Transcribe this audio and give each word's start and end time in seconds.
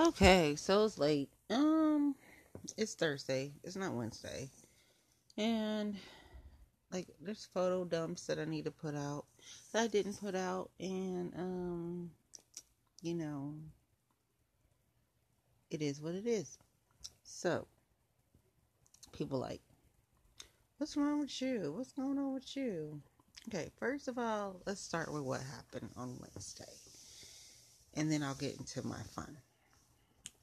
Okay, 0.00 0.56
so 0.56 0.86
it's 0.86 0.96
late. 0.96 1.28
Um, 1.50 2.14
it's 2.78 2.94
Thursday. 2.94 3.52
It's 3.62 3.76
not 3.76 3.92
Wednesday, 3.92 4.48
and 5.36 5.94
like 6.90 7.06
there's 7.20 7.46
photo 7.52 7.84
dumps 7.84 8.26
that 8.26 8.38
I 8.38 8.46
need 8.46 8.64
to 8.64 8.70
put 8.70 8.94
out 8.94 9.26
that 9.72 9.82
I 9.82 9.86
didn't 9.88 10.18
put 10.18 10.34
out, 10.34 10.70
and 10.80 11.34
um, 11.36 12.10
you 13.02 13.12
know, 13.12 13.52
it 15.70 15.82
is 15.82 16.00
what 16.00 16.14
it 16.14 16.26
is. 16.26 16.56
So, 17.22 17.66
people 19.12 19.38
like, 19.38 19.60
what's 20.78 20.96
wrong 20.96 21.20
with 21.20 21.42
you? 21.42 21.74
What's 21.76 21.92
going 21.92 22.18
on 22.18 22.32
with 22.32 22.56
you? 22.56 23.02
Okay, 23.48 23.68
first 23.78 24.08
of 24.08 24.16
all, 24.16 24.62
let's 24.66 24.80
start 24.80 25.12
with 25.12 25.24
what 25.24 25.42
happened 25.42 25.90
on 25.94 26.18
Wednesday, 26.18 26.72
and 27.92 28.10
then 28.10 28.22
I'll 28.22 28.34
get 28.34 28.56
into 28.56 28.86
my 28.86 29.02
fun 29.14 29.36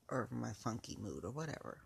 or 0.10 0.28
my 0.32 0.54
funky 0.54 0.98
mood 1.00 1.24
or 1.24 1.32
whatever. 1.32 1.80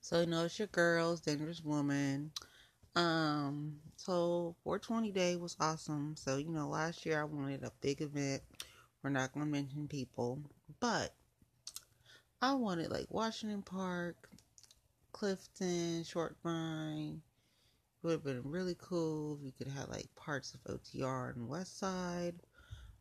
So 0.00 0.20
you 0.20 0.26
know 0.26 0.44
it's 0.44 0.58
your 0.58 0.68
girls, 0.68 1.20
dangerous 1.20 1.62
woman. 1.64 2.30
Um, 2.94 3.80
so 3.96 4.54
420 4.64 5.10
day 5.10 5.36
was 5.36 5.56
awesome. 5.60 6.14
So 6.16 6.36
you 6.36 6.48
know 6.48 6.68
last 6.68 7.04
year 7.04 7.20
I 7.20 7.24
wanted 7.24 7.62
a 7.62 7.72
big 7.80 8.00
event. 8.00 8.42
We're 9.02 9.10
not 9.10 9.32
gonna 9.32 9.46
mention 9.46 9.88
people, 9.88 10.40
but 10.80 11.12
I 12.40 12.54
wanted 12.54 12.90
like 12.90 13.06
Washington 13.10 13.62
Park, 13.62 14.28
Clifton, 15.12 16.04
Short 16.04 16.36
Vine. 16.42 17.20
It 18.02 18.06
would 18.06 18.12
have 18.12 18.24
been 18.24 18.42
really 18.44 18.76
cool 18.78 19.38
if 19.38 19.44
you 19.44 19.52
could 19.58 19.72
have 19.72 19.88
like 19.88 20.06
parts 20.14 20.54
of 20.54 20.62
OTR 20.72 21.34
and 21.34 21.48
West 21.48 21.78
Side. 21.78 22.36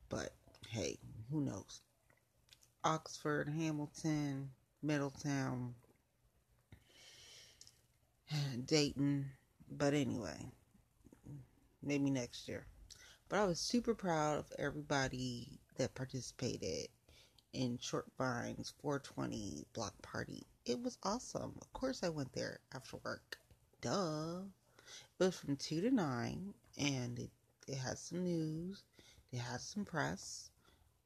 But 0.10 0.32
hey, 0.70 0.98
who 1.30 1.42
knows? 1.42 1.82
Oxford, 2.86 3.50
Hamilton, 3.50 4.52
Middletown, 4.84 5.74
Dayton. 8.66 9.32
But 9.72 9.96
anyway, 9.96 10.52
maybe 11.82 12.12
next 12.12 12.48
year. 12.48 12.68
But 13.28 13.40
I 13.40 13.46
was 13.46 13.60
super 13.60 13.96
proud 13.96 14.38
of 14.38 14.54
everybody 14.60 15.60
that 15.78 15.96
participated 15.96 16.90
in 17.54 17.80
Short 17.80 18.06
Vine's 18.20 18.76
420 18.82 19.66
block 19.74 20.00
party. 20.04 20.46
It 20.66 20.80
was 20.80 21.00
awesome. 21.02 21.56
Of 21.60 21.74
course, 21.74 22.04
I 22.04 22.10
went 22.10 22.34
there 22.34 22.60
after 22.72 22.98
work. 22.98 23.40
Duh. 23.82 24.42
It 25.20 25.24
was 25.24 25.36
from 25.36 25.56
2 25.56 25.82
to 25.82 25.90
9, 25.90 26.54
and 26.78 27.18
it, 27.18 27.32
it 27.68 27.78
had 27.78 27.98
some 27.98 28.24
news, 28.24 28.84
it 29.32 29.40
had 29.40 29.62
some 29.62 29.86
press, 29.86 30.52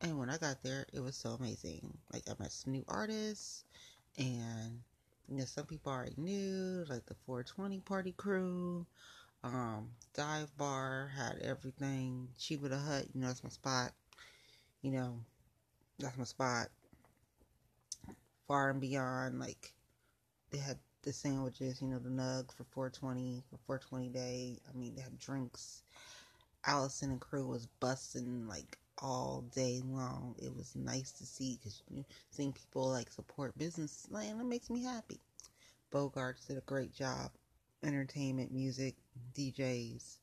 and 0.02 0.18
when 0.18 0.30
I 0.30 0.38
got 0.38 0.64
there, 0.64 0.86
it 0.94 1.00
was 1.02 1.16
so 1.16 1.32
amazing. 1.32 1.98
Like 2.14 2.24
I 2.30 2.34
met 2.40 2.52
some 2.52 2.74
new 2.74 2.86
artists, 2.88 3.64
and 4.18 4.82
you 5.28 5.38
know 5.38 5.46
some 5.46 5.66
people 5.66 5.92
already 5.92 6.16
knew, 6.18 6.86
like 6.90 7.06
the 7.06 7.16
420 7.26 7.80
party 7.82 8.14
crew. 8.14 8.86
Um, 9.44 9.92
dive 10.14 10.56
bar 10.58 11.12
had 11.16 11.40
everything. 11.42 12.30
Chiba 12.38 12.70
the 12.70 12.78
Hut, 12.78 13.06
you 13.14 13.22
know 13.22 13.28
that's 13.28 13.44
my 13.44 13.50
spot. 13.50 13.92
You 14.82 14.92
know, 14.92 15.20
that's 16.00 16.18
my 16.18 16.24
spot. 16.24 16.68
Far 18.48 18.70
and 18.70 18.82
beyond, 18.82 19.40
like 19.40 19.74
they 20.52 20.58
had 20.58 20.78
the 21.04 21.14
sandwiches, 21.14 21.82
you 21.82 21.88
know, 21.88 22.00
the 22.00 22.10
nug 22.10 22.52
for 22.54 22.64
420 22.72 23.44
for 23.50 23.58
420 23.66 24.10
day. 24.10 24.60
I 24.70 24.78
mean, 24.78 24.96
they 24.96 25.02
had 25.02 25.20
drinks. 25.20 25.84
Allison 26.66 27.12
and 27.12 27.22
crew 27.22 27.48
was 27.48 27.68
busting 27.80 28.48
like 28.48 28.78
all 29.02 29.46
day 29.54 29.82
long. 29.84 30.36
It 30.42 30.56
was 30.56 30.76
nice 30.76 31.12
to 31.14 31.26
see 31.26 31.58
because 31.58 31.82
seeing 32.30 32.54
people 32.54 32.90
like 32.90 33.12
support 33.12 33.58
business, 33.58 34.08
man, 34.12 34.40
it 34.40 34.46
makes 34.46 34.70
me 34.70 34.84
happy. 34.84 35.20
Bogarts 35.92 36.48
did 36.48 36.58
a 36.58 36.62
great 36.62 36.94
job. 36.94 37.32
Entertainment, 37.84 38.52
music, 38.52 38.96
DJs. 39.34 40.18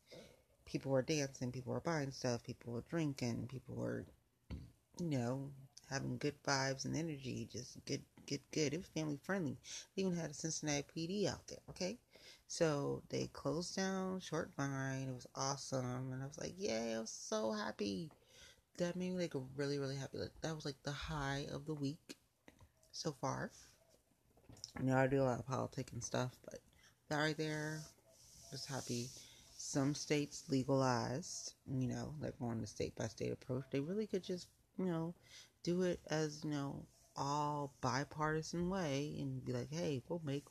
People 0.65 0.93
were 0.93 1.03
dancing, 1.03 1.53
people 1.53 1.73
were 1.73 1.81
buying 1.81 2.11
stuff, 2.11 2.43
people 2.43 2.73
were 2.73 2.85
drinking, 2.91 3.49
people 3.51 3.77
were, 3.77 4.05
you 5.01 5.19
know, 5.19 5.51
having 5.89 6.19
good 6.19 6.35
vibes 6.43 6.85
and 6.85 6.97
energy. 6.97 7.49
Just 7.51 7.85
good, 7.87 8.03
good, 8.27 8.41
good. 8.53 8.75
It 8.75 8.79
was 8.79 8.87
family 8.89 9.19
friendly. 9.23 9.57
They 9.95 10.03
even 10.03 10.17
had 10.17 10.31
a 10.31 10.35
Cincinnati 10.35 10.85
PD 10.95 11.29
out 11.29 11.47
there, 11.47 11.59
okay? 11.71 11.99
So 12.49 13.03
they 13.09 13.29
closed 13.33 13.77
down 13.77 14.21
Short 14.21 14.51
Vine. 14.57 15.09
It 15.09 15.15
was 15.15 15.27
awesome. 15.35 16.13
And 16.13 16.23
I 16.23 16.27
was 16.27 16.39
like, 16.39 16.55
yay, 16.59 16.95
I 16.95 17.01
was 17.01 17.11
so 17.11 17.53
happy 17.53 18.11
that 18.79 18.97
made 18.97 19.13
me 19.13 19.19
like 19.19 19.35
really 19.57 19.79
really 19.79 19.97
happy. 19.97 20.19
Like 20.19 20.41
that 20.43 20.55
was 20.55 20.65
like 20.65 20.83
the 20.85 20.93
high 20.93 21.47
of 21.53 21.67
the 21.67 21.75
week 21.75 22.17
so 22.93 23.13
far. 23.21 23.51
You 24.81 24.87
know, 24.87 24.97
I 24.97 25.07
do 25.07 25.23
a 25.23 25.25
lot 25.25 25.39
of 25.39 25.47
politics 25.47 25.93
and 25.93 26.05
stuff, 26.05 26.33
but 26.45 26.61
that 27.09 27.19
right 27.19 27.37
there, 27.37 27.81
was 28.53 28.65
happy. 28.65 29.09
Some 29.59 29.95
states 29.95 30.45
legalized, 30.49 31.55
you 31.67 31.89
know, 31.89 32.15
like 32.21 32.35
on 32.41 32.61
the 32.61 32.67
state 32.67 32.95
by 32.97 33.07
state 33.09 33.33
approach. 33.33 33.65
They 33.71 33.81
really 33.81 34.07
could 34.07 34.23
just, 34.23 34.49
you 34.79 34.87
know, 34.87 35.15
do 35.63 35.83
it 35.83 36.01
as, 36.11 36.43
you 36.45 36.51
know, 36.51 36.85
all 37.17 37.73
bipartisan 37.81 38.69
way 38.69 39.17
and 39.19 39.45
be 39.45 39.53
like, 39.53 39.73
hey, 39.73 40.03
we'll 40.09 40.23
make 40.25 40.45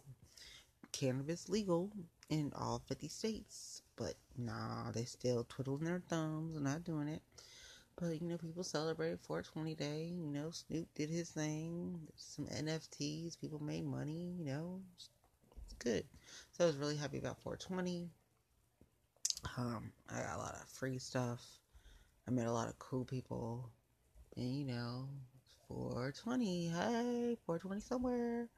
cannabis 0.92 1.50
legal 1.50 1.92
in 2.30 2.52
all 2.56 2.81
50 2.88 3.07
states. 3.07 3.81
But 3.96 4.16
nah, 4.38 4.92
they 4.92 5.06
still 5.06 5.46
twiddling 5.47 5.86
their 5.86 6.02
thumbs 6.09 6.56
and 6.56 6.66
not 6.66 6.84
doing 6.84 7.07
it. 7.07 7.22
But 8.00 8.22
you 8.22 8.28
know, 8.28 8.38
people 8.38 8.63
celebrated 8.63 9.19
420 9.22 9.75
Day. 9.75 10.11
You 10.13 10.31
know, 10.31 10.50
Snoop 10.51 10.88
did 10.95 11.09
his 11.09 11.29
thing. 11.29 12.00
Some 12.17 12.45
NFTs. 12.47 13.39
People 13.39 13.61
made 13.63 13.85
money. 13.85 14.35
You 14.38 14.45
know, 14.45 14.81
it's 14.97 15.09
good. 15.79 16.03
So 16.51 16.66
I 16.66 16.67
was 16.67 16.75
really 16.75 16.97
happy 16.97 17.19
about 17.19 17.39
420. 17.41 18.09
Um, 19.57 19.91
I 20.09 20.22
got 20.22 20.35
a 20.35 20.39
lot 20.39 20.56
of 20.56 20.67
free 20.67 20.97
stuff. 20.97 21.41
I 22.28 22.31
met 22.31 22.47
a 22.47 22.51
lot 22.51 22.67
of 22.67 22.78
cool 22.79 23.06
people. 23.06 23.69
And 24.35 24.53
you 24.53 24.66
know, 24.66 25.07
420. 25.69 26.67
Hey, 26.67 27.38
420 27.45 27.79
somewhere. 27.79 28.50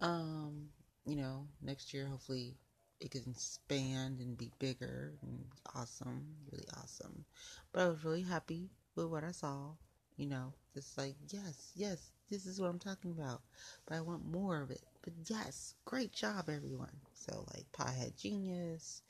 Um, 0.00 0.68
you 1.06 1.16
know, 1.16 1.46
next 1.60 1.92
year 1.92 2.06
hopefully 2.06 2.54
it 3.00 3.10
can 3.12 3.22
expand 3.30 4.20
and 4.20 4.36
be 4.36 4.50
bigger 4.58 5.14
and 5.22 5.44
awesome, 5.74 6.26
really 6.50 6.66
awesome. 6.78 7.24
But 7.72 7.82
I 7.82 7.88
was 7.88 8.04
really 8.04 8.22
happy 8.22 8.70
with 8.94 9.06
what 9.06 9.24
I 9.24 9.32
saw. 9.32 9.72
You 10.16 10.26
know, 10.26 10.52
just 10.74 10.98
like 10.98 11.16
yes, 11.28 11.72
yes, 11.74 12.12
this 12.30 12.44
is 12.46 12.60
what 12.60 12.68
I'm 12.68 12.78
talking 12.78 13.12
about. 13.12 13.40
But 13.86 13.96
I 13.96 14.00
want 14.02 14.30
more 14.30 14.60
of 14.60 14.70
it. 14.70 14.82
But 15.02 15.14
yes, 15.26 15.74
great 15.84 16.12
job, 16.12 16.50
everyone. 16.50 16.96
So 17.14 17.46
like 17.54 17.66
Piehead 17.72 18.16
Genius, 18.16 19.02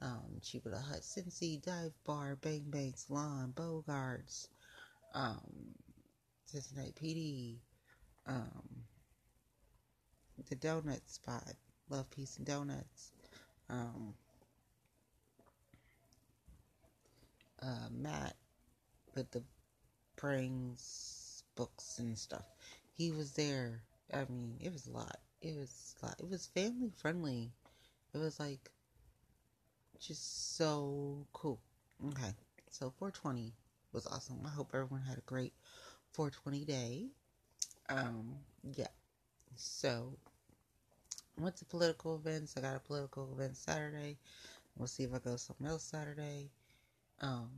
um, 0.00 0.40
Chiba 0.40 0.82
Hut 0.82 1.02
Cincy, 1.02 1.62
Dive 1.62 1.92
Bar, 2.04 2.36
Bang 2.36 2.64
Bang 2.68 2.94
Salon, 2.96 3.52
Bogarts, 3.54 4.48
um, 5.14 5.74
Cincinnati 6.46 6.92
PD, 7.00 7.58
um, 8.26 8.84
the 10.48 10.56
donut 10.56 11.08
spot, 11.08 11.54
Love 11.88 12.10
Peace 12.10 12.36
and 12.38 12.46
Donuts, 12.46 13.12
um, 13.70 14.14
uh, 17.62 17.88
Matt 17.90 18.36
with 19.14 19.30
the 19.30 19.42
brings 20.16 21.44
books 21.56 21.98
and 21.98 22.18
stuff. 22.18 22.44
He 22.92 23.10
was 23.10 23.32
there. 23.32 23.82
I 24.12 24.24
mean, 24.28 24.56
it 24.60 24.72
was 24.72 24.86
a 24.86 24.92
lot. 24.92 25.18
It 25.40 25.56
was 25.56 25.94
a 26.02 26.06
lot. 26.06 26.16
It 26.18 26.28
was 26.28 26.46
family 26.46 26.90
friendly. 26.96 27.52
It 28.14 28.18
was 28.18 28.40
like 28.40 28.70
just 30.00 30.56
so 30.56 31.26
cool. 31.32 31.60
Okay, 32.08 32.32
so 32.70 32.92
420 32.98 33.52
was 33.92 34.06
awesome. 34.06 34.40
I 34.44 34.48
hope 34.50 34.70
everyone 34.74 35.02
had 35.02 35.18
a 35.18 35.22
great 35.22 35.52
420 36.12 36.64
day. 36.64 37.06
Um, 37.88 38.36
yeah. 38.74 38.88
So 39.56 40.14
went 41.40 41.56
to 41.56 41.64
political 41.64 42.16
events. 42.16 42.54
I 42.56 42.60
got 42.60 42.76
a 42.76 42.80
political 42.80 43.32
event 43.34 43.56
Saturday. 43.56 44.18
We'll 44.76 44.88
see 44.88 45.04
if 45.04 45.14
I 45.14 45.18
go 45.18 45.36
something 45.36 45.66
else 45.66 45.82
Saturday. 45.82 46.50
Um, 47.20 47.50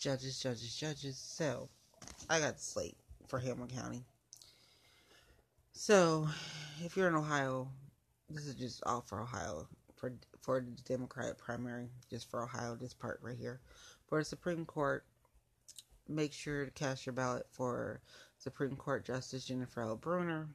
judges, 0.00 0.40
judges, 0.40 0.76
judges. 0.76 1.16
So 1.16 1.68
I 2.28 2.40
got 2.40 2.56
the 2.56 2.62
slate 2.62 2.96
for 3.28 3.38
Hamilton 3.38 3.76
County. 3.76 4.04
So 5.72 6.28
if 6.84 6.96
you're 6.96 7.08
in 7.08 7.14
Ohio, 7.14 7.68
this 8.28 8.46
is 8.46 8.54
just 8.54 8.82
all 8.84 9.00
for 9.00 9.20
Ohio 9.20 9.66
for 9.94 10.12
for 10.40 10.60
the 10.60 10.82
Democratic 10.82 11.38
primary, 11.38 11.88
just 12.10 12.30
for 12.30 12.42
Ohio. 12.42 12.74
This 12.74 12.94
part 12.94 13.20
right 13.22 13.36
here 13.38 13.60
for 14.08 14.18
the 14.18 14.24
Supreme 14.24 14.64
Court. 14.64 15.04
Make 16.08 16.32
sure 16.32 16.64
to 16.64 16.70
cast 16.72 17.06
your 17.06 17.12
ballot 17.12 17.46
for 17.52 18.00
Supreme 18.36 18.76
Court 18.76 19.04
Justice 19.04 19.44
Jennifer 19.44 19.82
L. 19.82 19.96
Brunner. 19.96 20.48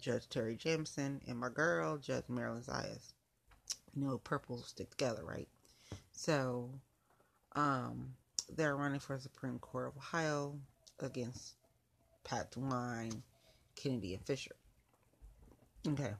Judge 0.00 0.28
Terri 0.28 0.58
Jamison, 0.58 1.20
and 1.26 1.38
my 1.38 1.48
girl, 1.48 1.96
Judge 1.98 2.24
Marilyn 2.28 2.62
Zayas. 2.62 3.12
You 3.94 4.04
know, 4.04 4.18
purple 4.18 4.58
stick 4.58 4.90
together, 4.90 5.24
right? 5.24 5.48
So, 6.12 6.70
um, 7.54 8.14
they're 8.54 8.76
running 8.76 9.00
for 9.00 9.18
Supreme 9.18 9.58
Court 9.58 9.88
of 9.88 9.96
Ohio. 9.96 10.58
against 11.00 11.56
Pat 12.24 12.50
DeWine, 12.52 13.22
Kennedy, 13.74 14.14
and 14.14 14.24
Fischer. 14.24 14.56
Okay, 15.86 16.14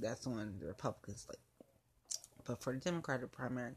that's 0.00 0.26
on 0.26 0.56
the 0.60 0.66
Republican 0.66 1.16
slate. 1.16 1.38
But 2.44 2.62
for 2.62 2.72
the 2.72 2.78
Democratic 2.78 3.32
primary, 3.32 3.74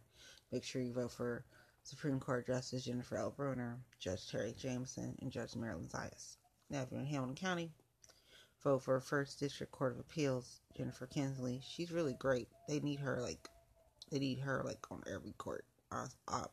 make 0.51 0.63
sure 0.63 0.81
you 0.81 0.93
vote 0.93 1.11
for 1.11 1.45
Supreme 1.83 2.19
Court 2.19 2.47
Justice 2.47 2.85
Jennifer 2.85 3.17
L. 3.17 3.31
Brunner, 3.31 3.77
Judge 3.99 4.31
Terri 4.31 4.55
Jamison, 4.55 5.15
and 5.21 5.31
Judge 5.31 5.55
Marilyn 5.55 5.87
Zayas. 5.87 6.37
Now, 6.69 6.81
if 6.81 6.91
you're 6.91 7.01
in 7.01 7.05
Hamilton 7.05 7.35
County, 7.35 7.71
vote 8.65 8.81
for 8.81 8.99
First 8.99 9.39
District 9.39 9.71
Court 9.71 9.93
of 9.93 9.99
Appeals 9.99 10.59
Jennifer 10.75 11.05
Kinsley. 11.05 11.61
She's 11.63 11.91
really 11.91 12.15
great. 12.15 12.49
They 12.67 12.79
need 12.79 12.99
her 12.99 13.21
like, 13.21 13.47
they 14.11 14.17
need 14.17 14.39
her 14.39 14.63
like 14.65 14.91
on 14.91 15.03
every 15.07 15.33
court. 15.37 15.63
I, 15.91 16.07
I 16.27 16.45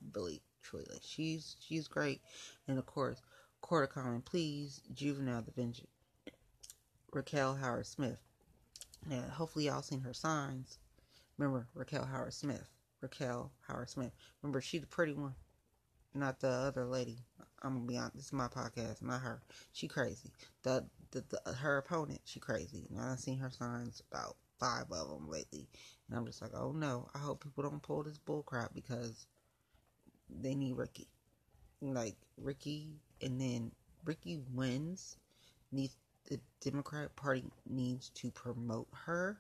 truly, 0.63 0.87
like 0.93 1.01
she's 1.03 1.57
she's 1.59 1.89
great. 1.89 2.21
And 2.69 2.79
of 2.79 2.85
course, 2.85 3.23
Court 3.63 3.89
of 3.89 3.95
Common 3.95 4.21
Pleas, 4.21 4.83
Juvenile 4.93 5.41
Division. 5.41 5.87
Raquel 7.13 7.55
Howard 7.55 7.87
Smith. 7.87 8.21
Now, 9.09 9.23
hopefully, 9.33 9.67
y'all 9.67 9.83
seen 9.83 10.01
her 10.01 10.15
signs. 10.15 10.79
Remember 11.39 11.67
Raquel 11.75 12.05
Howard 12.05 12.35
Smith. 12.35 12.69
Raquel 13.01 13.51
Howard 13.67 13.89
Smith. 13.89 14.13
Remember, 14.43 14.61
she 14.61 14.79
the 14.79 14.87
pretty 14.87 15.15
one, 15.15 15.35
not 16.15 16.41
the 16.41 16.49
other 16.49 16.85
lady. 16.85 17.25
I'm 17.63 17.75
gonna 17.75 17.87
be 17.87 17.97
honest. 17.97 18.17
This 18.17 18.27
is 18.27 18.33
my 18.35 18.49
podcast, 18.49 19.01
not 19.03 19.23
her. 19.23 19.43
She 19.73 19.89
crazy. 19.89 20.31
The, 20.63 20.85
the, 21.13 21.25
the 21.31 21.53
her 21.53 21.79
opponent, 21.79 22.21
she 22.25 22.41
crazy. 22.41 22.87
And 22.91 23.01
I've 23.01 23.21
seen 23.21 23.39
her 23.39 23.51
signs 23.51 24.03
about 24.11 24.37
five 24.59 24.87
of 24.91 25.09
them 25.09 25.29
lately, 25.29 25.69
and 26.09 26.19
I'm 26.19 26.27
just 26.27 26.43
like, 26.43 26.53
oh 26.55 26.73
no. 26.73 27.09
I 27.15 27.19
hope 27.19 27.45
people 27.45 27.63
don't 27.63 27.83
pull 27.83 28.03
this 28.03 28.19
bull 28.19 28.43
crap 28.43 28.75
because 28.75 29.27
they 30.29 30.55
need 30.55 30.77
Ricky. 30.77 31.09
Like 31.81 32.17
Ricky, 32.37 32.91
and 33.21 33.41
then 33.41 33.73
Ricky 34.05 34.41
wins. 34.53 35.17
Needs 35.71 35.97
the 36.29 36.39
Democratic 36.61 37.17
Party 37.17 37.45
needs 37.67 38.11
to 38.11 38.31
promote 38.31 38.89
her. 39.07 39.39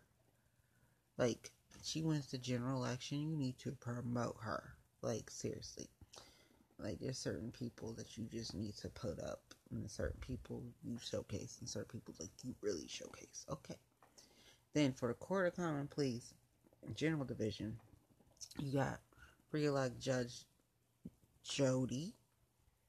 Like 1.18 1.52
she 1.82 2.02
wins 2.02 2.30
the 2.30 2.38
general 2.38 2.84
election, 2.84 3.20
you 3.20 3.36
need 3.36 3.58
to 3.58 3.72
promote 3.72 4.36
her. 4.40 4.74
Like, 5.02 5.30
seriously. 5.30 5.88
Like, 6.82 6.98
there's 7.00 7.18
certain 7.18 7.50
people 7.50 7.92
that 7.94 8.16
you 8.16 8.24
just 8.24 8.54
need 8.54 8.76
to 8.78 8.88
put 8.88 9.18
up, 9.20 9.40
and 9.70 9.90
certain 9.90 10.20
people 10.20 10.62
you 10.82 10.98
showcase, 10.98 11.58
and 11.60 11.68
certain 11.68 12.00
people, 12.00 12.14
like, 12.18 12.30
you 12.42 12.54
really 12.60 12.86
showcase. 12.88 13.46
Okay. 13.50 13.76
Then, 14.74 14.92
for 14.92 15.08
the 15.08 15.14
Court 15.14 15.48
of 15.48 15.56
Common 15.56 15.86
Pleas, 15.86 16.34
General 16.94 17.24
Division, 17.24 17.76
you 18.58 18.72
got 18.72 19.00
re-elect 19.52 20.00
Judge 20.00 20.44
Jody 21.44 22.14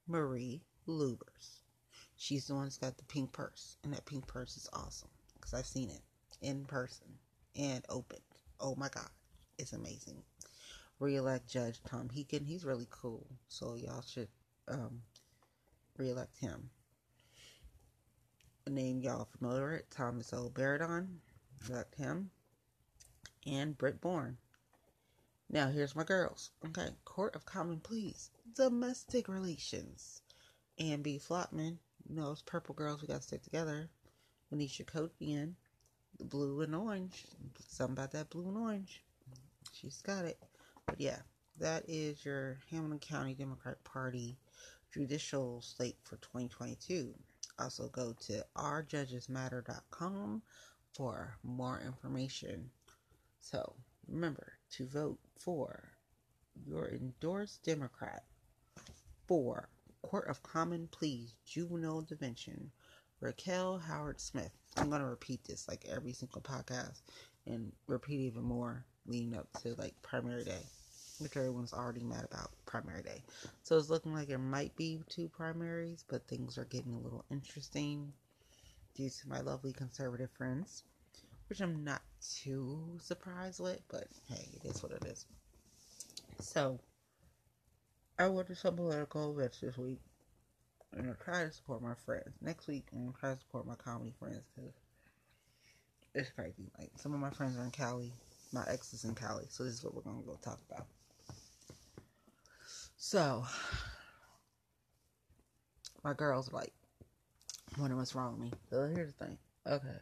Marie 0.07 0.61
Luebbers. 0.87 1.61
She's 2.15 2.47
the 2.47 2.55
one 2.55 2.63
that's 2.63 2.77
got 2.77 2.97
the 2.97 3.03
pink 3.03 3.31
purse, 3.31 3.77
and 3.83 3.93
that 3.93 4.05
pink 4.05 4.27
purse 4.27 4.55
is 4.55 4.69
awesome 4.73 5.09
because 5.35 5.53
I've 5.53 5.65
seen 5.65 5.89
it 5.89 6.01
in 6.41 6.65
person 6.65 7.07
and 7.55 7.85
open 7.89 8.19
oh 8.63 8.75
my 8.75 8.87
god, 8.87 9.09
it's 9.57 9.73
amazing. 9.73 10.23
Re-elect 10.99 11.47
Judge 11.47 11.81
Tom 11.83 12.09
Heekin. 12.09 12.45
He's 12.45 12.65
really 12.65 12.87
cool, 12.89 13.27
so 13.47 13.75
y'all 13.75 14.01
should 14.01 14.29
um, 14.67 15.01
re-elect 15.97 16.37
him. 16.37 16.69
A 18.65 18.69
name 18.69 19.01
y'all 19.01 19.27
familiar 19.37 19.71
with, 19.71 19.89
Thomas 19.89 20.31
O. 20.33 20.49
Beridon. 20.49 21.17
Elect 21.69 21.95
him. 21.95 22.31
And 23.45 23.77
Britt 23.77 23.99
Bourne. 23.99 24.37
Now 25.49 25.67
here's 25.67 25.95
my 25.95 26.03
girls. 26.03 26.51
Okay, 26.65 26.89
Court 27.05 27.35
of 27.35 27.45
Common 27.45 27.79
Pleas, 27.79 28.31
Domestic 28.55 29.27
Relations. 29.27 30.21
Ann 30.79 31.01
B. 31.01 31.19
Flottman. 31.19 31.77
You 32.09 32.15
know, 32.15 32.31
it's 32.31 32.41
Purple 32.41 32.75
Girls, 32.75 33.01
we 33.01 33.07
gotta 33.07 33.21
stick 33.21 33.43
together. 33.43 33.89
Manisha 34.51 34.85
the 36.17 36.23
blue 36.25 36.61
and 36.61 36.75
orange. 36.75 37.25
Something 37.67 37.93
about 37.93 38.11
that 38.11 38.29
blue 38.29 38.47
and 38.47 38.57
orange. 38.57 39.03
She's 39.71 40.01
got 40.01 40.25
it. 40.25 40.37
But 40.85 40.99
yeah, 40.99 41.19
that 41.59 41.83
is 41.87 42.25
your 42.25 42.59
Hamilton 42.69 42.99
County 42.99 43.33
Democrat 43.33 43.83
Party 43.83 44.37
judicial 44.93 45.61
slate 45.61 45.97
for 46.03 46.17
2022. 46.17 47.13
Also 47.59 47.87
go 47.89 48.13
to 48.21 48.45
ourjudgesmatter.com 48.57 50.41
for 50.93 51.37
more 51.43 51.81
information. 51.85 52.69
So 53.39 53.75
remember 54.07 54.53
to 54.71 54.85
vote 54.85 55.19
for 55.39 55.89
your 56.65 56.89
endorsed 56.89 57.63
Democrat 57.63 58.23
for 59.27 59.69
Court 60.01 60.27
of 60.27 60.43
Common 60.43 60.87
Pleas 60.91 61.33
Juvenile 61.45 62.01
Detention 62.01 62.71
Raquel 63.19 63.79
Howard 63.79 64.19
Smith. 64.19 64.51
I'm 64.77 64.89
gonna 64.89 65.09
repeat 65.09 65.43
this 65.45 65.67
like 65.67 65.85
every 65.89 66.13
single 66.13 66.41
podcast 66.41 67.01
and 67.45 67.71
repeat 67.87 68.19
even 68.19 68.43
more 68.43 68.85
leading 69.05 69.35
up 69.35 69.47
to 69.61 69.73
like 69.75 69.93
primary 70.01 70.43
day, 70.43 70.65
which 71.19 71.35
everyone's 71.37 71.73
already 71.73 72.03
mad 72.03 72.25
about 72.31 72.51
primary 72.65 73.03
day. 73.03 73.23
So 73.63 73.77
it's 73.77 73.89
looking 73.89 74.13
like 74.13 74.27
there 74.27 74.37
might 74.37 74.75
be 74.75 75.01
two 75.09 75.29
primaries, 75.29 76.03
but 76.09 76.27
things 76.27 76.57
are 76.57 76.65
getting 76.65 76.93
a 76.93 76.99
little 76.99 77.25
interesting 77.31 78.13
due 78.95 79.09
to 79.09 79.29
my 79.29 79.41
lovely 79.41 79.73
conservative 79.73 80.29
friends, 80.31 80.83
which 81.49 81.61
I'm 81.61 81.83
not 81.83 82.01
too 82.21 82.97
surprised 83.01 83.59
with, 83.59 83.81
but 83.89 84.07
hey, 84.29 84.47
it 84.53 84.65
is 84.65 84.81
what 84.83 84.91
it 84.91 85.05
is. 85.05 85.25
So 86.39 86.79
I 88.19 88.27
to 88.29 88.55
some 88.55 88.75
political 88.75 89.31
events 89.31 89.59
this 89.59 89.77
week 89.77 89.99
I'm 90.95 91.05
gonna 91.05 91.15
try 91.23 91.43
to 91.43 91.51
support 91.51 91.81
my 91.81 91.95
friends. 92.05 92.35
Next 92.41 92.67
week, 92.67 92.85
I'm 92.93 93.05
gonna 93.05 93.17
try 93.19 93.33
to 93.33 93.39
support 93.39 93.65
my 93.65 93.75
comedy 93.75 94.13
friends 94.19 94.43
because 94.55 94.73
it's 96.13 96.29
crazy. 96.29 96.71
Like 96.77 96.91
some 96.97 97.13
of 97.13 97.19
my 97.19 97.31
friends 97.31 97.57
are 97.57 97.63
in 97.63 97.71
Cali, 97.71 98.13
my 98.53 98.63
ex 98.67 98.93
is 98.93 99.03
in 99.03 99.15
Cali, 99.15 99.45
so 99.49 99.63
this 99.63 99.73
is 99.73 99.83
what 99.83 99.93
we're 99.95 100.01
gonna 100.01 100.21
go 100.25 100.37
talk 100.41 100.59
about. 100.69 100.87
So, 102.95 103.45
my 106.03 106.13
girls 106.13 106.53
like 106.53 106.73
wondering 107.77 107.97
what's 107.97 108.15
wrong 108.15 108.33
with 108.33 108.51
me. 108.51 108.53
So 108.69 108.87
here's 108.95 109.13
the 109.13 109.25
thing. 109.25 109.37
Okay, 109.67 109.97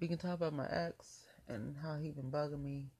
we 0.00 0.08
can 0.08 0.18
talk 0.18 0.34
about 0.34 0.52
my 0.52 0.66
ex 0.68 1.24
and 1.48 1.76
how 1.82 1.96
he 1.96 2.10
been 2.10 2.30
bugging 2.30 2.62
me. 2.62 2.90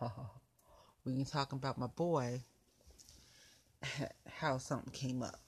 we 1.04 1.14
can 1.14 1.24
talk 1.24 1.52
about 1.52 1.78
my 1.78 1.86
boy, 1.86 2.40
how 4.28 4.58
something 4.58 4.92
came 4.92 5.22
up 5.22 5.38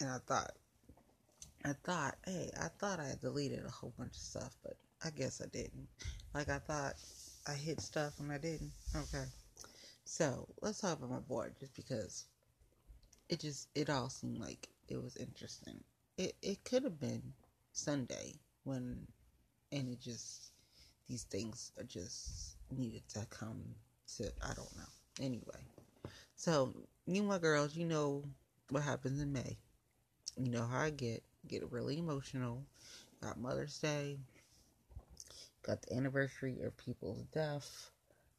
and 0.00 0.10
I 0.10 0.18
thought, 0.26 0.52
I 1.64 1.72
thought, 1.84 2.16
hey, 2.26 2.50
I 2.60 2.68
thought 2.78 2.98
I 3.00 3.14
deleted 3.20 3.64
a 3.64 3.70
whole 3.70 3.92
bunch 3.96 4.12
of 4.12 4.16
stuff, 4.16 4.56
but 4.62 4.76
I 5.04 5.10
guess 5.10 5.40
I 5.40 5.46
didn't. 5.46 5.88
Like 6.34 6.48
I 6.48 6.58
thought 6.58 6.94
I 7.46 7.52
hit 7.52 7.80
stuff 7.80 8.18
and 8.18 8.32
I 8.32 8.38
didn't. 8.38 8.72
Okay. 8.94 9.24
So 10.04 10.48
let's 10.60 10.80
talk 10.80 10.98
about 10.98 11.10
my 11.10 11.18
board 11.18 11.54
just 11.58 11.74
because 11.74 12.24
it 13.28 13.40
just 13.40 13.68
it 13.74 13.90
all 13.90 14.08
seemed 14.08 14.38
like 14.38 14.68
it 14.88 15.02
was 15.02 15.16
interesting. 15.16 15.82
It 16.18 16.34
it 16.42 16.64
could 16.64 16.84
have 16.84 17.00
been 17.00 17.22
Sunday 17.72 18.34
when 18.64 19.06
and 19.70 19.88
it 19.88 20.00
just 20.00 20.52
these 21.08 21.24
things 21.24 21.72
are 21.78 21.84
just 21.84 22.56
needed 22.76 23.02
to 23.10 23.26
come 23.30 23.62
to 24.16 24.24
I 24.42 24.54
don't 24.54 24.76
know. 24.76 24.92
Anyway. 25.20 25.66
So 26.36 26.74
you 27.06 27.22
my 27.22 27.38
girls, 27.38 27.76
you 27.76 27.84
know 27.84 28.24
what 28.70 28.82
happens 28.82 29.20
in 29.20 29.32
May 29.32 29.56
you 30.36 30.50
know 30.50 30.64
how 30.64 30.80
I 30.80 30.90
get. 30.90 31.22
Get 31.48 31.70
really 31.72 31.98
emotional. 31.98 32.64
Got 33.20 33.40
Mother's 33.40 33.78
Day. 33.78 34.18
Got 35.62 35.82
the 35.82 35.94
anniversary 35.94 36.60
of 36.62 36.76
people's 36.76 37.22
death. 37.32 37.90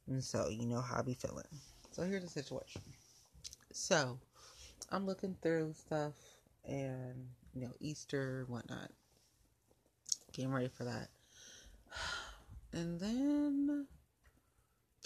And 0.08 0.24
so 0.24 0.50
you 0.50 0.66
know 0.66 0.82
how 0.82 1.00
I 1.00 1.02
be 1.04 1.14
feeling. 1.14 1.46
So 1.92 2.04
here's 2.04 2.24
the 2.24 2.30
situation. 2.30 2.82
So 3.72 4.20
I'm 4.92 5.06
looking 5.06 5.36
through 5.42 5.74
stuff 5.74 6.14
and 6.66 7.28
you 7.54 7.62
know, 7.62 7.72
Easter, 7.80 8.46
whatnot. 8.48 8.92
Getting 10.34 10.52
ready 10.52 10.70
for 10.70 10.84
that. 10.86 11.10
And 12.76 13.00
then 13.00 13.86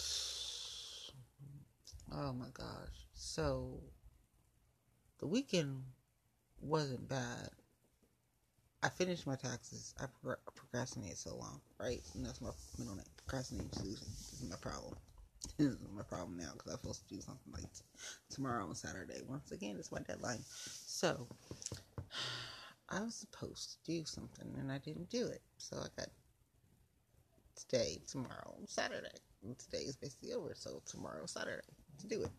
oh 2.12 2.32
my 2.32 2.48
gosh. 2.54 3.06
So 3.12 3.82
the 5.18 5.26
weekend 5.26 5.82
wasn't 6.62 7.06
bad. 7.10 7.50
I 8.82 8.88
finished 8.88 9.26
my 9.26 9.34
taxes. 9.34 9.94
I 10.00 10.06
procrastinated 10.54 11.18
so 11.18 11.36
long, 11.36 11.60
right? 11.80 12.00
And 12.14 12.24
that's 12.24 12.40
my 12.40 12.50
middle 12.78 12.94
name. 12.94 13.04
This 13.32 14.32
is 14.32 14.44
my 14.48 14.56
problem. 14.56 14.94
This 15.58 15.68
is 15.68 15.78
my 15.94 16.02
problem 16.02 16.36
now 16.36 16.50
because 16.52 16.72
I'm 16.72 16.78
supposed 16.78 17.08
to 17.08 17.14
do 17.14 17.20
something 17.20 17.52
like 17.52 17.62
t- 17.72 17.80
tomorrow 18.30 18.64
on 18.66 18.74
Saturday. 18.74 19.20
Once 19.26 19.50
again, 19.52 19.76
it's 19.78 19.90
my 19.92 20.00
deadline. 20.00 20.40
So, 20.44 21.26
I 22.88 23.00
was 23.00 23.14
supposed 23.14 23.72
to 23.84 23.92
do 23.92 24.04
something 24.04 24.54
and 24.58 24.70
I 24.70 24.78
didn't 24.78 25.10
do 25.10 25.26
it. 25.26 25.42
So, 25.58 25.78
I 25.78 25.86
got 25.96 26.08
today, 27.56 28.00
tomorrow, 28.06 28.56
Saturday. 28.66 29.08
And 29.44 29.58
today 29.58 29.78
is 29.78 29.96
basically 29.96 30.32
over. 30.32 30.54
So, 30.54 30.82
tomorrow, 30.86 31.26
Saturday 31.26 31.62
to 32.00 32.06
do 32.08 32.22
it. 32.22 32.30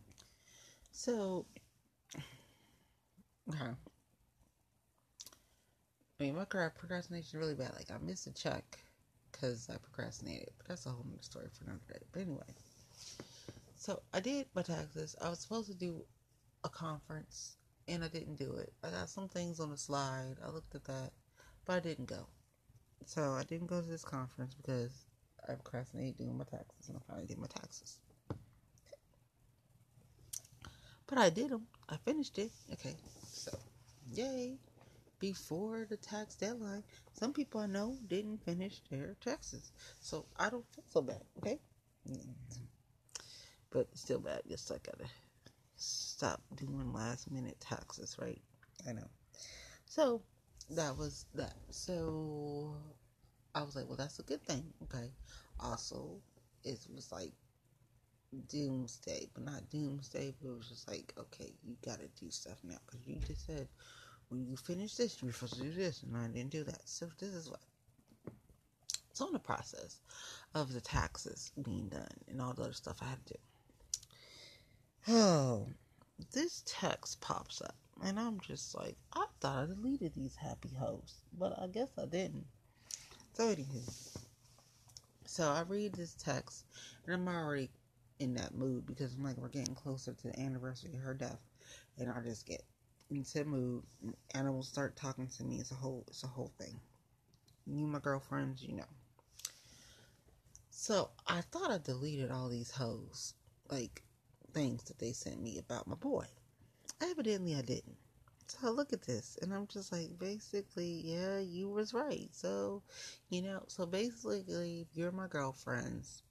So, 0.92 1.46
okay. 3.50 3.72
I 6.20 6.26
mean, 6.26 6.36
my 6.36 6.44
procrastination 6.44 7.40
really 7.40 7.56
bad. 7.56 7.72
Like, 7.76 7.92
I 7.92 7.98
missed 8.06 8.28
a 8.28 8.34
check 8.34 8.78
because 9.32 9.70
I 9.70 9.78
procrastinated. 9.78 10.50
But 10.58 10.68
that's 10.68 10.86
a 10.86 10.90
whole 10.90 11.06
other 11.08 11.22
story 11.22 11.48
for 11.54 11.64
another 11.64 11.80
day. 11.88 12.00
But 12.12 12.24
anyway. 12.24 12.54
So, 13.78 14.02
I 14.14 14.20
did 14.20 14.48
my 14.54 14.62
taxes. 14.62 15.16
I 15.22 15.30
was 15.30 15.40
supposed 15.40 15.68
to 15.68 15.74
do 15.74 16.04
a 16.66 16.70
conference, 16.70 17.56
and 17.88 18.04
I 18.04 18.10
didn't 18.10 18.36
do 18.36 18.54
it. 18.56 18.74
I 18.84 18.90
got 18.90 19.10
some 19.10 19.30
things 19.30 19.62
on 19.62 19.70
the 19.70 19.78
slide. 19.78 20.36
I 20.46 20.50
looked 20.50 20.76
at 20.76 20.84
that, 20.86 21.12
but 21.66 21.78
I 21.78 21.80
didn't 21.80 22.08
go. 22.08 22.28
So, 23.06 23.32
I 23.32 23.44
didn't 23.44 23.68
go 23.68 23.80
to 23.80 23.88
this 23.88 24.04
conference 24.04 24.54
because 24.56 25.06
I 25.48 25.54
procrastinated 25.54 26.18
doing 26.18 26.38
my 26.38 26.44
taxes, 26.44 26.90
and 26.90 26.98
I 26.98 27.02
finally 27.08 27.28
did 27.28 27.38
my 27.38 27.48
taxes. 27.48 28.00
But 31.08 31.18
I 31.18 31.30
did 31.30 31.50
them. 31.50 31.66
I 31.88 31.96
finished 31.96 32.38
it. 32.38 32.52
Okay. 32.74 32.96
So, 33.24 33.58
yay 34.14 34.58
before 35.20 35.86
the 35.90 35.98
tax 35.98 36.36
deadline. 36.36 36.84
Some 37.14 37.34
people 37.34 37.62
I 37.62 37.68
know 37.68 37.98
didn't 38.08 38.44
finish 38.44 38.82
their 38.90 39.16
taxes. 39.22 39.72
So 40.02 40.26
I 40.38 40.50
don't 40.50 40.66
feel 40.74 40.86
so 40.88 41.02
bad, 41.02 41.22
okay? 41.38 41.60
Mm. 42.10 42.28
But 43.72 43.88
still 43.94 44.20
bad. 44.20 44.42
Just 44.48 44.72
I 44.72 44.76
gotta 44.76 45.10
stop 45.76 46.42
doing 46.56 46.92
last 46.94 47.32
minute 47.32 47.60
taxes, 47.60 48.18
right? 48.20 48.42
I 48.88 48.94
know. 48.94 49.08
So 49.86 50.22
that 50.72 50.98
was 50.98 51.26
that. 51.36 51.56
So 51.70 52.76
I 53.54 53.64
was 53.64 53.76
like, 53.76 53.88
well, 53.88 53.98
that's 53.98 54.20
a 54.20 54.24
good 54.24 54.42
thing, 54.44 54.64
okay? 54.84 55.12
Also, 55.60 56.22
it 56.64 56.80
was 56.94 57.12
like 57.12 57.34
doomsday, 58.48 59.28
but 59.34 59.44
not 59.44 59.70
doomsday, 59.70 60.34
but 60.40 60.50
it 60.50 60.58
was 60.58 60.70
just 60.70 60.88
like, 60.88 61.14
okay, 61.18 61.52
you 61.64 61.76
gotta 61.86 62.08
do 62.20 62.30
stuff 62.30 62.58
now 62.64 62.78
because 62.86 63.06
you 63.08 63.16
just 63.26 63.46
said 63.46 63.68
when 64.30 64.46
you 64.46 64.56
finish 64.56 64.96
this, 64.96 65.22
you're 65.22 65.34
supposed 65.34 65.56
to 65.58 65.64
do 65.64 65.72
this, 65.72 66.04
and 66.04 66.16
I 66.16 66.28
didn't 66.28 66.52
do 66.52 66.64
that. 66.64 66.82
So 66.86 67.08
this 67.20 67.30
is 67.30 67.50
what. 67.50 67.60
It's 69.10 69.22
on 69.22 69.34
the 69.34 69.40
process 69.40 70.00
of 70.56 70.72
the 70.72 70.80
taxes 70.80 71.52
being 71.62 71.90
done 71.90 72.08
and 72.30 72.42
all 72.42 72.54
the 72.54 72.62
other 72.62 72.74
stuff 72.74 73.00
I 73.02 73.10
had 73.10 73.26
to 73.26 73.34
do. 73.34 73.40
Oh, 75.10 75.68
this 76.32 76.64
text 76.66 77.20
pops 77.20 77.62
up, 77.62 77.76
and 78.04 78.20
I'm 78.20 78.40
just 78.40 78.76
like, 78.76 78.96
I 79.14 79.26
thought 79.42 79.64
I 79.64 79.66
deleted 79.66 80.14
these 80.16 80.36
happy 80.36 80.70
hosts, 80.80 81.22
but 81.38 81.58
I 81.60 81.68
guess 81.68 81.90
I 81.98 82.06
didn't. 82.06 82.46
So 83.34 83.48
anywho, 83.48 84.18
so 85.26 85.44
I 85.50 85.64
read 85.68 85.94
this 85.94 86.14
text, 86.14 86.66
and 87.06 87.16
I'm 87.16 87.28
already 87.28 87.70
in 88.20 88.34
that 88.36 88.54
mood 88.54 88.86
because 88.86 89.16
I'm 89.16 89.24
like, 89.24 89.38
we're 89.38 89.50
getting 89.50 89.76
closer 89.76 90.14
to 90.14 90.28
the 90.28 90.40
anniversary 90.40 90.92
of 90.94 91.02
her 91.02 91.14
death, 91.14 91.40
and 91.98 92.10
I 92.10 92.22
just 92.22 92.46
get 92.46 92.64
into 93.10 93.46
mood. 93.46 93.84
Animals 94.34 94.68
start 94.68 94.96
talking 94.96 95.28
to 95.28 95.44
me. 95.44 95.58
It's 95.58 95.72
a 95.72 95.76
whole 95.76 96.04
it's 96.08 96.24
a 96.24 96.28
whole 96.28 96.52
thing. 96.60 96.80
You 97.66 97.86
my 97.86 98.00
girlfriends, 98.00 98.64
you 98.64 98.76
know. 98.76 98.90
So 100.72 101.10
I 101.28 101.42
thought 101.42 101.72
I 101.72 101.78
deleted 101.78 102.32
all 102.32 102.50
these 102.50 102.72
hoes, 102.72 103.34
like 103.70 104.02
things 104.54 104.84
that 104.86 104.98
they 104.98 105.12
sent 105.12 105.42
me 105.42 105.58
about 105.58 105.88
my 105.88 105.96
boy. 105.96 106.26
Evidently 107.02 107.56
I 107.56 107.62
didn't. 107.62 107.98
So 108.48 108.58
I 108.64 108.70
look 108.72 108.94
at 108.94 109.04
this 109.04 109.38
and 109.42 109.54
I'm 109.54 109.68
just 109.68 109.92
like, 109.92 110.18
basically, 110.18 111.02
yeah, 111.04 111.38
you 111.38 111.70
was 111.70 111.94
right. 111.94 112.30
So, 112.32 112.82
you 113.30 113.44
know, 113.44 113.62
so 113.68 113.86
basically, 113.86 114.88
you're 114.94 115.12
my 115.12 115.28
girlfriends, 115.28 116.24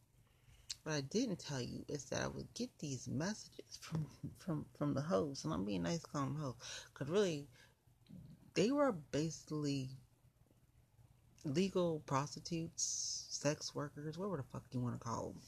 what 0.88 0.96
I 0.96 1.02
didn't 1.02 1.38
tell 1.38 1.60
you 1.60 1.84
is 1.86 2.06
that 2.06 2.22
I 2.22 2.28
would 2.28 2.54
get 2.54 2.70
these 2.78 3.08
messages 3.08 3.78
from 3.78 4.06
from 4.38 4.64
from 4.78 4.94
the 4.94 5.02
host, 5.02 5.44
and 5.44 5.52
I'm 5.52 5.66
being 5.66 5.82
nice 5.82 6.00
calling 6.00 6.32
them 6.32 6.42
host, 6.42 6.56
because 6.92 7.10
really, 7.12 7.46
they 8.54 8.70
were 8.70 8.92
basically 8.92 9.90
legal 11.44 12.02
prostitutes, 12.06 13.26
sex 13.28 13.74
workers, 13.74 14.16
whatever 14.16 14.38
the 14.38 14.42
fuck 14.44 14.62
you 14.72 14.80
want 14.80 14.98
to 14.98 15.06
call 15.06 15.34
them. 15.34 15.42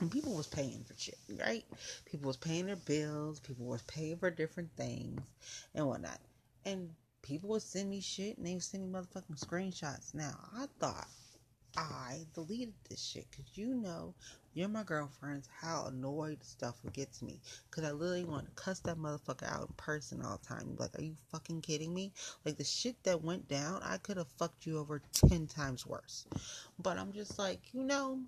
And 0.00 0.10
people 0.10 0.34
was 0.34 0.46
paying 0.46 0.84
for 0.84 0.94
shit, 0.98 1.18
right? 1.40 1.64
People 2.04 2.26
was 2.26 2.36
paying 2.36 2.66
their 2.66 2.76
bills. 2.76 3.40
People 3.40 3.64
was 3.64 3.82
paying 3.82 4.18
for 4.18 4.30
different 4.30 4.70
things 4.76 5.22
and 5.74 5.86
whatnot. 5.86 6.20
And 6.66 6.90
people 7.22 7.48
would 7.48 7.62
send 7.62 7.88
me 7.88 8.02
shit, 8.02 8.36
and 8.36 8.46
they 8.46 8.52
would 8.52 8.62
send 8.62 8.84
me 8.84 8.98
motherfucking 8.98 9.42
screenshots. 9.42 10.12
Now 10.14 10.38
I 10.54 10.66
thought 10.78 11.08
I 11.76 12.26
deleted 12.34 12.74
this 12.88 13.02
shit 13.02 13.26
because 13.30 13.56
you 13.56 13.74
know 13.74 14.14
you're 14.54 14.68
my 14.68 14.82
girlfriends, 14.82 15.48
how 15.60 15.86
annoyed 15.86 16.42
stuff 16.42 16.76
would 16.82 16.92
get 16.92 17.12
to 17.14 17.24
me. 17.24 17.40
Because 17.70 17.84
I 17.84 17.92
literally 17.92 18.24
want 18.24 18.46
to 18.46 18.62
cuss 18.62 18.80
that 18.80 18.98
motherfucker 18.98 19.50
out 19.52 19.68
in 19.68 19.74
person 19.76 20.22
all 20.22 20.40
the 20.40 20.46
time. 20.46 20.74
Like, 20.78 20.98
are 20.98 21.02
you 21.02 21.14
fucking 21.30 21.60
kidding 21.60 21.94
me? 21.94 22.12
Like, 22.44 22.56
the 22.56 22.64
shit 22.64 22.96
that 23.04 23.22
went 23.22 23.48
down, 23.48 23.80
I 23.82 23.98
could 23.98 24.16
have 24.16 24.28
fucked 24.38 24.66
you 24.66 24.78
over 24.78 25.02
10 25.12 25.46
times 25.46 25.86
worse. 25.86 26.26
But 26.78 26.98
I'm 26.98 27.12
just 27.12 27.38
like, 27.38 27.60
you 27.72 27.84
know, 27.84 28.20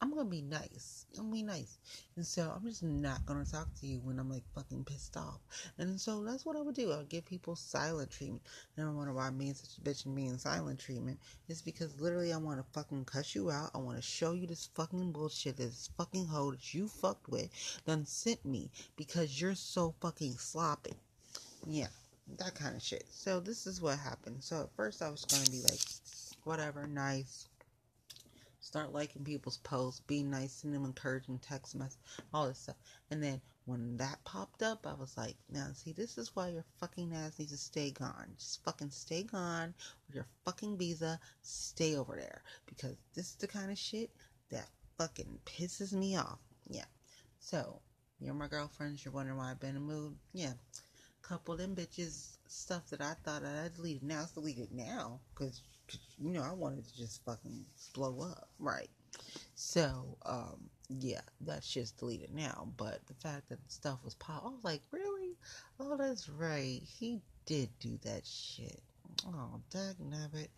I'm 0.00 0.10
gonna 0.10 0.26
be 0.26 0.42
nice. 0.42 1.06
I'm 1.16 1.24
gonna 1.24 1.34
be 1.34 1.42
nice. 1.42 1.78
And 2.14 2.24
so 2.24 2.52
I'm 2.54 2.64
just 2.64 2.84
not 2.84 3.26
gonna 3.26 3.44
talk 3.44 3.66
to 3.80 3.86
you 3.86 3.98
when 4.04 4.20
I'm 4.20 4.30
like 4.30 4.44
fucking 4.54 4.84
pissed 4.84 5.16
off. 5.16 5.40
And 5.76 6.00
so 6.00 6.22
that's 6.22 6.46
what 6.46 6.54
I 6.56 6.60
would 6.60 6.76
do. 6.76 6.92
I 6.92 6.98
would 6.98 7.08
give 7.08 7.24
people 7.24 7.56
silent 7.56 8.12
treatment. 8.12 8.42
And 8.76 8.86
I 8.86 8.92
wonder 8.92 9.12
why 9.12 9.26
I'm 9.26 9.36
being 9.36 9.54
such 9.54 9.76
a 9.76 9.80
bitch 9.80 10.06
and 10.06 10.14
being 10.14 10.38
silent 10.38 10.78
treatment. 10.78 11.18
It's 11.48 11.62
because 11.62 12.00
literally 12.00 12.32
I 12.32 12.36
wanna 12.36 12.64
fucking 12.72 13.06
cuss 13.06 13.34
you 13.34 13.50
out. 13.50 13.70
I 13.74 13.78
wanna 13.78 14.00
show 14.00 14.34
you 14.34 14.46
this 14.46 14.70
fucking 14.74 15.10
bullshit, 15.10 15.56
this 15.56 15.90
fucking 15.96 16.26
hoe 16.26 16.52
that 16.52 16.72
you 16.72 16.86
fucked 16.86 17.28
with 17.28 17.50
done 17.84 18.06
sent 18.06 18.44
me 18.44 18.70
because 18.96 19.40
you're 19.40 19.56
so 19.56 19.96
fucking 20.00 20.34
sloppy. 20.34 20.94
Yeah, 21.66 21.88
that 22.38 22.54
kind 22.54 22.76
of 22.76 22.82
shit. 22.82 23.04
So 23.10 23.40
this 23.40 23.66
is 23.66 23.80
what 23.80 23.98
happened. 23.98 24.44
So 24.44 24.62
at 24.62 24.76
first 24.76 25.02
I 25.02 25.10
was 25.10 25.24
gonna 25.24 25.50
be 25.50 25.62
like, 25.62 25.80
whatever, 26.44 26.86
nice 26.86 27.48
start 28.68 28.92
liking 28.92 29.24
people's 29.24 29.56
posts, 29.58 30.00
be 30.00 30.22
nice, 30.22 30.52
send 30.52 30.74
them 30.74 30.84
encouraging 30.84 31.38
text 31.38 31.74
messages, 31.74 31.98
all 32.34 32.46
this 32.46 32.58
stuff. 32.58 32.76
And 33.10 33.22
then 33.22 33.40
when 33.64 33.96
that 33.96 34.22
popped 34.24 34.62
up, 34.62 34.86
I 34.86 34.92
was 34.92 35.16
like, 35.16 35.36
now 35.50 35.68
see, 35.72 35.92
this 35.92 36.18
is 36.18 36.36
why 36.36 36.48
your 36.48 36.66
fucking 36.78 37.14
ass 37.14 37.38
needs 37.38 37.52
to 37.52 37.56
stay 37.56 37.90
gone. 37.90 38.26
Just 38.38 38.62
fucking 38.64 38.90
stay 38.90 39.22
gone 39.22 39.72
with 40.06 40.16
your 40.16 40.26
fucking 40.44 40.76
visa. 40.76 41.18
Stay 41.40 41.96
over 41.96 42.14
there. 42.14 42.42
Because 42.66 42.96
this 43.14 43.30
is 43.30 43.36
the 43.36 43.48
kind 43.48 43.70
of 43.70 43.78
shit 43.78 44.10
that 44.50 44.68
fucking 44.98 45.38
pisses 45.46 45.94
me 45.94 46.16
off. 46.16 46.38
Yeah. 46.68 46.84
So, 47.40 47.80
you're 48.20 48.34
my 48.34 48.48
girlfriends. 48.48 49.02
You're 49.02 49.14
wondering 49.14 49.38
why 49.38 49.50
I've 49.50 49.60
been 49.60 49.70
in 49.70 49.76
a 49.76 49.80
mood. 49.80 50.14
Yeah. 50.34 50.52
Couple 51.22 51.56
them 51.56 51.74
bitches, 51.74 52.36
stuff 52.48 52.88
that 52.90 53.00
I 53.00 53.14
thought 53.24 53.44
I 53.44 53.68
deleted. 53.74 54.02
Now 54.02 54.22
it's 54.22 54.32
deleted 54.32 54.72
now. 54.72 55.20
Because 55.34 55.62
you 56.18 56.30
know, 56.30 56.42
I 56.42 56.52
wanted 56.52 56.86
to 56.86 56.96
just 56.96 57.24
fucking 57.24 57.64
blow 57.94 58.20
up, 58.22 58.48
right? 58.58 58.90
So, 59.54 60.16
um, 60.26 60.70
yeah, 60.88 61.20
that's 61.40 61.72
just 61.72 61.98
deleted 61.98 62.34
now. 62.34 62.68
But 62.76 63.06
the 63.06 63.14
fact 63.14 63.48
that 63.48 63.58
stuff 63.68 63.98
was 64.04 64.14
pop, 64.14 64.44
I 64.44 64.48
was 64.48 64.64
like, 64.64 64.82
really? 64.90 65.36
Oh, 65.80 65.96
that's 65.96 66.28
right. 66.28 66.80
He 66.84 67.20
did 67.46 67.70
do 67.80 67.98
that 68.04 68.26
shit. 68.26 68.82
Oh, 69.26 69.60
dag 69.70 69.96
nabbit. 69.98 70.48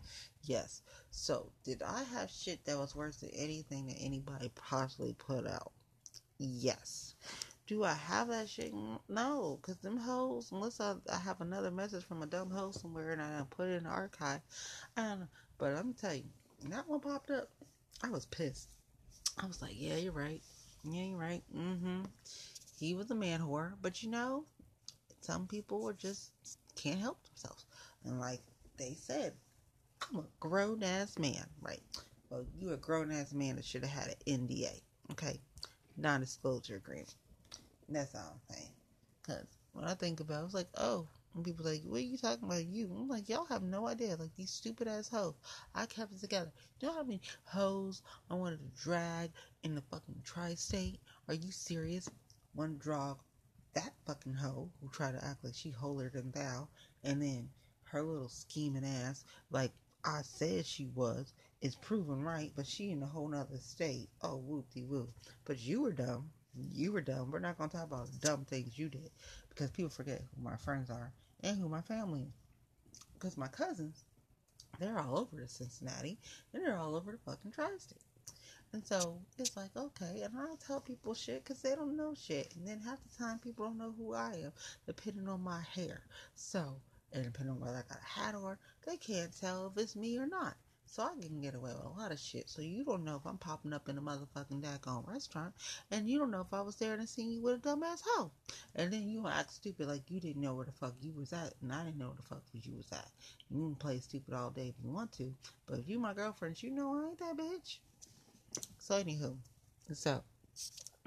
Yes. 0.43 0.81
So, 1.09 1.51
did 1.63 1.81
I 1.81 2.03
have 2.15 2.29
shit 2.29 2.63
that 2.65 2.77
was 2.77 2.95
worse 2.95 3.17
than 3.17 3.29
anything 3.31 3.87
that 3.87 3.97
anybody 3.99 4.51
possibly 4.55 5.13
put 5.13 5.47
out? 5.47 5.71
Yes. 6.37 7.15
Do 7.71 7.85
I 7.85 7.93
have 7.93 8.27
that 8.27 8.49
shit? 8.49 8.73
No, 9.07 9.57
because 9.61 9.77
them 9.77 9.95
hoes, 9.95 10.51
unless 10.51 10.81
I, 10.81 10.95
I 11.09 11.15
have 11.15 11.39
another 11.39 11.71
message 11.71 12.03
from 12.03 12.21
a 12.21 12.25
dumb 12.25 12.49
hoe 12.49 12.71
somewhere 12.71 13.13
and 13.13 13.21
I 13.21 13.43
put 13.49 13.69
it 13.69 13.77
in 13.77 13.83
the 13.85 13.89
archive, 13.89 14.41
I 14.97 15.03
don't 15.03 15.21
know. 15.21 15.27
But 15.57 15.77
I'm 15.77 15.93
tell 15.93 16.13
you, 16.13 16.25
that 16.67 16.89
one 16.89 16.99
popped 16.99 17.31
up. 17.31 17.47
I 18.03 18.09
was 18.09 18.25
pissed. 18.25 18.71
I 19.41 19.45
was 19.45 19.61
like, 19.61 19.71
yeah, 19.73 19.95
you're 19.95 20.11
right. 20.11 20.41
Yeah, 20.83 21.03
you're 21.03 21.17
right. 21.17 21.43
Mm-hmm. 21.55 22.01
He 22.77 22.93
was 22.93 23.09
a 23.09 23.15
man 23.15 23.39
whore. 23.39 23.75
But 23.81 24.03
you 24.03 24.09
know, 24.09 24.43
some 25.21 25.47
people 25.47 25.87
are 25.87 25.93
just 25.93 26.33
can't 26.75 26.99
help 26.99 27.23
themselves. 27.23 27.63
And 28.03 28.19
like 28.19 28.41
they 28.75 28.97
said, 28.99 29.31
I'm 30.09 30.19
a 30.19 30.23
grown 30.41 30.83
ass 30.83 31.17
man, 31.17 31.45
right? 31.61 31.83
Well, 32.29 32.43
you 32.59 32.73
a 32.73 32.77
grown 32.77 33.13
ass 33.13 33.31
man 33.31 33.55
that 33.55 33.63
should 33.63 33.85
have 33.85 33.97
had 33.97 34.15
an 34.27 34.47
NDA, 34.47 34.81
okay? 35.13 35.39
Non 35.95 36.19
disclosure 36.19 36.75
agreement. 36.75 37.15
That's 37.93 38.15
all 38.15 38.33
I'm 38.33 38.55
saying. 38.55 38.71
Because 39.21 39.47
when 39.73 39.85
I 39.85 39.93
think 39.93 40.19
about 40.19 40.37
it, 40.37 40.41
I 40.41 40.43
was 40.43 40.53
like, 40.53 40.69
oh, 40.77 41.07
and 41.35 41.45
people 41.45 41.65
like, 41.65 41.81
what 41.85 41.97
are 41.97 42.03
you 42.03 42.17
talking 42.17 42.43
about? 42.43 42.65
You? 42.65 42.91
I'm 42.97 43.07
like, 43.07 43.29
y'all 43.29 43.45
have 43.45 43.63
no 43.63 43.87
idea. 43.87 44.17
Like 44.17 44.35
these 44.35 44.51
stupid 44.51 44.87
ass 44.87 45.07
hoes. 45.07 45.35
I 45.75 45.85
kept 45.85 46.13
it 46.13 46.19
together. 46.19 46.51
You 46.79 46.87
know 46.87 46.93
how 46.93 47.03
many 47.03 47.21
hoes 47.45 48.01
I 48.29 48.35
wanted 48.35 48.59
to 48.59 48.83
drag 48.83 49.31
in 49.63 49.75
the 49.75 49.81
fucking 49.81 50.21
tri-state? 50.23 50.99
Are 51.27 51.33
you 51.33 51.51
serious? 51.51 52.09
One 52.53 52.77
drag 52.77 53.15
that 53.73 53.93
fucking 54.05 54.33
hoe 54.33 54.69
who 54.81 54.89
tried 54.89 55.13
to 55.13 55.25
act 55.25 55.43
like 55.43 55.55
she 55.55 55.69
holier 55.69 56.09
than 56.09 56.31
thou, 56.31 56.67
and 57.03 57.21
then 57.21 57.49
her 57.83 58.03
little 58.03 58.27
scheming 58.27 58.83
ass, 58.83 59.23
like 59.49 59.71
I 60.03 60.21
said 60.23 60.65
she 60.65 60.87
was, 60.87 61.33
is 61.61 61.75
proven 61.75 62.21
right, 62.21 62.51
but 62.55 62.67
she 62.67 62.91
in 62.91 63.03
a 63.03 63.05
whole 63.05 63.29
nother 63.29 63.57
state. 63.59 64.09
Oh, 64.21 64.37
whoop 64.37 64.65
whoop. 64.75 65.13
But 65.45 65.59
you 65.59 65.81
were 65.81 65.93
dumb. 65.93 66.31
You 66.55 66.91
were 66.93 67.01
dumb. 67.01 67.31
We're 67.31 67.39
not 67.39 67.57
gonna 67.57 67.69
talk 67.71 67.83
about 67.85 68.19
dumb 68.21 68.45
things 68.45 68.77
you 68.77 68.89
did 68.89 69.11
because 69.49 69.71
people 69.71 69.89
forget 69.89 70.21
who 70.35 70.41
my 70.43 70.57
friends 70.57 70.89
are 70.89 71.13
and 71.41 71.57
who 71.57 71.69
my 71.69 71.81
family 71.81 72.21
is. 72.23 72.33
because 73.13 73.37
my 73.37 73.47
cousins, 73.47 74.03
they're 74.79 74.97
all 74.99 75.19
over 75.19 75.35
the 75.37 75.47
Cincinnati 75.47 76.19
and 76.53 76.63
they're 76.63 76.77
all 76.77 76.95
over 76.95 77.11
the 77.11 77.17
fucking 77.19 77.51
tri-state. 77.51 78.01
And 78.73 78.85
so 78.85 79.19
it's 79.37 79.55
like, 79.57 79.75
okay, 79.75 80.21
and 80.23 80.37
I 80.37 80.45
don't 80.45 80.59
tell 80.59 80.81
people 80.81 81.13
shit 81.13 81.43
because 81.43 81.61
they 81.61 81.75
don't 81.75 81.97
know 81.97 82.13
shit. 82.15 82.53
And 82.55 82.67
then 82.67 82.79
half 82.79 82.99
the 83.03 83.23
time 83.23 83.39
people 83.39 83.65
don't 83.65 83.77
know 83.77 83.93
who 83.97 84.13
I 84.13 84.33
am, 84.45 84.53
depending 84.85 85.27
on 85.29 85.41
my 85.41 85.61
hair. 85.75 86.01
So, 86.35 86.81
and 87.13 87.23
depending 87.23 87.55
on 87.55 87.59
whether 87.61 87.77
I 87.77 87.83
got 87.93 87.99
a 88.01 88.19
hat 88.21 88.35
on, 88.35 88.57
they 88.85 88.97
can't 88.97 89.37
tell 89.37 89.67
if 89.67 89.81
it's 89.81 89.95
me 89.95 90.17
or 90.17 90.27
not. 90.27 90.55
So 90.91 91.03
I 91.03 91.11
can 91.25 91.39
get 91.39 91.55
away 91.55 91.71
with 91.71 91.85
a 91.85 91.99
lot 92.01 92.11
of 92.11 92.19
shit. 92.19 92.49
So 92.49 92.61
you 92.61 92.83
don't 92.83 93.05
know 93.05 93.15
if 93.15 93.25
I'm 93.25 93.37
popping 93.37 93.71
up 93.71 93.87
in 93.87 93.97
a 93.97 94.01
motherfucking 94.01 94.61
daggone 94.61 95.07
restaurant. 95.07 95.53
And 95.89 96.05
you 96.09 96.19
don't 96.19 96.31
know 96.31 96.41
if 96.41 96.53
I 96.53 96.59
was 96.59 96.75
there 96.75 96.95
and 96.95 97.07
seen 97.07 97.31
you 97.31 97.41
with 97.41 97.65
a 97.65 97.69
dumbass 97.69 98.01
hoe. 98.05 98.29
And 98.75 98.91
then 98.91 99.07
you 99.07 99.25
act 99.25 99.53
stupid 99.53 99.87
like 99.87 100.11
you 100.11 100.19
didn't 100.19 100.41
know 100.41 100.53
where 100.53 100.65
the 100.65 100.73
fuck 100.73 100.95
you 101.01 101.13
was 101.13 101.31
at. 101.31 101.53
And 101.61 101.71
I 101.71 101.85
didn't 101.85 101.97
know 101.97 102.07
where 102.07 102.17
the 102.17 102.23
fuck 102.23 102.43
you 102.51 102.75
was 102.75 102.91
at. 102.91 103.07
You 103.49 103.59
can 103.59 103.75
play 103.75 103.99
stupid 103.99 104.33
all 104.33 104.49
day 104.49 104.67
if 104.67 104.83
you 104.83 104.91
want 104.91 105.13
to. 105.13 105.33
But 105.65 105.79
if 105.79 105.87
you 105.87 105.97
my 105.97 106.13
girlfriend, 106.13 106.61
you 106.61 106.71
know 106.71 106.93
I 106.93 107.07
ain't 107.07 107.19
that 107.19 107.37
bitch. 107.37 107.77
So 108.79 109.01
anywho, 109.01 109.37
so 109.93 110.21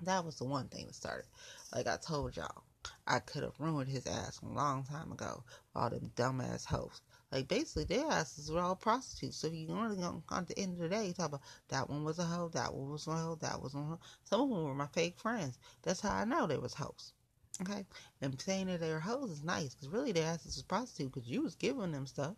that 0.03 0.25
was 0.25 0.37
the 0.37 0.45
one 0.45 0.69
thing 0.69 0.87
that 0.87 0.95
started. 0.95 1.26
Like 1.75 1.88
I 1.88 1.99
told 1.99 2.38
y'all, 2.38 2.62
I 3.07 3.19
could 3.19 3.43
have 3.43 3.61
ruined 3.61 3.91
his 3.91 4.07
ass 4.07 4.41
a 4.43 4.47
long 4.47 4.85
time 4.85 5.12
ago. 5.12 5.45
All 5.76 5.91
them 5.91 6.11
dumbass 6.17 6.64
hoes. 6.64 7.03
Like 7.35 7.49
basically, 7.49 7.83
their 7.83 8.07
asses 8.07 8.49
were 8.49 8.61
all 8.61 8.76
prostitutes. 8.76 9.38
So 9.38 9.49
you 9.49 9.69
only 9.71 9.97
gonna 9.97 10.23
at 10.31 10.47
the 10.47 10.57
end 10.57 10.75
of 10.75 10.79
the 10.79 10.88
day 10.88 11.12
talk 11.12 11.31
about 11.31 11.41
that 11.67 11.91
one 11.91 12.05
was 12.05 12.21
a 12.21 12.25
hoe, 12.25 12.49
that 12.50 12.73
one 12.73 12.93
was 12.93 13.09
a 13.09 13.11
hoe, 13.11 13.35
that 13.41 13.61
was 13.61 13.75
a 13.75 13.79
hoe. 13.79 13.99
Some 14.23 14.43
of 14.43 14.50
them 14.50 14.64
were 14.64 14.75
my 14.75 14.87
fake 14.87 15.19
friends. 15.19 15.59
That's 15.83 16.00
how 16.00 16.14
I 16.14 16.25
know 16.25 16.47
they 16.47 16.59
was 16.59 16.75
hoes. 16.75 17.12
Okay, 17.61 17.87
and 18.21 18.41
saying 18.41 18.69
that 18.69 18.79
they 18.79 18.91
were 18.91 19.00
hoes 19.00 19.31
is 19.31 19.43
nice 19.43 19.75
because 19.75 19.88
really 19.88 20.12
their 20.12 20.29
asses 20.29 20.55
was 20.55 20.62
prostitutes 20.62 21.12
because 21.12 21.29
you 21.29 21.43
was 21.43 21.57
giving 21.57 21.91
them 21.91 22.07
stuff. 22.07 22.37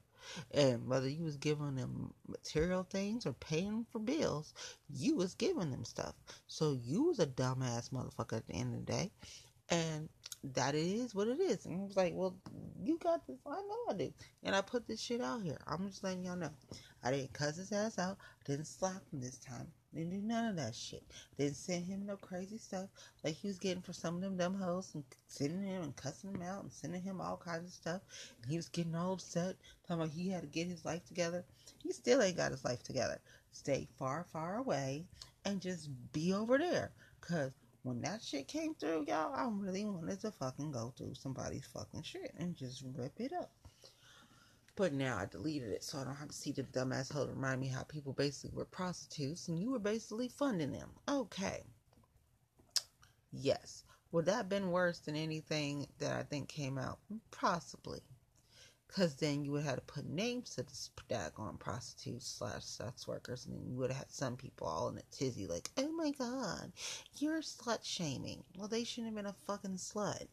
And 0.52 0.88
whether 0.88 1.08
you 1.08 1.24
was 1.24 1.36
giving 1.36 1.74
them 1.76 2.14
material 2.26 2.82
things 2.82 3.26
or 3.26 3.34
paying 3.34 3.84
for 3.92 3.98
bills, 3.98 4.54
you 4.88 5.14
was 5.14 5.34
giving 5.34 5.70
them 5.70 5.84
stuff. 5.84 6.14
So 6.46 6.72
you 6.72 7.02
was 7.02 7.18
a 7.18 7.26
dumbass 7.26 7.90
motherfucker 7.90 8.38
at 8.38 8.46
the 8.46 8.54
end 8.54 8.74
of 8.74 8.86
the 8.86 8.92
day. 8.92 9.10
And 9.70 10.08
that 10.54 10.74
is 10.74 11.14
what 11.14 11.28
it 11.28 11.40
is. 11.40 11.66
And 11.66 11.80
I 11.80 11.84
was 11.84 11.96
like, 11.96 12.12
well, 12.14 12.36
you 12.82 12.98
got 12.98 13.26
this. 13.26 13.38
I 13.46 13.56
know 13.56 13.78
I 13.90 13.94
do. 13.94 14.12
And 14.44 14.54
I 14.54 14.60
put 14.60 14.86
this 14.86 15.00
shit 15.00 15.20
out 15.20 15.42
here. 15.42 15.58
I'm 15.66 15.88
just 15.88 16.04
letting 16.04 16.24
y'all 16.24 16.36
know. 16.36 16.52
I 17.02 17.10
didn't 17.10 17.32
cuss 17.32 17.56
his 17.56 17.72
ass 17.72 17.98
out. 17.98 18.18
Didn't 18.44 18.66
slap 18.66 19.02
him 19.12 19.20
this 19.20 19.38
time. 19.38 19.66
Didn't 19.94 20.10
do 20.10 20.22
none 20.22 20.50
of 20.50 20.56
that 20.56 20.74
shit. 20.74 21.02
Didn't 21.38 21.56
send 21.56 21.86
him 21.86 22.06
no 22.06 22.16
crazy 22.16 22.58
stuff 22.58 22.88
like 23.24 23.34
he 23.34 23.48
was 23.48 23.58
getting 23.58 23.82
for 23.82 23.92
some 23.92 24.16
of 24.16 24.20
them 24.20 24.36
dumb 24.36 24.54
hoes 24.54 24.90
and 24.94 25.02
sending 25.26 25.62
him 25.62 25.82
and 25.82 25.96
cussing 25.96 26.34
him 26.34 26.42
out 26.42 26.62
and 26.62 26.72
sending 26.72 27.02
him 27.02 27.20
all 27.20 27.36
kinds 27.36 27.66
of 27.66 27.72
stuff. 27.72 28.02
And 28.42 28.50
he 28.50 28.56
was 28.56 28.68
getting 28.68 28.94
all 28.94 29.14
upset, 29.14 29.56
talking 29.88 30.02
about 30.02 30.14
he 30.14 30.28
had 30.28 30.42
to 30.42 30.48
get 30.48 30.68
his 30.68 30.84
life 30.84 31.04
together. 31.06 31.44
He 31.82 31.92
still 31.92 32.22
ain't 32.22 32.36
got 32.36 32.52
his 32.52 32.64
life 32.64 32.82
together. 32.82 33.20
Stay 33.52 33.88
far, 33.98 34.26
far 34.32 34.56
away 34.58 35.06
and 35.46 35.60
just 35.60 35.88
be 36.12 36.32
over 36.34 36.58
there. 36.58 36.90
Cause 37.20 37.52
when 37.86 38.00
that 38.00 38.20
shit 38.20 38.48
came 38.48 38.74
through, 38.74 39.04
y'all, 39.06 39.32
I 39.32 39.48
really 39.48 39.84
wanted 39.84 40.20
to 40.22 40.32
fucking 40.32 40.72
go 40.72 40.92
through 40.98 41.14
somebody's 41.14 41.68
fucking 41.72 42.02
shit 42.02 42.34
and 42.36 42.56
just 42.56 42.82
rip 42.96 43.20
it 43.20 43.32
up. 43.32 43.52
But 44.74 44.92
now 44.92 45.18
I 45.18 45.26
deleted 45.26 45.70
it 45.70 45.84
so 45.84 45.98
I 45.98 46.04
don't 46.04 46.16
have 46.16 46.28
to 46.30 46.34
see 46.34 46.50
the 46.50 46.64
dumbass 46.64 47.12
hoe 47.12 47.26
remind 47.26 47.60
me 47.60 47.68
how 47.68 47.84
people 47.84 48.12
basically 48.12 48.56
were 48.56 48.64
prostitutes 48.64 49.46
and 49.46 49.56
you 49.56 49.70
were 49.70 49.78
basically 49.78 50.28
funding 50.28 50.72
them. 50.72 50.90
Okay. 51.08 51.62
Yes. 53.32 53.84
Would 54.10 54.26
that 54.26 54.34
have 54.34 54.48
been 54.48 54.72
worse 54.72 54.98
than 54.98 55.14
anything 55.14 55.86
that 55.98 56.12
I 56.12 56.24
think 56.24 56.48
came 56.48 56.78
out? 56.78 56.98
Possibly. 57.30 58.00
Because 58.96 59.16
then 59.16 59.44
you 59.44 59.52
would 59.52 59.64
have 59.64 59.74
to 59.74 59.82
put 59.82 60.08
names 60.08 60.54
to 60.54 60.62
the 60.62 60.72
daggone 61.14 61.58
prostitutes 61.58 62.26
slash 62.26 62.64
sex 62.64 63.06
workers, 63.06 63.44
and 63.44 63.54
then 63.54 63.66
you 63.68 63.76
would 63.76 63.90
have 63.90 63.98
had 63.98 64.10
some 64.10 64.38
people 64.38 64.66
all 64.66 64.88
in 64.88 64.96
a 64.96 65.02
tizzy, 65.10 65.46
like, 65.46 65.68
oh 65.76 65.92
my 65.92 66.12
god, 66.12 66.72
you're 67.18 67.42
slut 67.42 67.84
shaming. 67.84 68.42
Well, 68.56 68.68
they 68.68 68.84
shouldn't 68.84 69.08
have 69.08 69.22
been 69.22 69.30
a 69.30 69.36
fucking 69.46 69.76
slut. 69.76 70.28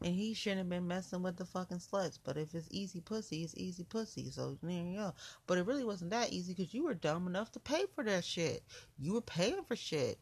And 0.00 0.14
he 0.14 0.34
shouldn't 0.34 0.60
have 0.60 0.68
been 0.68 0.86
messing 0.86 1.20
with 1.24 1.36
the 1.36 1.46
fucking 1.46 1.78
sluts. 1.78 2.20
But 2.22 2.36
if 2.36 2.54
it's 2.54 2.68
easy 2.70 3.00
pussy, 3.00 3.42
it's 3.42 3.56
easy 3.56 3.82
pussy. 3.82 4.30
So 4.30 4.56
there 4.62 4.70
you 4.70 4.96
go. 4.96 5.14
But 5.48 5.58
it 5.58 5.66
really 5.66 5.84
wasn't 5.84 6.12
that 6.12 6.32
easy 6.32 6.54
because 6.54 6.72
you 6.72 6.84
were 6.84 6.94
dumb 6.94 7.26
enough 7.26 7.50
to 7.52 7.58
pay 7.58 7.86
for 7.92 8.04
that 8.04 8.24
shit. 8.24 8.62
You 9.00 9.14
were 9.14 9.20
paying 9.20 9.64
for 9.64 9.74
shit. 9.74 10.20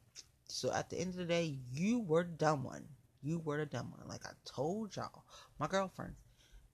So 0.48 0.72
at 0.72 0.88
the 0.88 0.98
end 0.98 1.10
of 1.10 1.16
the 1.16 1.26
day, 1.26 1.58
you 1.70 2.00
were 2.00 2.22
the 2.22 2.30
dumb 2.30 2.64
one. 2.64 2.86
You 3.22 3.40
were 3.40 3.58
the 3.58 3.66
dumb 3.66 3.92
one. 3.94 4.08
Like 4.08 4.24
I 4.24 4.30
told 4.46 4.96
y'all, 4.96 5.24
my 5.58 5.66
girlfriend 5.66 6.14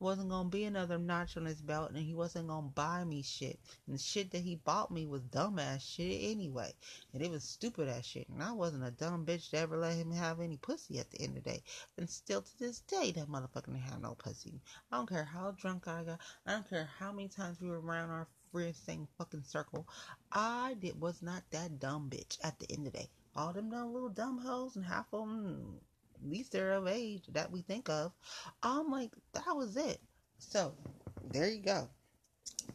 wasn't 0.03 0.29
gonna 0.29 0.49
be 0.49 0.65
another 0.65 0.99
notch 0.99 1.37
on 1.37 1.45
his 1.45 1.63
belt 1.63 1.91
and 1.91 1.99
he 1.99 2.13
wasn't 2.13 2.49
gonna 2.49 2.67
buy 2.67 3.05
me 3.05 3.23
shit. 3.23 3.61
And 3.87 3.95
the 3.95 3.99
shit 3.99 4.33
that 4.33 4.43
he 4.43 4.57
bought 4.57 4.91
me 4.91 5.07
was 5.07 5.23
dumbass 5.23 5.81
shit 5.81 6.21
anyway. 6.23 6.75
And 7.15 7.23
it 7.23 7.31
was 7.31 7.45
stupid 7.45 7.89
ass 7.89 8.05
shit. 8.05 8.29
And 8.29 8.43
I 8.43 8.53
wasn't 8.53 8.85
a 8.85 8.91
dumb 8.91 9.25
bitch 9.25 9.51
to 9.51 9.59
ever 9.59 9.77
let 9.77 9.97
him 9.97 10.11
have 10.11 10.41
any 10.41 10.57
pussy 10.57 10.99
at 10.99 11.11
the 11.11 11.21
end 11.21 11.37
of 11.39 11.45
the 11.45 11.51
day. 11.51 11.63
And 11.97 12.11
still 12.11 12.43
to 12.43 12.59
this 12.59 12.81
day 12.81 13.13
that 13.13 13.29
motherfucker 13.29 13.67
didn't 13.67 13.83
have 13.83 14.03
no 14.03 14.17
pussy. 14.17 14.61
I 14.91 14.97
don't 14.97 15.09
care 15.09 15.25
how 15.25 15.53
drunk 15.53 15.87
I 15.87 16.03
got. 16.03 16.21
I 16.47 16.53
don't 16.53 16.69
care 16.69 16.91
how 16.99 17.13
many 17.13 17.29
times 17.29 17.61
we 17.61 17.69
were 17.69 17.81
around 17.81 18.11
our 18.11 18.27
friends 18.51 18.77
same 18.77 19.07
fucking 19.17 19.45
circle. 19.45 19.87
I 20.33 20.75
did 20.81 21.01
was 21.01 21.23
not 21.23 21.43
that 21.53 21.79
dumb 21.79 22.11
bitch 22.11 22.39
at 22.43 22.59
the 22.59 22.71
end 22.71 22.87
of 22.87 22.93
the 22.93 22.99
day. 22.99 23.09
All 23.35 23.53
them 23.53 23.71
dumb 23.71 23.95
little 23.95 24.11
dumb 24.11 24.39
hoes 24.39 24.77
and 24.77 24.85
half 24.85 25.07
of 25.13 25.29
them 25.29 25.81
least 26.29 26.53
they're 26.53 26.73
of 26.73 26.87
age 26.87 27.25
that 27.33 27.51
we 27.51 27.63
think 27.63 27.89
of. 27.89 28.13
I'm 28.63 28.91
like, 28.91 29.13
that 29.33 29.57
was 29.57 29.77
it. 29.77 30.01
So 30.39 30.75
there 31.31 31.49
you 31.49 31.63
go. 31.63 31.89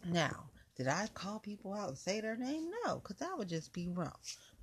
Now, 0.05 0.49
did 0.75 0.87
I 0.87 1.07
call 1.13 1.39
people 1.39 1.73
out 1.73 1.89
and 1.89 1.97
say 1.97 2.21
their 2.21 2.37
name? 2.37 2.69
No, 2.85 2.95
because 2.95 3.17
that 3.17 3.37
would 3.37 3.49
just 3.49 3.73
be 3.73 3.87
wrong. 3.87 4.13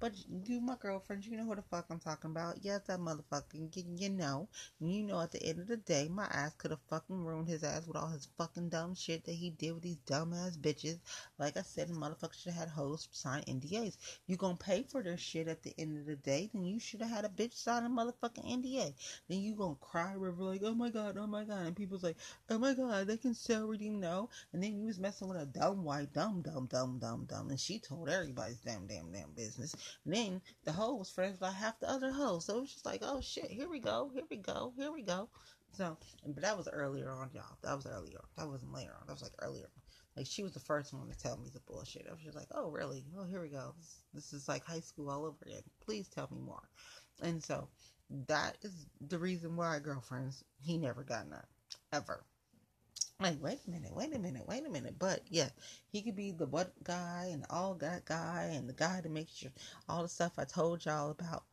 But 0.01 0.13
you, 0.47 0.61
my 0.61 0.77
girlfriend, 0.77 1.25
you 1.25 1.37
know 1.37 1.45
who 1.45 1.55
the 1.55 1.63
fuck 1.63 1.87
I'm 1.89 1.99
talking 1.99 2.31
about. 2.31 2.59
Yes, 2.63 2.83
that 2.89 2.99
motherfucking, 2.99 4.01
you 4.01 4.11
know. 4.11 4.49
You 4.79 5.03
know, 5.03 5.21
at 5.21 5.31
the 5.31 5.43
end 5.43 5.61
of 5.61 5.69
the 5.69 5.79
day, 5.79 6.09
my 6.09 6.25
ass 6.25 6.53
could 6.59 6.73
have 6.73 6.81
fucking 6.91 7.25
ruined 7.25 7.49
his 7.49 7.65
ass 7.65 7.87
with 7.87 7.97
all 7.97 8.09
his 8.09 8.29
fucking 8.37 8.69
dumb 8.69 8.95
shit 8.95 9.25
that 9.25 9.33
he 9.33 9.51
did 9.51 9.73
with 9.73 9.83
these 9.83 9.97
dumbass 10.07 10.59
bitches. 10.59 10.99
Like 11.39 11.57
I 11.57 11.63
said, 11.63 11.89
the 11.89 11.95
motherfucker 11.95 12.35
should 12.35 12.53
have 12.53 12.69
had 12.69 12.69
hoes 12.69 13.09
sign 13.13 13.45
NDAs. 13.45 13.97
You 14.27 14.37
gonna 14.37 14.57
pay 14.57 14.83
for 14.83 15.03
their 15.03 15.17
shit 15.17 15.49
at 15.49 15.63
the 15.63 15.73
end 15.79 15.99
of 15.99 16.07
the 16.07 16.17
day, 16.17 16.51
then 16.53 16.65
you 16.65 16.79
should 16.79 17.01
have 17.01 17.11
had 17.11 17.25
a 17.25 17.29
bitch 17.29 17.55
sign 17.55 17.85
a 17.85 17.89
motherfucking 17.89 18.45
NDA. 18.45 18.93
Then 19.29 19.41
you 19.41 19.55
gonna 19.55 19.77
cry 19.77 20.13
river 20.13 20.43
like, 20.43 20.63
oh 20.65 20.75
my 20.75 20.91
god, 20.91 21.17
oh 21.19 21.27
my 21.27 21.45
god. 21.45 21.67
And 21.67 21.77
people's 21.77 22.03
like, 22.03 22.17
oh 22.51 22.59
my 22.59 22.75
god, 22.75 23.07
they 23.07 23.17
can 23.17 23.33
sell 23.33 23.67
redeem 23.67 24.01
no. 24.01 24.29
And 24.53 24.63
then 24.63 24.77
you 24.77 24.87
was 24.87 24.99
messing 24.99 25.29
with 25.29 25.41
a 25.41 25.47
dumb 25.47 25.83
white, 25.85 26.13
dumb, 26.13 26.43
dumb, 26.43 26.67
dumb, 26.67 26.99
dumb, 26.99 27.25
dumb. 27.27 27.49
And 27.49 27.61
she 27.61 27.79
told 27.79 28.09
everybody's 28.09 28.59
damn, 28.59 28.87
damn, 28.87 29.11
damn 29.11 29.31
business. 29.31 29.75
Then 30.07 30.40
the 30.64 30.73
hoe 30.73 30.94
was 30.94 31.11
friends 31.11 31.40
with 31.40 31.53
half 31.53 31.79
the 31.81 31.90
other 31.90 32.11
hoes. 32.11 32.47
So 32.47 32.59
it 32.59 32.61
was 32.62 32.73
just 32.73 32.87
like, 32.87 33.01
oh 33.03 33.20
shit, 33.20 33.51
here 33.51 33.68
we 33.68 33.81
go, 33.81 34.11
here 34.12 34.25
we 34.31 34.37
go, 34.37 34.73
here 34.77 34.92
we 34.92 35.03
go. 35.03 35.29
So, 35.73 35.97
but 36.27 36.42
that 36.42 36.57
was 36.57 36.68
earlier 36.68 37.11
on, 37.11 37.31
y'all. 37.33 37.59
That 37.62 37.75
was 37.75 37.87
earlier. 37.87 38.20
That 38.37 38.49
wasn't 38.49 38.73
later 38.73 38.92
on. 38.99 39.07
That 39.07 39.14
was 39.14 39.23
like 39.23 39.33
earlier. 39.40 39.68
Like 40.16 40.27
she 40.27 40.44
was 40.44 40.53
the 40.53 40.61
first 40.61 40.92
one 40.92 41.09
to 41.09 41.18
tell 41.18 41.37
me 41.37 41.51
the 41.53 41.61
bullshit. 41.61 42.07
I 42.09 42.12
was 42.12 42.23
just 42.23 42.37
like, 42.37 42.49
oh 42.53 42.70
really? 42.70 43.05
Oh 43.18 43.25
here 43.25 43.42
we 43.42 43.49
go. 43.49 43.75
This, 43.77 44.03
this 44.12 44.33
is 44.33 44.49
like 44.49 44.64
high 44.64 44.81
school 44.81 45.11
all 45.11 45.25
over 45.25 45.38
again. 45.44 45.62
Please 45.85 46.09
tell 46.09 46.29
me 46.31 46.40
more. 46.40 46.68
And 47.23 47.42
so 47.42 47.68
that 48.29 48.57
is 48.62 48.87
the 49.01 49.18
reason 49.18 49.57
why 49.57 49.79
girlfriends 49.81 50.44
he 50.61 50.79
never 50.79 51.03
got 51.03 51.29
none 51.29 51.47
ever. 51.92 52.25
Like, 53.25 53.43
wait 53.43 53.61
a 53.67 53.71
minute, 53.71 53.97
wait 53.97 54.15
a 54.15 54.19
minute, 54.19 54.47
wait 54.47 54.67
a 54.67 54.69
minute. 54.69 54.97
But 54.99 55.23
yeah, 55.31 55.49
he 55.91 56.03
could 56.03 56.15
be 56.15 56.31
the 56.31 56.45
what 56.45 56.75
guy 56.85 57.31
and 57.33 57.47
all 57.49 57.73
that 57.77 58.05
guy 58.05 58.51
and 58.53 58.69
the 58.69 58.75
guy 58.75 59.01
to 59.01 59.09
make 59.09 59.31
sure 59.31 59.51
all 59.89 60.03
the 60.03 60.11
stuff 60.11 60.33
I 60.37 60.45
told 60.45 60.85
y'all 60.85 61.11
about. 61.11 61.45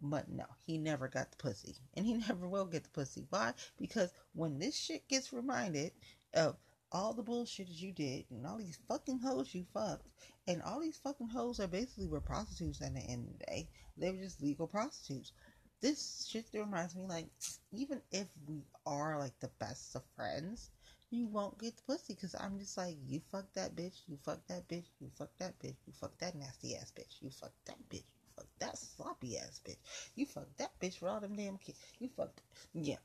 But 0.00 0.28
no, 0.28 0.44
he 0.64 0.78
never 0.78 1.08
got 1.08 1.32
the 1.32 1.36
pussy. 1.36 1.74
And 1.94 2.06
he 2.06 2.12
never 2.28 2.46
will 2.46 2.66
get 2.66 2.84
the 2.84 2.90
pussy. 2.90 3.26
Why? 3.28 3.54
Because 3.76 4.12
when 4.34 4.60
this 4.60 4.78
shit 4.78 5.08
gets 5.08 5.32
reminded 5.32 5.90
of 6.32 6.58
all 6.92 7.12
the 7.12 7.24
bullshit 7.24 7.66
that 7.66 7.74
you 7.74 7.90
did 7.90 8.26
and 8.30 8.46
all 8.46 8.58
these 8.58 8.78
fucking 8.86 9.18
hoes 9.18 9.52
you 9.52 9.66
fucked, 9.74 10.06
and 10.46 10.62
all 10.62 10.78
these 10.78 10.98
fucking 10.98 11.30
hoes 11.30 11.58
are 11.58 11.66
basically 11.66 12.06
were 12.06 12.20
prostitutes 12.20 12.80
at 12.80 12.94
the 12.94 13.00
end 13.00 13.26
of 13.26 13.36
the 13.36 13.46
day. 13.46 13.68
They 13.96 14.12
were 14.12 14.22
just 14.22 14.40
legal 14.40 14.68
prostitutes. 14.68 15.32
This 15.80 16.24
shit 16.30 16.46
reminds 16.54 16.94
me 16.94 17.04
like, 17.08 17.26
even 17.72 18.00
if 18.12 18.28
we 18.46 18.62
are 18.86 19.18
like 19.18 19.36
the 19.40 19.50
best 19.58 19.96
of 19.96 20.04
friends, 20.14 20.70
you 21.10 21.26
won't 21.26 21.58
get 21.58 21.76
the 21.76 21.82
pussy 21.82 22.14
because 22.14 22.34
I'm 22.38 22.58
just 22.58 22.76
like, 22.76 22.96
you 23.06 23.20
fuck 23.30 23.46
that 23.54 23.76
bitch, 23.76 24.00
you 24.08 24.18
fuck 24.24 24.40
that 24.48 24.68
bitch, 24.68 24.86
you 25.00 25.08
fuck 25.16 25.30
that 25.38 25.58
bitch, 25.60 25.76
you 25.86 25.92
fuck 25.92 26.16
that 26.18 26.34
nasty 26.34 26.74
ass 26.76 26.92
bitch, 26.96 27.20
you 27.20 27.30
fuck 27.30 27.52
that 27.66 27.78
bitch, 27.88 28.02
you 28.02 28.28
fuck 28.36 28.46
that 28.58 28.76
sloppy 28.76 29.38
ass 29.38 29.60
bitch, 29.64 29.76
you 30.16 30.26
fuck 30.26 30.48
that 30.58 30.72
bitch 30.80 30.98
for 30.98 31.08
all 31.08 31.20
them 31.20 31.36
damn 31.36 31.58
kids, 31.58 31.78
you 32.00 32.08
fuck, 32.16 32.30
yeah, 32.74 32.96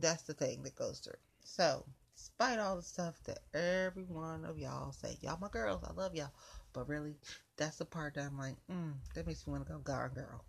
that's 0.00 0.22
the 0.22 0.34
thing 0.34 0.62
that 0.62 0.76
goes 0.76 1.00
through. 1.00 1.14
So, 1.44 1.84
despite 2.16 2.60
all 2.60 2.76
the 2.76 2.82
stuff 2.82 3.20
that 3.24 3.38
every 3.52 4.04
one 4.04 4.44
of 4.44 4.58
y'all 4.58 4.92
say, 4.92 5.16
y'all 5.20 5.38
my 5.40 5.48
girls, 5.48 5.82
I 5.84 5.92
love 5.92 6.14
y'all, 6.14 6.30
but 6.72 6.88
really, 6.88 7.16
that's 7.56 7.78
the 7.78 7.84
part 7.84 8.14
that 8.14 8.26
I'm 8.26 8.38
like, 8.38 8.56
mm, 8.70 8.92
that 9.14 9.26
makes 9.26 9.46
me 9.46 9.52
want 9.52 9.66
to 9.66 9.72
go 9.72 9.78
gone 9.80 10.10
girl, 10.14 10.44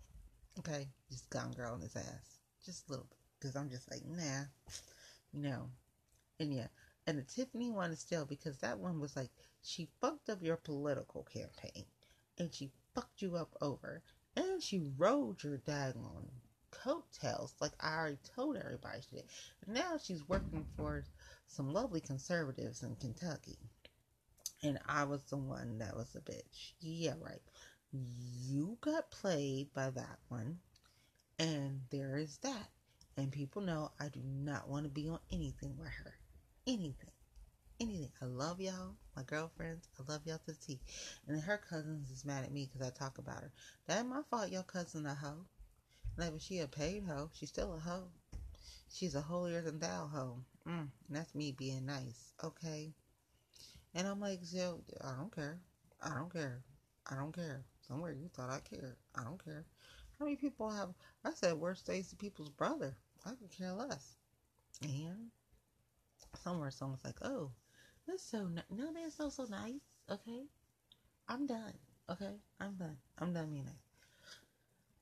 okay, 0.60 0.86
just 1.10 1.28
gone 1.30 1.52
girl 1.52 1.74
on 1.74 1.80
his 1.80 1.96
ass, 1.96 2.38
just 2.64 2.88
a 2.88 2.92
little 2.92 3.06
bit, 3.10 3.18
because 3.40 3.56
I'm 3.56 3.70
just 3.70 3.90
like, 3.90 4.04
nah, 4.06 4.44
you 5.32 5.42
know, 5.42 5.68
and 6.38 6.54
yeah 6.54 6.68
And 7.06 7.18
the 7.18 7.22
Tiffany 7.22 7.70
one 7.70 7.90
is 7.90 8.00
still 8.00 8.24
because 8.24 8.58
that 8.58 8.78
one 8.78 9.00
was 9.00 9.16
like 9.16 9.30
she 9.62 9.88
fucked 10.00 10.28
up 10.28 10.42
your 10.42 10.56
political 10.56 11.24
campaign 11.24 11.84
and 12.38 12.54
she 12.54 12.70
fucked 12.94 13.22
you 13.22 13.36
up 13.36 13.56
over 13.60 14.02
and 14.36 14.62
she 14.62 14.80
rode 14.96 15.42
your 15.42 15.58
daggone 15.58 16.28
coattails 16.70 17.54
like 17.60 17.72
I 17.80 17.96
already 17.96 18.18
told 18.34 18.56
everybody 18.56 19.00
she 19.02 19.16
did. 19.16 19.24
Now 19.66 19.98
she's 20.02 20.28
working 20.28 20.66
for 20.76 21.04
some 21.46 21.72
lovely 21.72 22.00
conservatives 22.00 22.82
in 22.82 22.96
Kentucky. 22.96 23.58
And 24.62 24.78
I 24.86 25.04
was 25.04 25.22
the 25.24 25.36
one 25.36 25.78
that 25.78 25.96
was 25.96 26.14
a 26.14 26.20
bitch. 26.20 26.72
Yeah, 26.80 27.14
right. 27.20 27.42
You 27.92 28.78
got 28.80 29.10
played 29.10 29.72
by 29.74 29.90
that 29.90 30.18
one. 30.28 30.58
And 31.38 31.80
there 31.90 32.16
is 32.16 32.38
that. 32.38 32.70
And 33.16 33.30
people 33.30 33.60
know 33.62 33.90
I 34.00 34.08
do 34.08 34.20
not 34.24 34.68
want 34.68 34.84
to 34.84 34.90
be 34.90 35.08
on 35.08 35.18
anything 35.30 35.76
with 35.78 35.88
her. 35.88 36.14
Anything. 36.64 37.10
Anything. 37.80 38.12
I 38.20 38.26
love 38.26 38.60
y'all, 38.60 38.94
my 39.16 39.24
girlfriends. 39.24 39.88
I 39.98 40.12
love 40.12 40.20
y'all 40.24 40.38
to 40.38 40.52
the 40.52 40.54
T. 40.54 40.80
And 41.26 41.40
her 41.40 41.58
cousins 41.58 42.08
is 42.10 42.24
mad 42.24 42.44
at 42.44 42.52
me 42.52 42.70
because 42.72 42.86
I 42.86 42.90
talk 42.90 43.18
about 43.18 43.40
her. 43.40 43.50
That 43.86 43.98
ain't 43.98 44.08
my 44.08 44.22
fault 44.30 44.50
your 44.50 44.62
cousin 44.62 45.06
a 45.06 45.14
hoe. 45.14 45.44
Like, 46.16 46.30
but 46.30 46.40
she 46.40 46.60
a 46.60 46.68
paid 46.68 47.02
hoe. 47.02 47.30
She's 47.34 47.48
still 47.48 47.74
a 47.74 47.80
hoe. 47.80 48.08
She's 48.92 49.16
a 49.16 49.20
holier 49.20 49.60
than 49.60 49.80
thou 49.80 50.06
hoe. 50.06 50.38
Mm, 50.68 50.88
that's 51.10 51.34
me 51.34 51.50
being 51.50 51.84
nice. 51.84 52.32
Okay. 52.44 52.92
And 53.94 54.06
I'm 54.06 54.20
like, 54.20 54.44
so 54.44 54.82
I 55.00 55.16
don't 55.18 55.34
care. 55.34 55.58
I 56.00 56.14
don't 56.14 56.32
care. 56.32 56.62
I 57.10 57.16
don't 57.16 57.34
care. 57.34 57.64
Somewhere 57.88 58.12
you 58.12 58.28
thought 58.28 58.50
I 58.50 58.60
cared. 58.60 58.96
I 59.16 59.24
don't 59.24 59.44
care. 59.44 59.64
How 60.16 60.26
many 60.26 60.36
people 60.36 60.70
have? 60.70 60.90
I 61.24 61.32
said 61.32 61.54
worst 61.54 61.80
Stacy 61.80 62.16
people's 62.16 62.50
brother. 62.50 62.94
I 63.26 63.30
could 63.30 63.50
care 63.50 63.72
less. 63.72 64.14
And 64.82 65.30
somewhere 66.36 66.70
someone's 66.70 67.04
like, 67.04 67.22
oh, 67.22 67.50
that's 68.06 68.22
so 68.22 68.46
ni- 68.48 68.62
no, 68.70 68.92
that's 68.92 69.16
so 69.16 69.28
so 69.28 69.44
nice. 69.44 69.80
Okay, 70.10 70.44
I'm 71.28 71.46
done. 71.46 71.74
Okay, 72.10 72.34
I'm 72.60 72.74
done. 72.74 72.96
I'm 73.18 73.32
done 73.32 73.50
being 73.50 73.64
nice. 73.64 73.74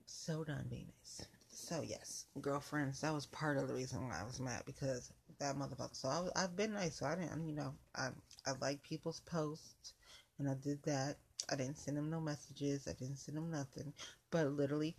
So 0.07 0.45
done 0.45 0.67
being 0.69 0.87
nice. 0.87 1.27
So 1.49 1.83
yes, 1.83 2.27
girlfriends. 2.41 3.01
That 3.01 3.15
was 3.15 3.27
part 3.27 3.57
of 3.57 3.69
the 3.69 3.75
reason 3.75 4.07
why 4.09 4.21
I 4.21 4.25
was 4.25 4.41
mad 4.41 4.63
because 4.67 5.13
that 5.39 5.57
motherfucker. 5.57 5.95
So 5.95 6.09
I 6.09 6.21
was, 6.21 6.33
I've 6.37 6.57
been 6.57 6.75
nice. 6.75 6.97
So 6.97 7.07
I 7.07 7.15
didn't. 7.15 7.47
You 7.49 7.55
know, 7.55 7.75
I 7.95 8.09
I 8.47 8.53
like 8.61 8.83
people's 8.83 9.21
posts, 9.21 9.95
and 10.39 10.49
I 10.49 10.55
did 10.55 10.83
that. 10.85 11.17
I 11.51 11.57
didn't 11.57 11.79
send 11.79 11.97
them 11.97 12.11
no 12.11 12.21
messages. 12.21 12.87
I 12.87 12.93
didn't 12.93 13.19
send 13.19 13.37
them 13.37 13.51
nothing. 13.51 13.93
But 14.31 14.53
literally, 14.53 14.97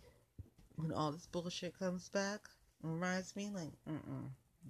when 0.76 0.92
all 0.92 1.12
this 1.12 1.26
bullshit 1.26 1.78
comes 1.78 2.08
back, 2.08 2.40
reminds 2.82 3.36
me 3.36 3.50
like, 3.54 3.72
mm-mm, 3.88 4.28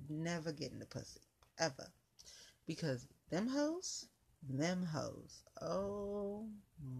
never 0.09 0.53
getting 0.53 0.79
the 0.79 0.87
pussy 0.87 1.21
ever, 1.59 1.93
because 2.67 3.07
them 3.31 3.49
hoes, 3.49 4.07
them 4.49 4.85
hoes. 4.85 5.43
Oh 5.61 6.47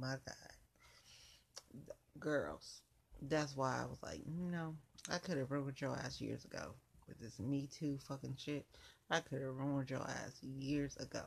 my 0.01 0.17
god, 0.27 1.91
girls. 2.19 2.83
That's 3.21 3.57
why 3.57 3.81
I 3.81 3.85
was 3.87 4.03
like, 4.03 4.21
no, 4.27 4.75
I 5.11 5.19
could 5.19 5.39
have 5.39 5.51
ruined 5.51 5.81
your 5.81 5.97
ass 5.97 6.21
years 6.21 6.45
ago 6.45 6.75
with 7.07 7.21
this 7.21 7.39
Me 7.39 7.69
Too 7.73 7.99
fucking 8.09 8.37
shit. 8.37 8.67
I 9.11 9.21
could 9.21 9.43
have 9.43 9.55
ruined 9.55 9.91
your 9.91 10.03
ass 10.03 10.43
years 10.43 10.97
ago, 10.97 11.23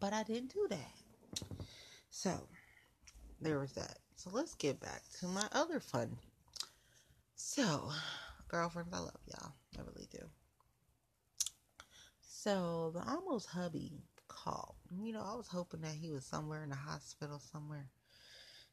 but 0.00 0.12
I 0.12 0.22
didn't 0.24 0.52
do 0.52 0.66
that. 0.70 0.92
So 2.10 2.48
there 3.40 3.58
was 3.58 3.72
that. 3.72 3.98
So 4.16 4.30
let's 4.32 4.54
get 4.54 4.80
back 4.80 5.02
to 5.20 5.26
my 5.26 5.46
other 5.52 5.78
fun. 5.78 6.16
So, 7.36 7.90
girlfriends, 8.48 8.92
I 8.92 8.98
love 8.98 9.20
y'all. 9.26 9.52
I 9.78 9.82
really 9.82 10.08
do. 10.10 10.28
So 12.40 12.92
the 12.94 13.02
almost 13.02 13.48
hubby 13.48 14.04
called. 14.28 14.76
You 15.02 15.12
know, 15.12 15.24
I 15.26 15.34
was 15.34 15.48
hoping 15.48 15.80
that 15.80 15.94
he 15.94 16.12
was 16.12 16.24
somewhere 16.24 16.62
in 16.62 16.68
the 16.68 16.76
hospital 16.76 17.40
somewhere. 17.40 17.88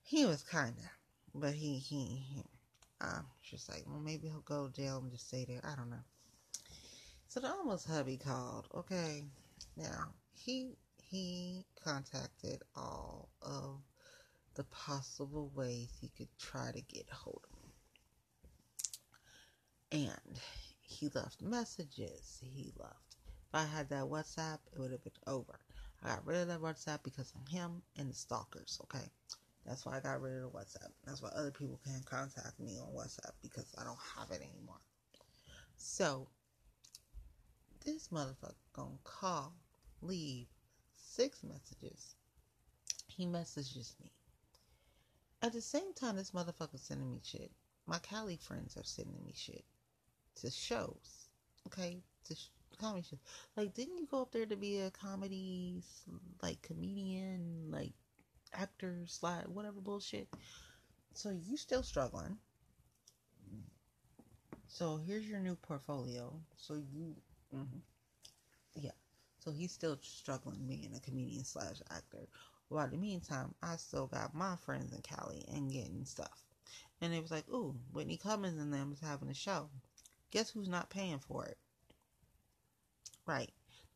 He 0.04 0.24
was 0.24 0.44
kinda, 0.44 0.92
but 1.34 1.56
he 1.56 1.80
he, 1.80 2.06
he 2.06 2.44
I'm 3.02 3.26
just 3.42 3.68
like, 3.68 3.86
well, 3.88 4.00
maybe 4.00 4.28
he'll 4.28 4.42
go 4.42 4.68
to 4.68 4.72
jail 4.72 5.00
and 5.00 5.10
just 5.12 5.30
stay 5.30 5.46
there. 5.46 5.62
I 5.64 5.76
don't 5.76 5.90
know. 5.90 6.06
So 7.28 7.40
the 7.40 7.48
almost 7.50 7.88
hubby 7.88 8.18
called. 8.18 8.68
Okay, 8.76 9.24
now 9.76 10.14
he 10.32 10.78
he 11.02 11.66
contacted 11.84 12.62
all 12.76 13.30
of 13.42 13.80
the 14.54 14.66
possible 14.66 15.52
ways 15.56 15.90
he 16.00 16.10
could 16.16 16.30
try 16.38 16.72
to 16.72 16.82
get 16.82 17.10
hold 17.10 17.42
of 17.52 17.64
me. 17.64 17.74
And 19.92 20.40
he 20.82 21.10
left 21.16 21.42
messages. 21.42 22.44
He 22.44 22.72
left. 22.78 23.05
If 23.56 23.62
I 23.62 23.78
had 23.78 23.88
that 23.88 24.04
WhatsApp, 24.04 24.60
it 24.74 24.80
would 24.80 24.92
have 24.92 25.04
been 25.06 25.14
over. 25.28 25.58
I 26.04 26.10
got 26.10 26.28
rid 26.28 26.42
of 26.42 26.50
that 26.50 26.60
WhatsApp 26.60 27.04
because 27.04 27.32
of 27.32 27.48
him 27.48 27.82
and 27.98 28.10
the 28.10 28.14
stalkers, 28.14 28.82
okay? 28.84 29.06
That's 29.66 29.86
why 29.86 29.96
I 29.96 30.02
got 30.02 30.22
rid 30.22 30.36
of 30.36 30.42
the 30.42 30.58
WhatsApp. 30.58 30.90
That's 31.06 31.22
why 31.22 31.30
other 31.30 31.52
people 31.52 31.80
can't 31.86 32.06
contact 32.06 32.60
me 32.60 32.78
on 32.78 32.94
WhatsApp 32.94 33.32
because 33.42 33.74
I 33.78 33.86
don't 33.86 33.98
have 34.18 34.30
it 34.32 34.42
anymore. 34.42 34.82
So, 35.78 36.28
this 37.86 38.10
motherfucker 38.10 38.56
gonna 38.74 38.98
call, 39.06 39.54
leave 40.02 40.48
six 40.98 41.42
messages. 41.42 42.16
He 43.08 43.26
messages 43.26 43.96
me. 44.04 44.12
At 45.42 45.54
the 45.54 45.62
same 45.62 45.94
time, 45.94 46.18
this 46.18 46.32
motherfucker 46.32 46.78
sending 46.78 47.10
me 47.10 47.22
shit. 47.24 47.52
My 47.88 48.00
Cali 48.00 48.36
friends 48.36 48.76
are 48.76 48.84
sending 48.84 49.24
me 49.26 49.32
shit 49.34 49.64
to 50.42 50.52
shows. 50.52 51.30
Okay, 51.68 52.04
to 52.26 52.36
sh- 52.36 52.50
comedy 52.80 53.06
shows. 53.10 53.20
Like, 53.56 53.74
didn't 53.74 53.98
you 53.98 54.08
go 54.10 54.22
up 54.22 54.32
there 54.32 54.46
to 54.46 54.56
be 54.56 54.80
a 54.80 54.92
comedy, 54.92 55.82
like 56.42 56.62
comedian, 56.62 57.70
like 57.70 57.94
actor, 58.54 59.04
slide, 59.08 59.48
whatever 59.48 59.82
bullshit? 59.82 60.28
So 61.14 61.30
you 61.30 61.58
still 61.58 61.84
struggling. 61.84 62.38
So 64.68 64.98
here's 64.98 65.28
your 65.28 65.40
new 65.40 65.56
portfolio. 65.56 66.34
So 66.58 66.74
you, 66.74 67.16
mm-hmm. 67.56 67.78
yeah. 68.76 68.92
So 69.40 69.52
he's 69.52 69.72
still 69.72 69.98
struggling 70.02 70.66
being 70.68 70.92
a 70.96 71.00
comedian 71.00 71.46
slash 71.46 71.82
actor. 71.92 72.28
While 72.68 72.86
in 72.86 72.92
the 72.92 72.98
meantime, 72.98 73.54
I 73.62 73.78
still 73.78 74.08
got 74.08 74.36
my 74.36 74.56
friends 74.58 74.92
in 74.92 75.02
Cali 75.02 75.46
and 75.54 75.72
getting 75.72 76.04
stuff. 76.04 76.44
And 77.00 77.14
it 77.14 77.22
was 77.22 77.32
like, 77.32 77.48
ooh, 77.50 77.76
Whitney 77.94 78.18
Cummings 78.18 78.60
and 78.60 78.74
them 78.74 78.92
is 78.92 79.00
having 79.00 79.30
a 79.30 79.34
show. 79.34 79.70
Guess 80.32 80.50
who's 80.50 80.68
not 80.68 80.90
paying 80.90 81.20
for 81.20 81.46
it? 81.46 81.58
Right. 83.26 83.52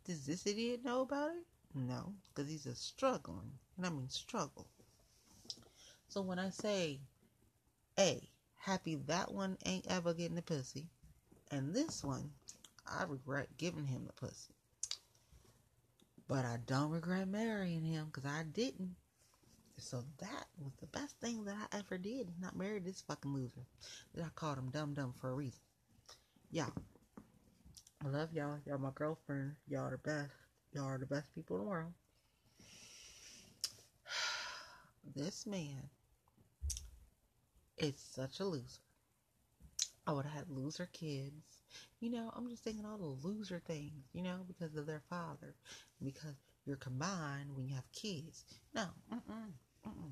Does 0.06 0.26
this 0.26 0.48
idiot 0.48 0.84
know 0.84 1.02
about 1.02 1.30
it? 1.30 1.46
No, 1.76 2.14
because 2.34 2.50
he's 2.50 2.66
a 2.66 2.74
struggling, 2.74 3.52
and 3.78 3.86
I 3.86 3.90
mean 3.90 4.10
struggle. 4.10 4.68
So 6.08 6.22
when 6.22 6.40
I 6.40 6.50
say, 6.50 7.00
A, 8.00 8.28
happy 8.58 8.96
that 9.06 9.32
one 9.32 9.58
ain't 9.66 9.86
ever 9.88 10.16
getting 10.16 10.36
the 10.36 10.42
pussy, 10.42 10.88
and 11.52 11.76
this 11.76 12.04
one, 12.04 12.32
I 12.88 13.04
regret 13.04 13.50
giving 13.58 13.86
him 13.86 14.06
the 14.06 14.14
pussy. 14.14 14.56
But 16.28 16.46
I 16.46 16.58
don't 16.66 16.90
regret 16.90 17.28
marrying 17.28 17.84
him 17.84 18.08
because 18.08 18.26
I 18.26 18.44
didn't. 18.44 18.96
So 19.78 20.04
that 20.18 20.46
was 20.62 20.74
the 20.80 20.88
best 20.88 21.20
thing 21.20 21.46
that 21.46 21.56
I 21.56 21.78
ever 21.78 21.98
did. 21.98 22.28
Not 22.42 22.56
marry 22.56 22.80
this 22.80 23.02
fucking 23.02 23.34
loser. 23.34 23.66
That 24.16 24.26
I 24.26 24.30
called 24.36 24.58
him 24.58 24.70
dumb 24.72 24.94
dumb 24.94 25.14
for 25.20 25.30
a 25.30 25.34
reason. 25.34 25.60
Y'all. 26.52 26.74
I 28.04 28.08
love 28.08 28.32
y'all. 28.34 28.58
Y'all 28.66 28.78
my 28.78 28.92
girlfriend. 28.96 29.56
Y'all 29.68 29.88
are 29.88 29.92
the 29.92 29.98
best. 29.98 30.32
Y'all 30.72 30.86
are 30.86 30.98
the 30.98 31.06
best 31.06 31.34
people 31.36 31.58
in 31.58 31.64
the 31.64 31.70
world. 31.70 31.94
This 35.16 35.46
man 35.48 35.90
is 37.78 37.96
such 37.98 38.40
a 38.40 38.46
loser. 38.46 38.80
I 40.08 40.14
would 40.14 40.26
have 40.26 40.34
had 40.34 40.50
loser 40.50 40.88
kids. 40.94 41.62
You 42.00 42.12
know, 42.12 42.32
I'm 42.36 42.48
just 42.48 42.64
thinking 42.64 42.86
all 42.86 42.98
the 42.98 43.28
loser 43.28 43.62
things, 43.66 44.06
you 44.14 44.22
know, 44.22 44.46
because 44.48 44.76
of 44.76 44.86
their 44.86 45.02
father. 45.10 45.56
Because 46.04 46.36
you're 46.66 46.78
combined 46.78 47.56
when 47.56 47.68
you 47.68 47.76
have 47.76 47.92
kids. 47.92 48.46
No, 48.74 48.86
mm-mm, 49.12 49.52
mm-mm. 49.88 50.12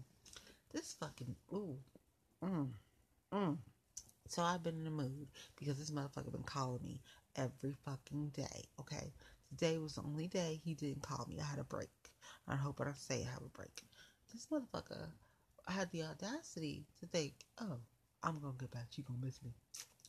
This 0.73 0.93
fucking, 1.00 1.36
ooh, 1.54 1.78
mm, 2.43 2.69
mm. 3.32 3.58
So 4.30 4.41
I've 4.41 4.63
been 4.63 4.78
in 4.78 4.84
the 4.84 4.89
mood 4.89 5.28
because 5.58 5.78
this 5.78 5.91
motherfucker 5.91 6.32
been 6.32 6.43
calling 6.43 6.84
me 6.84 7.02
every 7.38 7.76
fucking 7.86 8.30
day, 8.30 8.65
okay? 8.80 9.13
Today 9.50 9.78
was 9.78 9.95
the 9.95 10.02
only 10.02 10.28
day 10.28 10.60
he 10.63 10.73
didn't 10.73 11.04
call 11.04 11.26
me. 11.30 11.39
I 11.39 11.45
had 11.45 11.60
a 11.60 11.63
break. 11.63 11.89
I 12.47 12.56
hope 12.56 12.82
I 12.82 12.86
don't 12.86 12.97
say 12.97 13.26
I 13.26 13.32
have 13.32 13.43
a 13.43 13.58
break. 13.58 13.84
This 14.34 14.47
motherfucker 14.47 15.08
had 15.67 15.91
the 15.91 16.04
audacity 16.04 16.86
to 17.00 17.08
think, 17.08 17.34
oh, 17.62 17.78
I'm 18.23 18.39
gonna 18.39 18.54
get 18.60 18.71
back. 18.71 18.88
You 18.95 19.04
gonna 19.04 19.19
miss 19.23 19.41
me. 19.43 19.52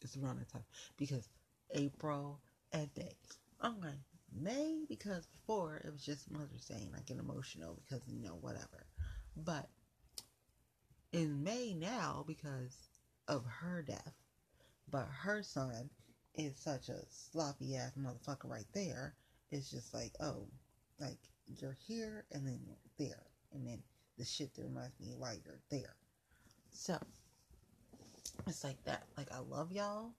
It's 0.03 0.17
around 0.17 0.39
that 0.39 0.51
time 0.51 0.65
because 0.97 1.29
April 1.73 2.41
and 2.73 2.89
May. 2.97 3.15
Like 3.63 3.95
May 4.41 4.85
because 4.89 5.27
before 5.27 5.81
it 5.85 5.93
was 5.93 6.05
just 6.05 6.31
Mother's 6.31 6.67
Day 6.67 6.83
and 6.87 6.95
I 6.97 7.01
get 7.07 7.19
emotional 7.19 7.81
because 7.85 8.03
you 8.07 8.21
know 8.21 8.39
whatever. 8.41 8.87
But 9.37 9.69
in 11.13 11.43
May 11.43 11.75
now 11.75 12.25
because 12.27 12.77
of 13.27 13.45
her 13.45 13.83
death, 13.83 14.15
but 14.91 15.09
her 15.23 15.43
son 15.43 15.91
is 16.39 16.57
such 16.57 16.89
a 16.89 17.01
sloppy 17.11 17.77
ass 17.77 17.93
motherfucker 17.99 18.49
right 18.49 18.67
there, 18.73 19.15
it's 19.51 19.71
just 19.71 19.93
like, 19.93 20.13
oh, 20.21 20.47
like 21.01 21.19
you're 21.47 21.77
here 21.87 22.25
and 22.33 22.47
then 22.47 22.61
you're 22.67 23.09
there. 23.09 23.23
And 23.53 23.67
then 23.67 23.83
the 24.19 24.25
shit 24.25 24.55
that 24.55 24.63
reminds 24.63 24.99
me 25.01 25.15
why 25.17 25.37
you're 25.45 25.61
there. 25.71 25.97
So 26.71 26.99
it's 28.47 28.65
like 28.65 28.83
that. 28.85 29.05
Like 29.17 29.33
I 29.33 29.39
love 29.39 29.73
y'all. 29.73 30.13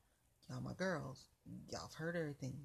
Y'all 0.49 0.62
my 0.62 0.73
girls. 0.73 1.25
Y'all 1.71 1.82
have 1.82 1.93
heard 1.93 2.15
everything. 2.15 2.55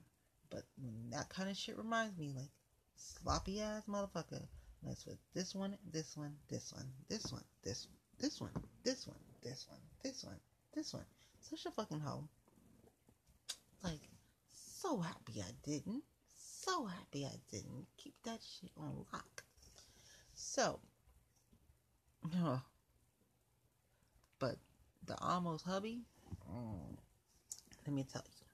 But 0.50 0.64
that 1.10 1.28
kind 1.28 1.50
of 1.50 1.56
shit 1.56 1.76
reminds 1.76 2.18
me, 2.18 2.32
like 2.36 2.50
sloppy 2.96 3.60
ass 3.60 3.84
motherfucker. 3.88 4.46
Mess 4.84 5.06
with 5.06 5.18
this 5.34 5.54
one, 5.54 5.76
this 5.92 6.16
one, 6.16 6.34
this 6.50 6.72
one, 6.72 6.86
this 7.08 7.32
one, 7.32 7.44
this 7.62 7.88
this 8.20 8.40
one, 8.40 8.50
this 8.84 9.06
one, 9.06 9.16
this 9.42 9.66
one, 9.68 9.78
this 10.02 10.24
one, 10.24 10.36
this 10.74 10.92
one. 10.92 11.04
Such 11.40 11.66
a 11.66 11.70
fucking 11.70 12.00
hoe. 12.00 12.28
Like, 13.84 14.00
so 14.50 14.98
happy 14.98 15.42
I 15.42 15.52
didn't. 15.62 16.02
So 16.34 16.86
happy 16.86 17.26
I 17.26 17.36
didn't. 17.50 17.86
Keep 17.98 18.14
that 18.24 18.40
shit 18.42 18.70
on 18.78 19.04
lock. 19.12 19.44
So, 20.32 20.80
uh, 22.34 22.58
but 24.38 24.56
the 25.06 25.16
almost 25.20 25.66
hubby, 25.66 26.00
mm, 26.50 26.96
let 27.86 27.94
me 27.94 28.06
tell 28.10 28.24
you. 28.26 28.46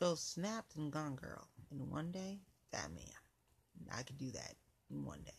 Go 0.00 0.14
snapped 0.14 0.76
and 0.76 0.90
gone 0.90 1.16
girl 1.16 1.46
in 1.70 1.90
one 1.90 2.10
day. 2.10 2.40
That 2.72 2.90
man. 2.90 3.04
I 3.92 4.02
could 4.02 4.18
do 4.18 4.30
that 4.30 4.54
in 4.90 5.04
one 5.04 5.20
day. 5.24 5.32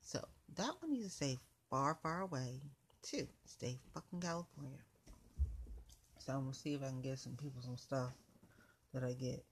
So 0.00 0.24
that 0.56 0.74
one 0.80 0.92
needs 0.92 1.04
to 1.06 1.10
stay 1.10 1.38
far, 1.68 1.98
far 2.02 2.22
away. 2.22 2.62
Too. 3.02 3.28
Stay 3.44 3.78
fucking 3.94 4.20
California. 4.20 4.78
So 6.30 6.36
I'm 6.36 6.42
gonna 6.42 6.54
see 6.54 6.74
if 6.74 6.82
I 6.84 6.86
can 6.86 7.00
get 7.00 7.18
some 7.18 7.32
people 7.34 7.60
some 7.60 7.76
stuff 7.76 8.12
that 8.94 9.02
I 9.02 9.14
get 9.14 9.44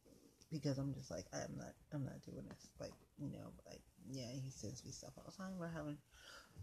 because 0.52 0.78
I'm 0.78 0.94
just 0.94 1.10
like 1.10 1.24
I'm 1.32 1.56
not 1.56 1.72
I'm 1.92 2.04
not 2.04 2.22
doing 2.22 2.44
this. 2.48 2.68
Like 2.78 2.92
you 3.18 3.32
know, 3.32 3.50
like 3.66 3.80
yeah, 4.08 4.30
he 4.32 4.48
sends 4.50 4.84
me 4.84 4.92
stuff 4.92 5.10
all 5.18 5.24
the 5.26 5.36
time. 5.36 5.58
We're 5.58 5.72
having 5.72 5.98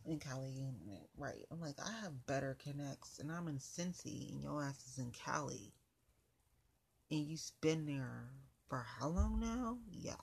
in 0.06 0.19
Cali, 0.19 0.62
and 0.62 0.78
right? 1.17 1.45
I'm 1.51 1.60
like 1.60 1.75
I 1.86 1.91
have 2.01 2.25
better 2.28 2.56
connects, 2.63 3.19
and 3.19 3.30
I'm 3.30 3.49
in 3.49 3.58
Cincy, 3.58 4.32
and 4.32 4.41
your 4.41 4.63
ass 4.63 4.88
is 4.88 5.04
in 5.04 5.12
Cali, 5.12 5.73
and 7.12 7.28
you've 7.28 7.41
been 7.60 7.86
there 7.86 8.30
for 8.69 8.86
how 8.97 9.10
long 9.10 9.41
now? 9.41 9.80
Yeah, 9.91 10.21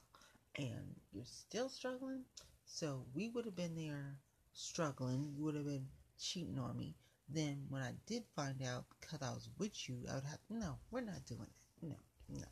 and 0.57 0.96
you're 1.12 1.26
still 1.26 1.68
struggling. 1.68 2.22
So 2.64 3.05
we 3.12 3.28
would 3.28 3.44
have 3.44 3.57
been 3.57 3.76
there 3.76 4.16
struggling. 4.55 5.35
You 5.37 5.44
would 5.44 5.55
have 5.55 5.66
been 5.66 5.88
cheating 6.18 6.59
on 6.59 6.78
me. 6.78 6.94
Then 7.33 7.64
when 7.71 7.83
I 7.83 7.92
did 8.07 8.25
find 8.37 8.62
out 8.62 8.85
because 9.01 9.23
I 9.23 9.31
was 9.31 9.49
with 9.59 9.88
you, 9.88 9.97
I 10.11 10.16
would 10.16 10.25
have 10.25 10.40
no. 10.51 10.77
We're 10.90 11.01
not 11.01 11.25
doing 11.27 11.49
it. 11.49 11.87
No, 11.87 11.97
no. 12.29 12.45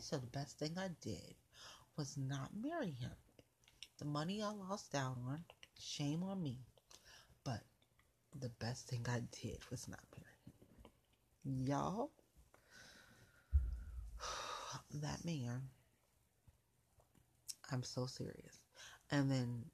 So 0.00 0.18
the 0.18 0.26
best 0.26 0.58
thing 0.58 0.72
I 0.76 0.88
did 1.00 1.34
was 1.96 2.16
not 2.16 2.50
marry 2.60 2.90
him. 2.90 3.12
The 3.98 4.06
money 4.06 4.42
I 4.42 4.50
lost 4.50 4.94
out 4.94 5.16
on, 5.28 5.44
shame 5.78 6.22
on 6.24 6.42
me. 6.42 6.58
But 7.44 7.60
the 8.38 8.48
best 8.48 8.88
thing 8.88 9.06
I 9.08 9.20
did 9.42 9.58
was 9.70 9.86
not 9.88 10.00
marry 10.16 11.54
him. 11.54 11.66
Y'all, 11.66 12.10
that 14.94 15.24
man, 15.24 15.62
I'm 17.70 17.82
so 17.84 18.06
serious. 18.06 18.64
And 19.10 19.30
then, 19.30 19.64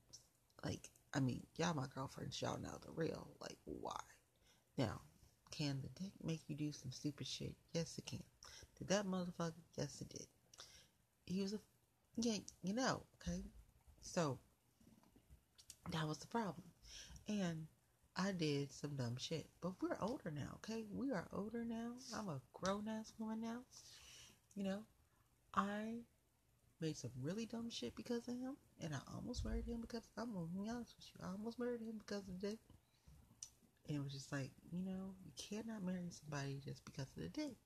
like, 0.64 0.90
I 1.14 1.20
mean, 1.20 1.42
y'all 1.56 1.74
my 1.74 1.86
girlfriends, 1.94 2.42
y'all 2.42 2.60
know 2.60 2.76
the 2.84 2.92
real. 2.92 3.28
Like, 3.40 3.56
why? 3.64 4.00
Now, 4.76 5.00
can 5.52 5.80
the 5.80 6.02
dick 6.02 6.12
make 6.22 6.40
you 6.48 6.56
do 6.56 6.72
some 6.72 6.90
stupid 6.90 7.26
shit? 7.26 7.54
Yes, 7.72 7.96
it 7.98 8.06
can. 8.06 8.22
Did 8.78 8.88
that 8.88 9.06
motherfucker? 9.06 9.52
Yes, 9.78 10.00
it 10.00 10.08
did. 10.08 10.26
He 11.26 11.40
was 11.42 11.52
a, 11.52 11.60
yeah, 12.16 12.38
you 12.62 12.74
know, 12.74 13.02
okay? 13.22 13.40
So, 14.02 14.38
that 15.92 16.08
was 16.08 16.18
the 16.18 16.26
problem. 16.26 16.64
And 17.28 17.66
I 18.16 18.32
did 18.32 18.72
some 18.72 18.96
dumb 18.96 19.16
shit. 19.16 19.46
But 19.60 19.72
we're 19.80 19.96
older 20.00 20.32
now, 20.32 20.56
okay? 20.56 20.84
We 20.92 21.12
are 21.12 21.26
older 21.32 21.64
now. 21.64 21.92
I'm 22.16 22.28
a 22.28 22.40
grown 22.52 22.88
ass 22.88 23.12
woman 23.18 23.40
now. 23.40 23.60
You 24.56 24.64
know, 24.64 24.82
I 25.54 26.00
made 26.80 26.96
some 26.96 27.10
really 27.20 27.46
dumb 27.46 27.70
shit 27.70 27.94
because 27.94 28.28
of 28.28 28.34
him. 28.34 28.56
And 28.82 28.94
I 28.94 28.98
almost 29.14 29.44
married 29.44 29.66
him 29.66 29.80
because 29.80 30.02
I'm 30.16 30.32
gonna 30.32 30.46
be 30.46 30.68
honest 30.68 30.94
with 30.96 31.06
you. 31.14 31.26
I 31.26 31.32
almost 31.32 31.58
married 31.58 31.80
him 31.80 31.98
because 31.98 32.28
of 32.28 32.40
this. 32.40 32.58
And 33.88 33.96
it 33.96 34.02
was 34.02 34.12
just 34.12 34.32
like, 34.32 34.50
you 34.72 34.82
know, 34.82 35.14
you 35.24 35.32
cannot 35.36 35.82
marry 35.82 36.10
somebody 36.10 36.60
just 36.64 36.84
because 36.84 37.08
of 37.16 37.22
the 37.22 37.28
dick. 37.28 37.56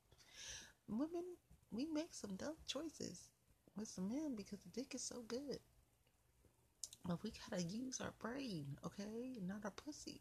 Women, 0.89 1.25
we 1.71 1.87
make 1.87 2.13
some 2.13 2.37
dumb 2.37 2.57
choices 2.67 3.29
with 3.77 3.89
some 3.89 4.09
men 4.09 4.35
because 4.35 4.61
the 4.61 4.81
dick 4.81 4.95
is 4.95 5.03
so 5.03 5.23
good. 5.29 5.59
But 7.07 7.23
we 7.23 7.33
gotta 7.51 7.63
use 7.63 8.01
our 8.01 8.13
brain, 8.19 8.67
okay? 8.85 9.39
Not 9.47 9.65
our 9.65 9.71
pussy. 9.71 10.21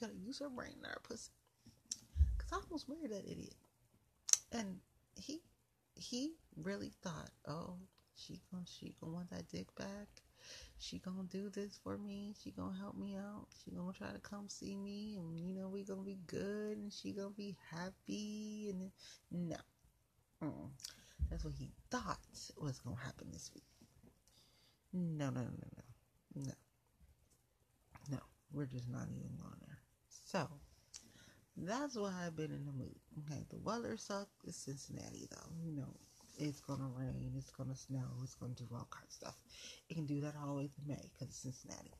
gotta 0.00 0.14
use 0.14 0.40
our 0.40 0.48
brain, 0.48 0.76
not 0.82 0.92
our 0.92 1.00
pussy. 1.02 1.30
Cause 2.38 2.48
I 2.52 2.56
almost 2.56 2.88
married 2.88 3.12
that 3.12 3.30
idiot. 3.30 3.54
And 4.52 4.78
he 5.16 5.40
he 5.98 6.32
really 6.56 6.92
thought, 7.02 7.30
oh, 7.46 7.74
she 8.14 8.40
gonna 8.50 8.64
she 8.66 8.94
gonna 9.00 9.12
want 9.12 9.30
that 9.30 9.48
dick 9.48 9.74
back. 9.76 10.08
She 10.78 10.98
gonna 10.98 11.24
do 11.24 11.50
this 11.50 11.78
for 11.82 11.98
me. 11.98 12.34
She 12.42 12.52
gonna 12.52 12.76
help 12.78 12.96
me 12.96 13.16
out. 13.16 13.46
She 13.64 13.72
gonna 13.72 13.92
try 13.92 14.12
to 14.12 14.18
come 14.20 14.48
see 14.48 14.76
me, 14.76 15.16
and 15.18 15.38
you 15.38 15.52
know 15.54 15.68
we 15.68 15.84
gonna 15.84 16.02
be 16.02 16.18
good, 16.26 16.78
and 16.78 16.92
she 16.92 17.12
gonna 17.12 17.30
be 17.30 17.56
happy. 17.70 18.70
And 18.70 18.90
no, 19.30 19.56
Mm-mm. 20.42 20.70
that's 21.30 21.44
what 21.44 21.54
he 21.54 21.70
thought 21.90 22.18
was 22.60 22.78
gonna 22.78 22.96
happen 22.96 23.28
this 23.32 23.50
week. 23.54 23.64
No, 24.92 25.30
no, 25.30 25.40
no, 25.42 25.50
no, 25.50 26.42
no, 26.44 26.52
no. 28.10 28.18
We're 28.52 28.66
just 28.66 28.88
not 28.88 29.08
even 29.10 29.36
going 29.36 29.60
there. 29.66 29.78
So 30.24 30.48
that's 31.66 31.96
why 31.96 32.12
I've 32.24 32.36
been 32.36 32.52
in 32.52 32.66
the 32.66 32.72
mood. 32.72 32.94
Okay, 33.26 33.44
the 33.50 33.58
weather 33.58 33.96
sucks. 33.96 34.30
It's 34.46 34.56
Cincinnati, 34.56 35.28
though. 35.30 35.52
You 35.64 35.72
know, 35.72 35.96
it's 36.38 36.60
gonna 36.60 36.88
rain, 36.94 37.32
it's 37.36 37.50
gonna 37.50 37.74
snow, 37.74 38.06
it's 38.22 38.34
gonna 38.34 38.54
do 38.54 38.68
all 38.72 38.88
kinds 38.90 39.08
of 39.08 39.12
stuff. 39.12 39.38
It 39.88 39.94
can 39.94 40.06
do 40.06 40.20
that 40.20 40.34
all 40.40 40.48
the 40.48 40.62
way 40.62 40.66
to 40.66 40.80
May 40.86 41.10
because 41.12 41.28
it's 41.28 41.38
Cincinnati. 41.38 41.92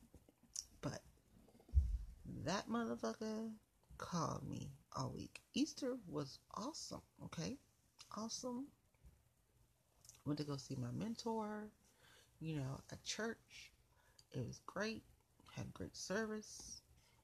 But 0.81 1.01
that 2.45 2.69
motherfucker 2.69 3.51
called 3.97 4.47
me 4.49 4.71
all 4.95 5.11
week. 5.13 5.41
Easter 5.53 5.97
was 6.07 6.39
awesome, 6.55 7.01
okay? 7.25 7.57
Awesome. 8.15 8.65
Went 10.25 10.39
to 10.39 10.45
go 10.45 10.57
see 10.57 10.75
my 10.75 10.91
mentor, 10.91 11.69
you 12.39 12.55
know, 12.55 12.79
at 12.91 13.03
church. 13.03 13.71
It 14.31 14.45
was 14.45 14.61
great. 14.65 15.03
Had 15.55 15.73
great 15.73 15.97
service. 15.97 16.81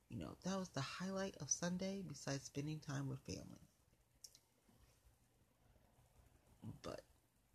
You 0.10 0.20
know, 0.20 0.36
that 0.44 0.58
was 0.58 0.70
the 0.70 0.82
highlight 0.82 1.36
of 1.42 1.50
Sunday 1.50 2.02
besides 2.08 2.46
spending 2.46 2.80
time 2.80 3.08
with 3.10 3.20
family. 3.22 3.70
But 6.82 7.02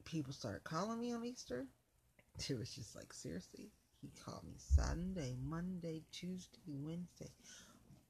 people 0.04 0.32
started 0.32 0.64
calling 0.64 0.98
me 1.00 1.12
on 1.12 1.24
Easter. 1.24 1.66
It 2.48 2.58
was 2.58 2.74
just 2.74 2.96
like, 2.96 3.12
seriously? 3.12 3.70
He 4.00 4.08
called 4.24 4.44
me 4.44 4.54
Sunday, 4.56 5.36
Monday, 5.42 6.02
Tuesday, 6.10 6.58
Wednesday. 6.66 7.30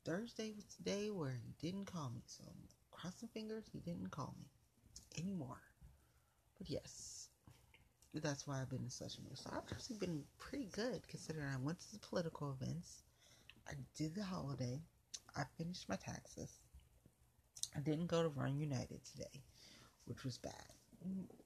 Thursday 0.05 0.53
was 0.55 0.65
the 0.77 0.85
day 0.85 1.11
where 1.11 1.33
he 1.33 1.53
didn't 1.61 1.87
call 1.87 2.11
me. 2.11 2.23
So, 2.27 2.45
crossing 2.91 3.29
fingers, 3.29 3.65
he 3.73 3.81
didn't 3.81 4.11
call 4.11 4.35
me 4.39 4.47
anymore. 5.21 5.61
But 6.59 6.71
yes, 6.71 7.29
that's 8.15 8.47
why 8.47 8.61
I've 8.61 8.71
been 8.71 8.85
in 8.85 8.91
such 8.91 9.19
a 9.19 9.21
mood. 9.23 9.37
So, 9.39 9.51
I've 9.53 9.73
actually 9.73 9.99
been 9.99 10.23
pretty 10.39 10.69
good 10.73 11.07
considering 11.09 11.49
I 11.49 11.57
went 11.57 11.81
to 11.81 11.93
the 11.93 11.99
political 11.99 12.57
events. 12.61 13.03
I 13.71 13.75
did 13.97 14.17
the 14.17 14.25
holiday. 14.25 14.81
I 15.37 15.45
finished 15.57 15.89
my 15.89 15.95
taxes. 15.95 16.59
I 17.77 17.81
didn't 17.81 18.09
go 18.09 18.23
to 18.23 18.29
Run 18.29 18.59
United 18.59 19.01
today, 19.05 19.45
which 20.07 20.25
was 20.25 20.39
bad. 20.39 20.75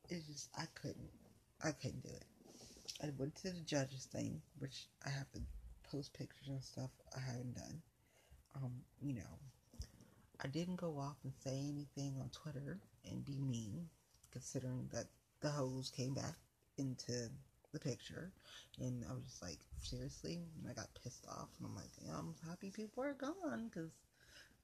It's 0.08 0.26
just 0.26 0.48
I 0.56 0.64
couldn't. 0.74 1.10
I 1.62 1.72
couldn't 1.72 2.02
do 2.02 2.08
it. 2.08 2.24
I 3.02 3.10
went 3.18 3.34
to 3.36 3.50
the 3.50 3.60
judges 3.60 4.06
thing, 4.06 4.40
which 4.58 4.86
I 5.04 5.10
have 5.10 5.30
to 5.32 5.40
post 5.90 6.14
pictures 6.14 6.48
and 6.48 6.62
stuff 6.62 6.90
I 7.14 7.20
haven't 7.20 7.56
done. 7.56 7.82
Um, 8.56 8.72
you 9.02 9.14
know, 9.14 9.38
I 10.42 10.48
didn't 10.48 10.76
go 10.76 10.98
off 10.98 11.16
and 11.24 11.32
say 11.42 11.58
anything 11.58 12.16
on 12.20 12.30
Twitter 12.30 12.78
and 13.10 13.24
be 13.24 13.38
mean, 13.38 13.88
considering 14.32 14.88
that 14.92 15.06
the 15.40 15.50
hoes 15.50 15.92
came 15.94 16.14
back 16.14 16.36
into 16.78 17.28
the 17.74 17.80
picture, 17.80 18.32
and 18.80 19.04
I 19.10 19.14
was 19.14 19.24
just 19.24 19.42
like, 19.42 19.58
seriously, 19.80 20.40
and 20.58 20.70
I 20.70 20.74
got 20.74 20.88
pissed 21.02 21.26
off, 21.28 21.50
and 21.58 21.68
I'm 21.68 21.76
like, 21.76 21.92
I'm 22.16 22.34
happy 22.48 22.70
people 22.70 23.04
are 23.04 23.14
gone 23.14 23.68
because 23.68 23.90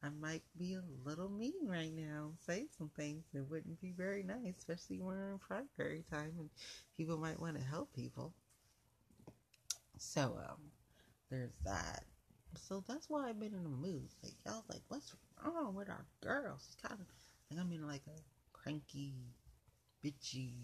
I 0.03 0.09
might 0.11 0.42
be 0.59 0.75
a 0.75 0.83
little 1.05 1.29
mean 1.29 1.66
right 1.68 1.92
now, 1.92 2.33
say 2.46 2.68
some 2.79 2.90
things 2.96 3.25
that 3.35 3.51
wouldn't 3.51 3.81
be 3.81 3.92
very 3.92 4.23
nice, 4.23 4.57
especially 4.59 4.99
when 5.01 5.16
we're 5.16 5.33
in 5.33 5.38
primary 5.38 6.05
time 6.11 6.33
and 6.38 6.51
people 6.96 7.18
might 7.18 7.40
want 7.40 7.59
to 7.59 7.62
help 7.64 7.94
people. 7.94 8.33
So, 9.99 10.38
um, 10.49 10.73
there's 11.31 11.53
that. 11.64 12.05
So 12.57 12.83
that's 12.88 13.11
why 13.11 13.29
I've 13.29 13.40
been 13.40 13.55
in 13.55 13.66
a 13.66 13.68
mood. 13.68 14.09
Like, 14.23 14.35
y'all, 14.46 14.64
like, 14.68 14.83
what's 14.88 15.14
wrong 15.44 15.75
with 15.75 15.90
our 15.90 16.07
girls? 16.23 16.66
It's 16.66 16.77
kind 16.77 17.01
of 17.01 17.07
Like 17.51 17.61
I'm 17.61 17.73
in 17.73 17.87
like 17.87 18.03
a 18.09 18.20
cranky, 18.53 19.14
bitchy 20.05 20.55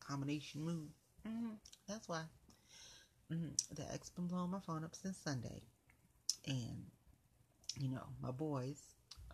combination 0.00 0.62
mood. 0.62 0.90
Mm-hmm. 1.26 1.54
That's 1.88 2.08
why. 2.08 2.22
Mm-hmm. 3.32 3.74
The 3.74 3.92
ex 3.92 4.10
been 4.10 4.28
blowing 4.28 4.50
my 4.50 4.60
phone 4.60 4.84
up 4.84 4.94
since 4.94 5.16
Sunday, 5.16 5.62
and 6.46 6.84
you 7.78 7.88
know 7.88 8.04
my 8.22 8.30
boys 8.30 8.80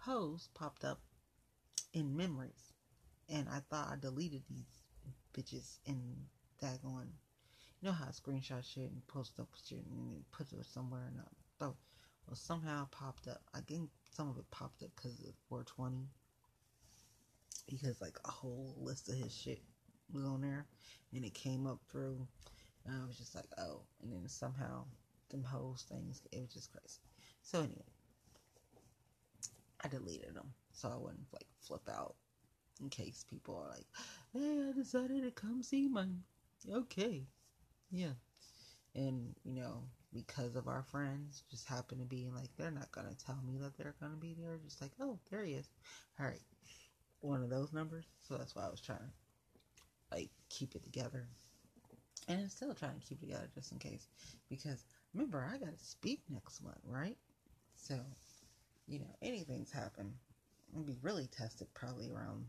hoes 0.01 0.49
popped 0.55 0.85
up 0.85 1.01
in 1.93 2.17
memories, 2.17 2.73
and 3.29 3.49
I 3.49 3.61
thought 3.71 3.91
I 3.93 3.97
deleted 4.01 4.43
these 4.49 4.83
bitches 5.35 5.79
in 5.85 6.01
daggone. 6.63 7.13
You 7.81 7.89
know 7.89 7.93
how 7.93 8.07
I 8.07 8.11
screenshot 8.11 8.65
shit 8.65 8.91
and 8.91 9.07
post 9.09 9.39
up 9.39 9.49
shit 9.69 9.85
and 9.91 10.25
put 10.33 10.53
it 10.53 10.65
somewhere 10.73 11.03
and 11.09 11.21
thought, 11.59 11.77
well 12.27 12.37
somehow 12.37 12.87
popped 12.91 13.29
up. 13.29 13.43
I 13.55 13.61
think 13.61 13.91
some 14.11 14.31
of 14.31 14.39
it 14.39 14.51
popped 14.51 14.83
up 14.83 14.91
because 14.97 15.21
of 15.21 15.35
420 15.49 16.07
because 17.69 18.01
like 18.01 18.19
a 18.25 18.31
whole 18.31 18.75
list 18.81 19.09
of 19.09 19.17
his 19.17 19.35
shit 19.35 19.63
was 20.13 20.25
on 20.25 20.41
there 20.41 20.67
and 21.15 21.25
it 21.25 21.35
came 21.35 21.67
up 21.67 21.81
through 21.91 22.27
and 22.85 22.95
I 22.95 23.07
was 23.07 23.17
just 23.17 23.35
like, 23.35 23.47
oh, 23.59 23.81
and 24.03 24.13
then 24.13 24.29
somehow 24.29 24.85
them 25.31 25.45
hoes 25.45 25.87
things, 25.89 26.21
it 26.33 26.41
was 26.41 26.53
just 26.53 26.73
crazy. 26.73 27.01
So 27.43 27.59
anyway, 27.61 27.83
I 29.85 29.89
deleted 29.89 30.35
them 30.35 30.53
so 30.73 30.89
I 30.89 30.97
wouldn't 30.97 31.33
like 31.33 31.47
flip 31.61 31.89
out 31.89 32.15
in 32.81 32.89
case 32.89 33.25
people 33.29 33.57
are 33.57 33.71
like, 33.71 33.87
hey, 34.33 34.69
I 34.69 34.73
decided 34.73 35.23
to 35.23 35.31
come 35.31 35.63
see 35.63 35.89
my, 35.89 36.07
okay, 36.71 37.23
yeah, 37.91 38.15
and 38.95 39.35
you 39.45 39.55
know 39.55 39.83
because 40.13 40.57
of 40.57 40.69
our 40.69 40.83
friends 40.83 41.45
just 41.51 41.67
happen 41.67 41.99
to 41.99 42.05
be 42.05 42.29
like 42.35 42.49
they're 42.57 42.71
not 42.71 42.93
gonna 42.93 43.15
tell 43.27 43.39
me 43.47 43.57
that 43.59 43.77
they're 43.77 43.95
gonna 44.01 44.17
be 44.17 44.35
there, 44.39 44.59
just 44.65 44.81
like 44.81 44.93
oh 45.01 45.19
there 45.31 45.45
he 45.45 45.55
is, 45.55 45.69
all 46.19 46.27
right, 46.27 46.43
one 47.21 47.43
of 47.43 47.51
those 47.51 47.73
numbers. 47.73 48.07
So 48.21 48.37
that's 48.37 48.55
why 48.55 48.67
I 48.67 48.71
was 48.71 48.81
trying 48.81 48.99
like 50.13 50.31
keep 50.49 50.75
it 50.75 50.85
together 50.85 51.27
and 52.29 52.41
I'm 52.41 52.49
still 52.49 52.75
trying 52.75 52.99
to 52.99 53.07
keep 53.07 53.23
it 53.23 53.27
together 53.27 53.49
just 53.55 53.73
in 53.73 53.79
case. 53.79 54.07
Because 54.49 54.85
remember, 55.13 55.45
I 55.45 55.59
got 55.59 55.77
to 55.77 55.85
speak 55.85 56.21
next 56.31 56.63
month, 56.63 56.79
right? 56.87 57.17
So, 57.77 57.99
you 58.87 59.01
know, 59.01 59.15
anything's 59.23 59.73
happen. 59.73 60.13
I'll 60.75 60.83
be 60.83 60.97
really 61.03 61.27
tested 61.27 61.69
probably 61.75 62.11
around 62.11 62.47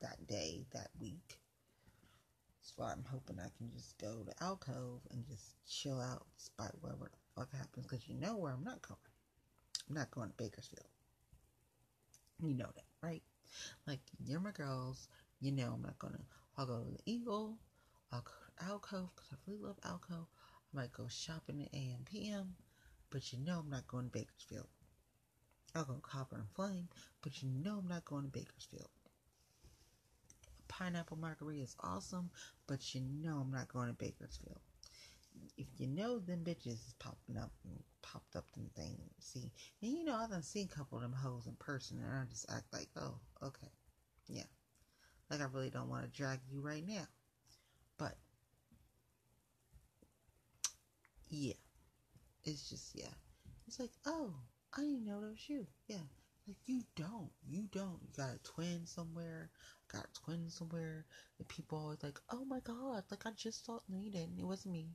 that 0.00 0.26
day, 0.26 0.66
that 0.72 0.90
week. 1.00 1.38
So 2.60 2.82
I'm 2.82 3.04
hoping 3.10 3.38
I 3.38 3.48
can 3.56 3.70
just 3.74 3.98
go 3.98 4.24
to 4.24 4.44
Alcove 4.44 5.00
and 5.10 5.26
just 5.26 5.54
chill 5.66 6.00
out 6.00 6.26
despite 6.36 6.72
whatever 6.80 7.10
the 7.10 7.40
fuck 7.40 7.52
happens. 7.52 7.86
Because 7.86 8.06
you 8.08 8.14
know 8.14 8.36
where 8.36 8.52
I'm 8.52 8.64
not 8.64 8.82
going. 8.82 8.98
I'm 9.88 9.96
not 9.96 10.10
going 10.10 10.28
to 10.28 10.36
Bakersfield. 10.36 10.86
You 12.42 12.54
know 12.54 12.70
that, 12.74 12.84
right? 13.02 13.22
Like, 13.86 14.00
you're 14.24 14.40
my 14.40 14.50
girls. 14.50 15.08
You 15.40 15.52
know 15.52 15.72
I'm 15.74 15.82
not 15.82 15.98
going 15.98 16.14
to. 16.14 16.20
I'll 16.56 16.66
go 16.66 16.78
to 16.84 16.90
the 16.90 17.00
Eagle. 17.04 17.58
I'll 18.12 18.20
go 18.20 18.30
to 18.58 18.64
Alcove 18.70 19.10
because 19.14 19.32
I 19.32 19.36
really 19.46 19.62
love 19.62 19.78
Alcove. 19.84 20.26
I 20.72 20.76
might 20.76 20.92
go 20.92 21.06
shopping 21.08 21.62
at 21.62 21.74
AM 21.74 22.04
PM, 22.04 22.54
but 23.10 23.32
you 23.32 23.38
know 23.40 23.60
I'm 23.60 23.70
not 23.70 23.88
going 23.88 24.04
to 24.04 24.10
Bakersfield. 24.10 24.68
I'll 25.74 25.84
go 25.84 25.94
Copper 26.02 26.36
and 26.36 26.48
Flame, 26.54 26.88
but 27.22 27.42
you 27.42 27.48
know 27.48 27.78
I'm 27.78 27.88
not 27.88 28.04
going 28.04 28.22
to 28.22 28.28
Bakersfield. 28.28 28.88
Pineapple 30.68 31.16
margarita 31.16 31.62
is 31.64 31.76
awesome, 31.80 32.30
but 32.68 32.94
you 32.94 33.00
know 33.00 33.38
I'm 33.38 33.50
not 33.50 33.68
going 33.68 33.88
to 33.88 33.94
Bakersfield. 33.94 34.60
If 35.56 35.66
you 35.78 35.88
know 35.88 36.20
them 36.20 36.44
bitches 36.44 36.86
is 36.86 36.94
popping 37.00 37.36
up 37.36 37.50
and 37.64 37.82
popped 38.02 38.36
up 38.36 38.44
them 38.52 38.70
thing, 38.76 38.96
see, 39.18 39.50
and 39.82 39.92
you 39.92 40.04
know 40.04 40.14
I 40.14 40.28
done 40.28 40.42
seen 40.44 40.68
a 40.72 40.76
couple 40.76 40.98
of 40.98 41.02
them 41.02 41.12
hoes 41.12 41.48
in 41.48 41.54
person, 41.54 41.98
and 41.98 42.12
I 42.12 42.24
just 42.30 42.50
act 42.52 42.72
like, 42.72 42.88
oh, 42.96 43.16
okay, 43.42 43.70
yeah, 44.28 44.44
like 45.34 45.48
I 45.48 45.52
really 45.52 45.70
don't 45.70 45.90
want 45.90 46.04
to 46.04 46.16
drag 46.16 46.40
you 46.50 46.60
right 46.60 46.86
now, 46.86 47.06
but 47.98 48.16
yeah. 51.28 51.54
It's 52.44 52.68
just, 52.68 52.92
yeah. 52.94 53.14
It's 53.66 53.80
like, 53.80 53.90
oh, 54.06 54.34
I 54.76 54.82
didn't 54.82 55.06
know 55.06 55.20
that 55.22 55.30
was 55.30 55.48
you. 55.48 55.66
Yeah. 55.88 56.04
Like, 56.46 56.58
you 56.66 56.82
don't. 56.94 57.30
You 57.48 57.64
don't. 57.72 57.98
You 58.02 58.08
got 58.16 58.34
a 58.34 58.38
twin 58.42 58.82
somewhere. 58.84 59.50
Got 59.90 60.04
a 60.04 60.20
twin 60.24 60.50
somewhere. 60.50 61.06
And 61.38 61.48
people 61.48 61.78
always 61.78 62.02
like, 62.02 62.20
oh 62.30 62.44
my 62.44 62.60
god. 62.60 63.04
Like, 63.10 63.24
I 63.24 63.30
just 63.34 63.64
thought, 63.64 63.82
no, 63.88 63.98
you 63.98 64.10
didn't. 64.10 64.38
It 64.38 64.44
wasn't 64.44 64.74
me. 64.74 64.88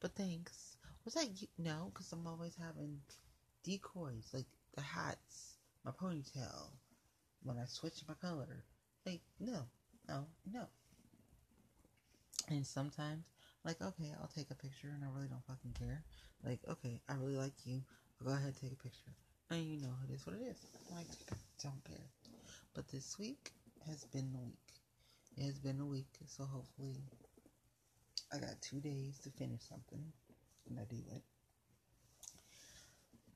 But 0.00 0.16
thanks. 0.16 0.76
Was 1.04 1.14
that 1.14 1.40
you? 1.40 1.46
No, 1.56 1.92
because 1.94 2.10
I'm 2.12 2.26
always 2.26 2.56
having 2.56 2.98
decoys. 3.62 4.28
Like, 4.34 4.46
the 4.74 4.82
hats, 4.82 5.58
my 5.84 5.92
ponytail, 5.92 6.72
when 7.44 7.58
I 7.58 7.64
switch 7.66 8.02
my 8.08 8.14
color. 8.14 8.64
Like, 9.06 9.22
no. 9.38 9.62
No, 10.08 10.24
no. 10.52 10.66
And 12.48 12.66
sometimes 12.66 13.24
like, 13.64 13.80
okay, 13.82 14.14
I'll 14.20 14.30
take 14.34 14.50
a 14.50 14.54
picture 14.54 14.88
and 14.94 15.04
I 15.04 15.08
really 15.14 15.28
don't 15.28 15.44
fucking 15.44 15.74
care. 15.78 16.02
Like, 16.44 16.60
okay, 16.68 17.00
I 17.08 17.14
really 17.14 17.36
like 17.36 17.52
you. 17.64 17.82
I'll 18.20 18.28
go 18.28 18.32
ahead 18.32 18.46
and 18.46 18.56
take 18.56 18.72
a 18.72 18.82
picture. 18.82 19.12
And 19.50 19.62
you 19.62 19.80
know, 19.80 19.94
it 20.08 20.14
is 20.14 20.26
what 20.26 20.36
it 20.36 20.42
is. 20.42 20.56
Like, 20.94 21.06
don't 21.62 21.84
care. 21.84 22.06
But 22.74 22.88
this 22.88 23.18
week 23.18 23.50
has 23.86 24.04
been 24.04 24.32
the 24.32 24.38
week. 24.38 24.56
It 25.36 25.44
has 25.44 25.58
been 25.58 25.80
a 25.80 25.86
week, 25.86 26.08
so 26.26 26.44
hopefully 26.44 26.96
I 28.32 28.38
got 28.38 28.60
two 28.60 28.80
days 28.80 29.18
to 29.24 29.30
finish 29.30 29.60
something. 29.68 30.04
And 30.68 30.78
I 30.78 30.84
do 30.84 30.96
it. 31.14 31.22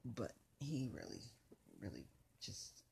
But 0.04 0.32
he 0.60 0.88
really, 0.92 1.22
really 1.80 2.06
just, 2.40 2.82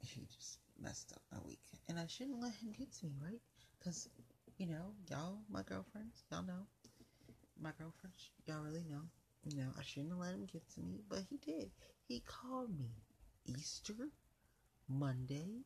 he 0.00 0.22
just 0.34 0.58
messed 0.82 1.12
up 1.12 1.22
my 1.32 1.38
week. 1.46 1.60
And 1.88 1.98
I 1.98 2.06
shouldn't 2.06 2.40
let 2.40 2.54
him 2.54 2.72
get 2.76 2.92
to 2.94 3.06
me, 3.06 3.12
right? 3.22 3.40
Because, 3.78 4.08
you 4.58 4.66
know, 4.66 4.92
y'all, 5.10 5.38
my 5.50 5.62
girlfriends, 5.62 6.24
y'all 6.30 6.42
know 6.42 6.66
my 7.60 7.70
girlfriend, 7.78 8.14
y'all 8.46 8.62
really 8.62 8.84
know. 8.88 9.02
You 9.44 9.56
know, 9.56 9.70
I 9.78 9.82
shouldn't 9.82 10.10
have 10.10 10.20
let 10.20 10.34
him 10.34 10.46
get 10.52 10.68
to 10.74 10.80
me, 10.80 11.00
but 11.08 11.20
he 11.28 11.36
did. 11.38 11.70
He 12.06 12.20
called 12.20 12.76
me 12.78 12.90
Easter, 13.46 14.10
Monday, 14.88 15.62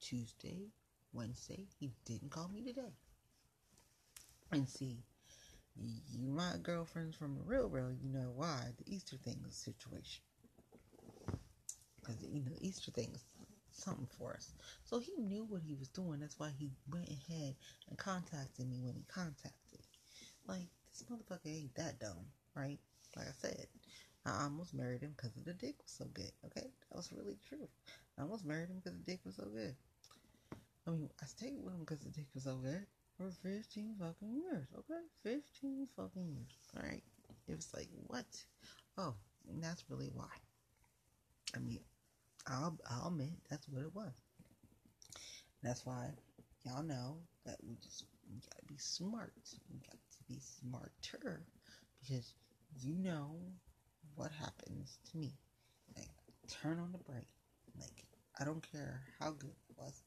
Tuesday, 0.00 0.68
Wednesday. 1.12 1.66
He 1.78 1.92
didn't 2.04 2.30
call 2.30 2.48
me 2.48 2.62
today. 2.62 2.94
And 4.52 4.68
see, 4.68 4.98
you 5.76 6.28
my 6.28 6.52
girlfriends 6.62 7.16
from 7.16 7.34
the 7.34 7.42
real 7.42 7.68
world, 7.68 7.96
you 8.00 8.08
know 8.08 8.32
why 8.34 8.72
the 8.78 8.94
Easter 8.94 9.16
thing 9.16 9.40
is 9.48 9.56
situation. 9.56 10.22
Because 12.00 12.22
you 12.22 12.42
know 12.42 12.52
Easter 12.60 12.92
thing 12.92 13.10
is 13.12 13.24
something 13.76 14.08
for 14.18 14.34
us. 14.34 14.52
So 14.84 14.98
he 14.98 15.12
knew 15.18 15.44
what 15.44 15.62
he 15.62 15.74
was 15.74 15.88
doing. 15.88 16.20
That's 16.20 16.38
why 16.38 16.50
he 16.58 16.70
went 16.90 17.08
ahead 17.08 17.54
and 17.88 17.98
contacted 17.98 18.68
me 18.68 18.80
when 18.82 18.94
he 18.94 19.04
contacted. 19.08 19.80
Like 20.46 20.68
this 20.90 21.04
motherfucker 21.10 21.46
ain't 21.46 21.74
that 21.76 22.00
dumb, 22.00 22.26
right? 22.54 22.78
Like 23.16 23.26
I 23.28 23.32
said, 23.38 23.66
I 24.24 24.42
almost 24.44 24.74
married 24.74 25.02
him 25.02 25.14
because 25.16 25.36
of 25.36 25.44
the 25.44 25.54
dick 25.54 25.76
was 25.82 25.92
so 25.92 26.06
good. 26.12 26.32
Okay, 26.46 26.66
that 26.66 26.96
was 26.96 27.12
really 27.12 27.36
true. 27.48 27.68
I 28.18 28.22
almost 28.22 28.44
married 28.44 28.68
him 28.68 28.80
because 28.82 28.98
the 28.98 29.10
dick 29.10 29.20
was 29.24 29.36
so 29.36 29.44
good. 29.44 29.74
I 30.86 30.90
mean, 30.90 31.10
I 31.22 31.26
stayed 31.26 31.58
with 31.62 31.74
him 31.74 31.80
because 31.80 32.00
the 32.00 32.10
dick 32.10 32.26
was 32.34 32.44
so 32.44 32.56
good 32.56 32.86
for 33.16 33.30
15 33.42 33.96
fucking 33.98 34.34
years. 34.34 34.66
Okay, 34.78 35.00
15 35.22 35.88
fucking 35.96 36.28
years. 36.28 36.58
All 36.76 36.82
right, 36.82 37.02
it 37.48 37.56
was 37.56 37.72
like 37.74 37.88
what? 38.06 38.26
Oh, 38.98 39.14
and 39.48 39.62
that's 39.62 39.84
really 39.88 40.10
why. 40.14 40.34
I 41.54 41.58
mean, 41.58 41.80
I'll 42.46 42.78
I'll 42.88 43.08
admit 43.08 43.30
that's 43.50 43.68
what 43.68 43.82
it 43.82 43.94
was. 43.94 44.12
That's 45.62 45.84
why 45.84 46.10
y'all 46.64 46.82
know 46.82 47.18
that 47.44 47.56
we 47.62 47.76
just 47.82 48.04
we 48.30 48.40
gotta 48.40 48.64
be 48.66 48.76
smart. 48.78 49.32
We 49.72 49.78
got 49.80 49.96
to 49.96 50.18
be 50.28 50.40
smarter 50.40 51.42
because 52.00 52.34
you 52.80 52.94
know 52.98 53.36
what 54.14 54.30
happens 54.32 54.98
to 55.10 55.18
me. 55.18 55.32
Like, 55.96 56.10
turn 56.48 56.78
on 56.78 56.92
the 56.92 56.98
brain. 56.98 57.26
Like, 57.78 58.04
I 58.38 58.44
don't 58.44 58.64
care 58.72 59.02
how 59.18 59.30
good 59.30 59.50
it 59.68 59.76
was. 59.76 60.02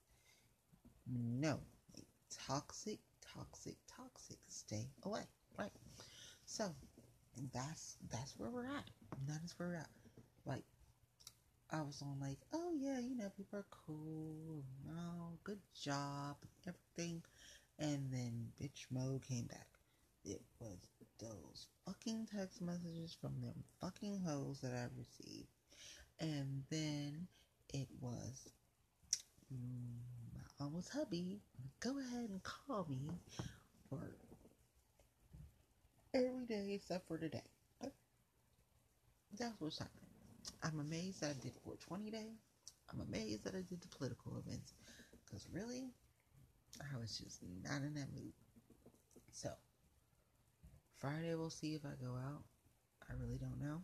No. 1.07 1.59
Like, 1.95 2.05
toxic, 2.47 2.99
toxic, 3.33 3.75
toxic. 3.95 4.37
Stay 4.47 4.87
away. 5.03 5.23
Right? 5.57 5.71
So, 6.45 6.69
that's 7.53 7.97
that's 8.11 8.33
where 8.37 8.49
we're 8.49 8.65
at. 8.65 8.89
That 9.27 9.41
is 9.43 9.53
where 9.57 9.69
we're 9.69 9.75
at. 9.75 9.89
Like, 10.45 10.63
I 11.71 11.81
was 11.81 12.01
on 12.01 12.19
like, 12.19 12.39
oh 12.53 12.73
yeah, 12.77 12.99
you 12.99 13.15
know, 13.15 13.29
people 13.35 13.59
are 13.59 13.65
cool. 13.71 14.63
Oh, 14.89 15.31
good 15.43 15.59
job, 15.73 16.37
everything. 16.67 17.23
And 17.79 18.11
then 18.11 18.51
bitch 18.61 18.85
mode 18.91 19.23
came 19.23 19.45
back 19.45 19.67
it 20.25 20.41
was 20.59 20.77
those 21.19 21.67
fucking 21.85 22.27
text 22.33 22.61
messages 22.61 23.15
from 23.19 23.33
them 23.41 23.63
fucking 23.81 24.19
hoes 24.25 24.59
that 24.61 24.73
I 24.73 24.87
received. 24.97 25.47
And 26.19 26.63
then 26.69 27.27
it 27.73 27.87
was 28.01 28.49
mm, 29.53 29.97
my 30.33 30.65
almost 30.65 30.89
hubby. 30.89 31.39
Go 31.79 31.97
ahead 31.99 32.29
and 32.29 32.43
call 32.43 32.85
me 32.89 33.09
for 33.89 33.99
every 36.13 36.45
day 36.45 36.73
except 36.73 37.07
for 37.07 37.17
today. 37.17 37.41
That's 39.37 39.59
what's 39.59 39.79
happening. 39.79 39.98
I'm 40.63 40.79
amazed 40.79 41.21
that 41.21 41.31
I 41.31 41.41
did 41.41 41.53
420 41.63 42.11
day. 42.11 42.31
I'm 42.91 43.01
amazed 43.01 43.45
that 43.45 43.55
I 43.55 43.61
did 43.61 43.81
the 43.81 43.87
political 43.87 44.37
events. 44.37 44.73
Because 45.25 45.47
really, 45.53 45.89
I 46.81 46.97
was 46.97 47.17
just 47.17 47.41
not 47.63 47.81
in 47.81 47.93
that 47.95 48.11
mood. 48.13 48.33
So, 49.31 49.49
Friday 50.97 51.35
we'll 51.35 51.49
see 51.49 51.75
if 51.75 51.85
I 51.85 51.93
go 52.03 52.13
out. 52.13 52.43
I 53.09 53.13
really 53.21 53.37
don't 53.37 53.59
know. 53.59 53.81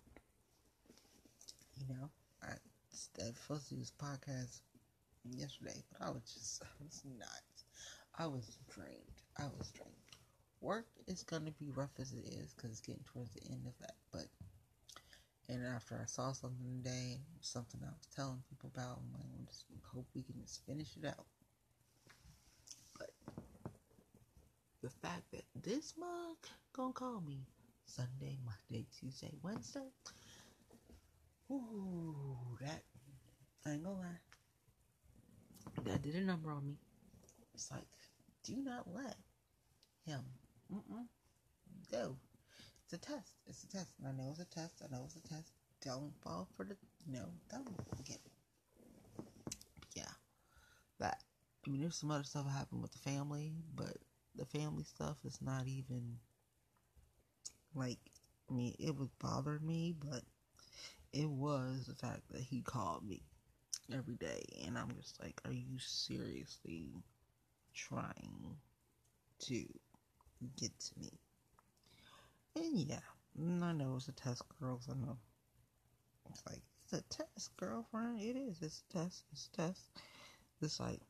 You 1.77 1.95
know, 1.95 2.09
I, 2.43 2.53
was 2.91 3.09
supposed 3.41 3.69
to 3.69 3.75
do 3.75 3.79
this 3.79 3.91
podcast 3.91 4.61
yesterday, 5.23 5.83
but 5.91 6.05
I 6.07 6.09
was 6.09 6.23
just, 6.33 6.63
I 6.63 6.83
was 6.83 7.01
not. 7.17 7.43
I 8.17 8.27
was 8.27 8.57
drained. 8.73 9.21
I 9.37 9.45
was 9.57 9.71
drained. 9.71 9.91
Work 10.61 10.87
is 11.07 11.23
going 11.23 11.45
to 11.45 11.51
be 11.51 11.69
rough 11.75 11.91
as 11.99 12.13
it 12.13 12.25
is 12.25 12.53
because 12.53 12.71
it's 12.71 12.79
getting 12.79 13.03
towards 13.13 13.31
the 13.31 13.43
end 13.51 13.65
of 13.67 13.77
that. 13.79 13.95
But, 14.11 14.27
and 15.47 15.65
after 15.65 15.99
I 16.01 16.05
saw 16.05 16.31
something 16.31 16.81
today, 16.83 17.19
something 17.41 17.79
I 17.83 17.89
was 17.89 18.07
telling 18.15 18.43
people 18.49 18.71
about, 18.73 18.99
I'm 18.99 19.13
like, 19.13 19.27
I 19.39 19.45
just 19.45 19.65
hope 19.93 20.07
we 20.15 20.23
can 20.23 20.35
just 20.41 20.65
finish 20.65 20.89
it 20.97 21.07
out. 21.07 21.25
But 22.97 23.11
the 24.81 24.89
fact 24.89 25.23
that 25.31 25.43
this 25.63 25.93
mug 25.97 26.37
gonna 26.73 26.93
call 26.93 27.21
me 27.21 27.45
Sunday, 27.85 28.37
Monday, 28.43 28.85
Tuesday, 28.99 29.31
Wednesday, 29.43 29.91
ooh, 31.51 32.57
that 32.61 32.83
I 33.65 33.71
ain't 33.71 33.83
gonna 33.83 33.97
lie. 33.97 34.21
That 35.85 36.01
did 36.01 36.15
a 36.15 36.21
number 36.21 36.51
on 36.51 36.65
me. 36.65 36.77
It's 37.53 37.69
like, 37.71 37.85
do 38.43 38.55
not 38.63 38.87
let 38.93 39.15
him. 40.05 40.21
Mm-mm. 40.73 41.05
Go. 41.91 42.15
It's 42.85 42.93
a 42.93 42.97
test. 42.97 43.33
It's 43.47 43.63
a 43.63 43.67
test. 43.67 43.91
And 43.97 44.07
I 44.07 44.11
know 44.11 44.29
it's 44.29 44.39
a 44.39 44.45
test. 44.45 44.81
I 44.83 44.95
know 44.95 45.03
it's 45.05 45.15
a 45.15 45.27
test. 45.27 45.51
Don't 45.83 46.13
fall 46.21 46.47
for 46.55 46.65
the 46.65 46.75
no. 47.07 47.25
Don't 47.49 47.67
get. 48.05 48.19
Yeah. 49.95 50.03
That. 50.99 51.17
I 51.65 51.69
mean, 51.71 51.81
there's 51.81 51.97
some 51.97 52.11
other 52.11 52.23
stuff 52.23 52.47
happened 52.47 52.83
with 52.83 52.91
the 52.91 52.99
family, 52.99 53.53
but 53.75 53.97
the 54.35 54.45
family 54.45 54.83
stuff 54.83 55.17
is 55.25 55.39
not 55.41 55.67
even 55.67 56.17
like. 57.73 57.97
I 58.49 58.53
mean, 58.53 58.75
it 58.77 58.95
was 58.95 59.09
bothering 59.19 59.65
me, 59.65 59.95
but 59.97 60.21
it 61.11 61.27
was 61.27 61.85
the 61.87 61.95
fact 61.95 62.21
that 62.31 62.41
he 62.41 62.61
called 62.61 63.07
me 63.07 63.23
every 63.91 64.15
day, 64.15 64.43
and 64.65 64.77
I'm 64.77 64.91
just 65.01 65.19
like, 65.23 65.41
are 65.45 65.51
you 65.51 65.79
seriously 65.79 66.91
trying 67.73 68.57
to 69.39 69.65
get 70.55 70.79
to 70.79 70.99
me? 70.99 71.09
And 72.55 72.77
yeah, 72.77 72.99
mm, 73.39 73.61
I 73.63 73.71
know 73.73 73.95
it's 73.97 74.07
a 74.07 74.11
test, 74.13 74.43
girls. 74.59 74.87
I 74.89 74.95
know. 74.95 75.17
It's 76.29 76.43
like 76.47 76.61
it's 76.83 76.93
a 76.93 77.01
test, 77.03 77.55
girlfriend. 77.57 78.21
It 78.21 78.35
is. 78.37 78.61
It's 78.61 78.83
a 78.89 78.97
test. 78.97 79.23
It's 79.31 79.49
a 79.53 79.57
test. 79.57 79.89
It's 80.61 80.79
like, 80.79 81.01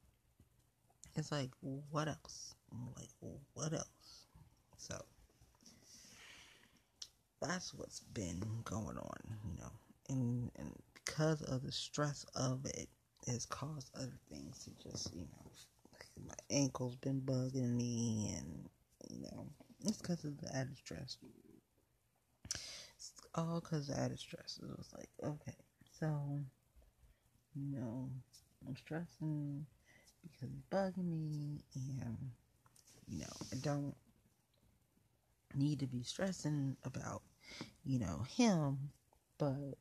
it's 1.15 1.31
like, 1.31 1.51
what 1.91 2.07
else? 2.07 2.55
I'm 2.71 2.87
like, 2.97 3.09
what 3.53 3.73
else? 3.73 4.27
So 4.77 4.97
that's 7.41 7.73
what's 7.73 7.99
been 7.99 8.41
going 8.63 8.97
on, 8.97 9.19
you 9.43 9.53
know, 9.59 9.71
and 10.09 10.51
and 10.57 10.71
because 10.93 11.41
of 11.43 11.63
the 11.63 11.71
stress 11.71 12.25
of 12.35 12.65
it 12.65 12.87
has 13.27 13.45
caused 13.45 13.91
other 13.95 14.17
things 14.29 14.63
to 14.63 14.89
just, 14.89 15.13
you 15.13 15.21
know, 15.21 15.51
my 16.27 16.33
ankle's 16.49 16.95
been 16.95 17.21
bugging 17.21 17.75
me, 17.75 18.33
and 18.37 18.69
it's 19.87 19.97
because 19.97 20.23
of 20.23 20.39
the 20.41 20.55
added 20.55 20.77
stress. 20.77 21.17
It's 22.97 23.11
all 23.33 23.59
because 23.61 23.89
of 23.89 23.95
the 23.95 24.01
added 24.01 24.19
stress. 24.19 24.59
It 24.61 24.77
was 24.77 24.89
like, 24.95 25.09
okay, 25.23 25.57
so, 25.99 26.39
you 27.55 27.77
know, 27.77 28.09
I'm 28.67 28.75
stressing 28.75 29.65
because 30.23 30.49
it's 30.49 30.65
bugging 30.71 31.29
me, 31.29 31.63
and 31.75 32.17
you 33.07 33.19
know, 33.19 33.33
I 33.51 33.57
don't 33.61 33.95
need 35.53 35.79
to 35.79 35.87
be 35.87 36.03
stressing 36.03 36.75
about, 36.83 37.21
you 37.83 37.99
know, 37.99 38.25
him, 38.35 38.89
but 39.37 39.77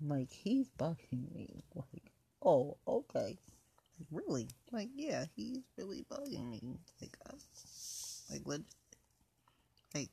like 0.00 0.30
he's 0.32 0.68
bugging 0.78 1.32
me. 1.34 1.62
Like, 1.74 2.12
oh, 2.42 2.76
okay. 2.86 3.38
Like, 3.98 4.08
really? 4.10 4.48
Like, 4.72 4.90
yeah, 4.94 5.24
he's 5.34 5.62
really 5.78 6.04
bugging 6.10 6.50
me. 6.50 6.78
Like, 7.00 7.16
uh, 7.26 7.36
like, 8.30 8.46
legit. 8.46 8.66
Like, 9.94 10.10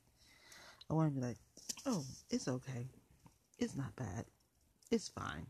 I 0.90 0.94
want 0.94 1.14
to 1.14 1.20
be 1.20 1.26
like, 1.26 1.38
oh, 1.86 2.04
it's 2.30 2.48
okay. 2.48 2.86
It's 3.58 3.76
not 3.76 3.94
bad. 3.96 4.24
It's 4.90 5.08
fine. 5.08 5.46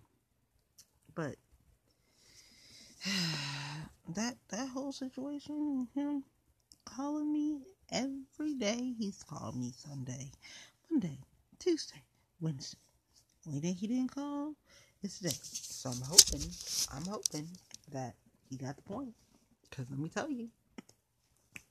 But 1.15 1.37
that 4.15 4.37
that 4.51 4.69
whole 4.69 4.93
situation, 4.93 5.89
him 5.95 6.23
calling 6.85 7.33
me 7.33 7.59
every 7.91 8.55
day. 8.55 8.95
He's 8.99 9.23
called 9.23 9.57
me 9.57 9.73
Sunday, 9.77 10.31
Monday, 10.91 11.19
Tuesday, 11.59 12.03
Wednesday. 12.41 12.79
Only 13.47 13.61
day 13.61 13.73
he 13.73 13.87
didn't 13.87 14.15
call 14.15 14.55
is 15.03 15.19
today. 15.19 15.37
So 15.43 15.91
I'm 15.91 16.01
hoping, 16.03 16.49
I'm 16.95 17.05
hoping 17.07 17.49
that 17.91 18.15
he 18.49 18.57
got 18.57 18.77
the 18.77 18.83
point. 18.83 19.15
Cause 19.71 19.87
let 19.91 19.99
me 19.99 20.09
tell 20.09 20.31
you, 20.31 20.49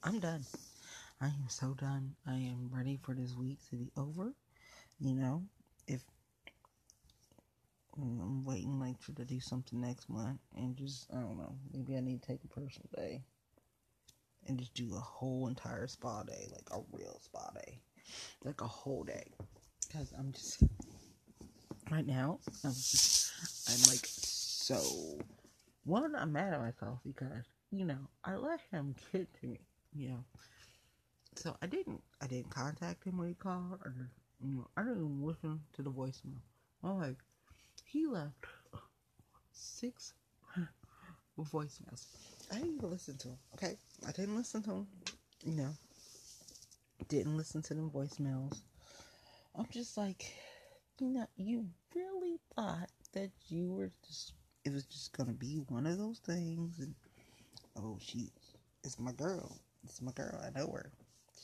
I'm 0.03 0.19
done. 0.19 0.43
I 1.21 1.27
am 1.27 1.47
so 1.49 1.75
done. 1.75 2.15
I 2.25 2.33
am 2.33 2.71
ready 2.73 2.97
for 2.97 3.13
this 3.13 3.35
week 3.35 3.59
to 3.69 3.75
be 3.75 3.91
over. 3.95 4.33
You 4.99 5.13
know, 5.13 5.43
if 5.87 6.01
mm, 7.99 8.19
I'm 8.21 8.43
waiting 8.43 8.79
like 8.79 8.99
to 9.05 9.11
do 9.11 9.39
something 9.39 9.79
next 9.79 10.09
month 10.09 10.39
and 10.55 10.75
just 10.75 11.05
I 11.13 11.19
don't 11.19 11.37
know, 11.37 11.55
maybe 11.71 11.95
I 11.95 11.99
need 11.99 12.23
to 12.23 12.27
take 12.27 12.43
a 12.43 12.47
personal 12.47 12.89
day 12.95 13.21
and 14.47 14.57
just 14.57 14.73
do 14.73 14.95
a 14.95 14.99
whole 14.99 15.47
entire 15.47 15.85
spa 15.87 16.23
day, 16.23 16.47
like 16.51 16.67
a 16.71 16.81
real 16.91 17.19
spa 17.23 17.51
day, 17.53 17.79
like 18.43 18.61
a 18.61 18.67
whole 18.67 19.03
day. 19.03 19.31
Cause 19.93 20.13
I'm 20.17 20.31
just 20.31 20.63
right 21.91 22.07
now, 22.07 22.39
I'm 22.63 22.71
just, 22.71 23.31
I'm 23.69 23.91
like 23.93 24.07
so. 24.07 25.19
One, 25.83 26.15
I'm 26.15 26.31
mad 26.31 26.53
at 26.53 26.61
myself 26.61 26.99
because 27.05 27.45
you 27.71 27.85
know 27.85 28.07
I 28.25 28.37
let 28.37 28.59
him 28.71 28.95
get 29.11 29.31
to 29.41 29.47
me, 29.47 29.59
you 29.93 30.09
know. 30.09 30.23
So 31.35 31.55
I 31.61 31.67
didn't, 31.67 32.01
I 32.21 32.27
didn't 32.27 32.49
contact 32.51 33.05
him 33.05 33.17
when 33.17 33.29
he 33.29 33.33
called, 33.33 33.79
or 33.83 33.93
you 34.43 34.55
know, 34.57 34.67
I 34.75 34.83
didn't 34.83 34.97
even 34.97 35.25
listen 35.25 35.61
to 35.73 35.81
the 35.81 35.91
voicemail. 35.91 36.41
I'm 36.83 36.99
like, 36.99 37.17
he 37.85 38.05
left 38.05 38.45
six 39.51 40.13
voicemails. 41.39 42.05
I 42.51 42.55
didn't 42.55 42.75
even 42.75 42.89
listen 42.91 43.17
to 43.19 43.27
him. 43.29 43.37
Okay, 43.55 43.77
I 44.07 44.11
didn't 44.11 44.35
listen 44.35 44.61
to 44.63 44.71
him. 44.71 44.87
You 45.45 45.53
know, 45.53 45.69
didn't 47.07 47.37
listen 47.37 47.61
to 47.63 47.73
them 47.73 47.89
voicemails. 47.89 48.61
I'm 49.55 49.67
just 49.71 49.97
like, 49.97 50.33
you 50.99 51.07
know, 51.09 51.27
you 51.35 51.67
really 51.95 52.39
thought 52.55 52.89
that 53.13 53.31
you 53.49 53.71
were 53.73 53.91
just, 54.07 54.33
it 54.63 54.71
was 54.71 54.85
just 54.85 55.13
gonna 55.17 55.33
be 55.33 55.57
one 55.67 55.85
of 55.87 55.97
those 55.97 56.19
things, 56.19 56.79
and 56.79 56.93
oh, 57.75 57.97
she, 57.99 58.29
it's 58.83 58.99
my 58.99 59.11
girl, 59.11 59.57
it's 59.83 60.01
my 60.01 60.11
girl. 60.11 60.39
I 60.43 60.57
know 60.57 60.67
her. 60.71 60.91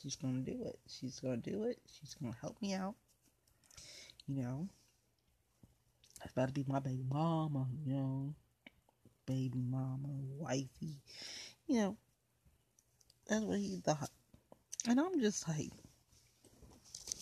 She's 0.00 0.16
gonna 0.16 0.40
do 0.40 0.62
it. 0.64 0.78
She's 0.86 1.20
gonna 1.20 1.38
do 1.38 1.64
it. 1.64 1.78
She's 1.98 2.14
gonna 2.14 2.36
help 2.40 2.60
me 2.62 2.74
out. 2.74 2.94
You 4.26 4.42
know, 4.42 4.68
that's 6.18 6.32
about 6.32 6.48
to 6.48 6.52
be 6.54 6.64
my 6.68 6.78
baby 6.78 7.04
mama. 7.08 7.66
You 7.84 7.94
know, 7.94 8.34
baby 9.26 9.60
mama, 9.60 10.08
wifey. 10.38 11.00
You 11.66 11.80
know, 11.80 11.96
that's 13.26 13.44
what 13.44 13.58
he 13.58 13.80
thought. 13.84 14.10
And 14.88 15.00
I'm 15.00 15.20
just 15.20 15.46
like, 15.48 15.70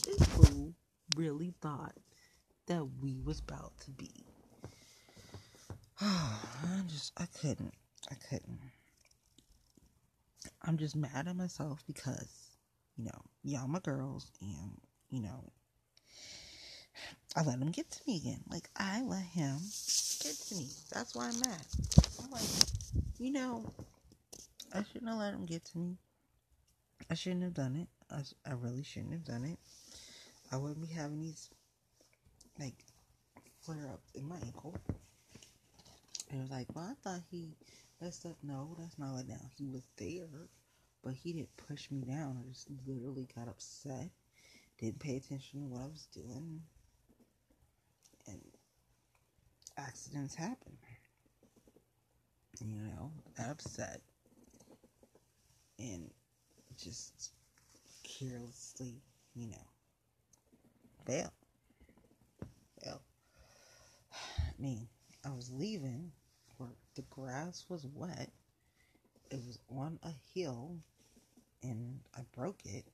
this 0.05 0.27
fool 0.29 0.73
really 1.17 1.55
thought 1.61 1.95
that 2.67 2.85
we 3.01 3.19
was 3.25 3.41
about 3.41 3.73
to 3.81 3.91
be. 3.91 4.11
I 6.01 6.83
just, 6.89 7.13
I 7.17 7.27
couldn't. 7.41 7.75
I 8.11 8.15
couldn't. 8.29 8.61
I'm 10.63 10.77
just 10.79 10.97
mad 10.97 11.27
at 11.29 11.37
myself 11.37 11.83
because, 11.87 12.46
you 12.97 13.05
know, 13.05 13.23
y'all 13.43 13.69
my 13.69 13.81
girls 13.81 14.31
and, 14.41 14.79
you 15.11 15.21
know, 15.21 15.53
I 17.37 17.43
let 17.43 17.59
him 17.59 17.71
get 17.71 17.91
to 17.91 18.01
me 18.07 18.17
again. 18.17 18.41
Like, 18.49 18.69
I 18.77 19.03
let 19.03 19.23
him 19.23 19.59
get 20.23 20.35
to 20.49 20.55
me. 20.55 20.69
That's 20.93 21.15
why 21.15 21.29
I'm 21.29 21.39
mad. 21.41 21.67
I'm 22.23 22.31
like, 22.31 22.43
you 23.19 23.31
know, 23.31 23.71
I 24.73 24.83
shouldn't 24.83 25.11
have 25.11 25.19
let 25.19 25.35
him 25.35 25.45
get 25.45 25.65
to 25.67 25.79
me. 25.79 25.99
I 27.11 27.15
shouldn't 27.15 27.43
have 27.43 27.55
done 27.55 27.77
it. 27.77 27.89
I, 28.11 28.51
I 28.51 28.55
really 28.55 28.83
shouldn't 28.83 29.13
have 29.13 29.25
done 29.25 29.45
it. 29.45 29.59
I 30.51 30.57
wouldn't 30.57 30.81
be 30.81 30.95
having 30.95 31.21
these, 31.21 31.51
like, 32.59 32.85
flare 33.61 33.91
ups 33.93 34.13
in 34.15 34.27
my 34.27 34.37
ankle. 34.37 34.75
And 36.31 36.39
it 36.39 36.43
was 36.43 36.51
like, 36.51 36.75
well, 36.75 36.91
I 36.91 36.95
thought 37.03 37.21
he 37.31 37.55
messed 38.01 38.25
up. 38.25 38.37
No, 38.43 38.75
that's 38.79 38.99
not 38.99 39.13
what 39.13 39.29
now. 39.29 39.51
He 39.59 39.67
was 39.67 39.83
there, 39.99 40.49
but 41.07 41.15
he 41.15 41.33
didn't 41.33 41.57
push 41.69 41.89
me 41.93 42.01
down. 42.01 42.37
I 42.37 42.49
just 42.49 42.67
literally 42.85 43.29
got 43.37 43.47
upset. 43.47 44.11
Didn't 44.81 44.99
pay 44.99 45.17
attention 45.17 45.61
to 45.61 45.67
what 45.69 45.83
I 45.83 45.87
was 45.87 46.09
doing. 46.13 46.61
And 48.27 48.41
accidents 49.79 50.35
happen. 50.35 50.77
you 52.61 52.67
know, 52.67 53.13
got 53.39 53.51
upset 53.51 54.01
and 55.79 56.11
just 56.77 57.31
carelessly, 58.03 58.97
you 59.37 59.47
know, 59.47 59.67
bail. 61.07 61.33
Bail. 62.83 63.01
I 64.13 64.61
mean, 64.61 64.89
I 65.25 65.31
was 65.31 65.53
leaving 65.53 66.11
where 66.57 66.71
the 66.97 67.03
grass 67.03 67.65
was 67.69 67.87
wet. 67.95 68.33
It 69.31 69.41
was 69.47 69.61
on 69.71 70.01
a 70.03 70.11
hill 70.35 70.81
and 71.63 72.01
I 72.17 72.21
broke 72.35 72.65
it. 72.65 72.85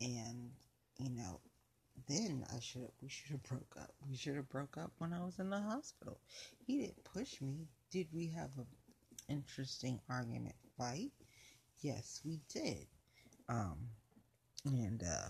And, 0.00 0.50
you 0.98 1.10
know, 1.10 1.40
then 2.08 2.44
I 2.54 2.60
should 2.60 2.88
we 3.02 3.08
should 3.08 3.30
have 3.30 3.42
broke 3.44 3.76
up. 3.80 3.92
We 4.08 4.16
should 4.16 4.36
have 4.36 4.48
broke 4.48 4.76
up 4.76 4.92
when 4.98 5.12
I 5.12 5.24
was 5.24 5.38
in 5.38 5.50
the 5.50 5.60
hospital. 5.60 6.18
He 6.66 6.78
didn't 6.78 7.04
push 7.04 7.40
me. 7.40 7.68
Did 7.90 8.08
we 8.12 8.26
have 8.28 8.50
an 8.58 8.66
interesting 9.28 10.00
argument 10.10 10.56
fight? 10.76 11.12
Yes, 11.80 12.20
we 12.24 12.40
did. 12.52 12.86
Um 13.48 13.78
and 14.64 15.02
uh 15.02 15.28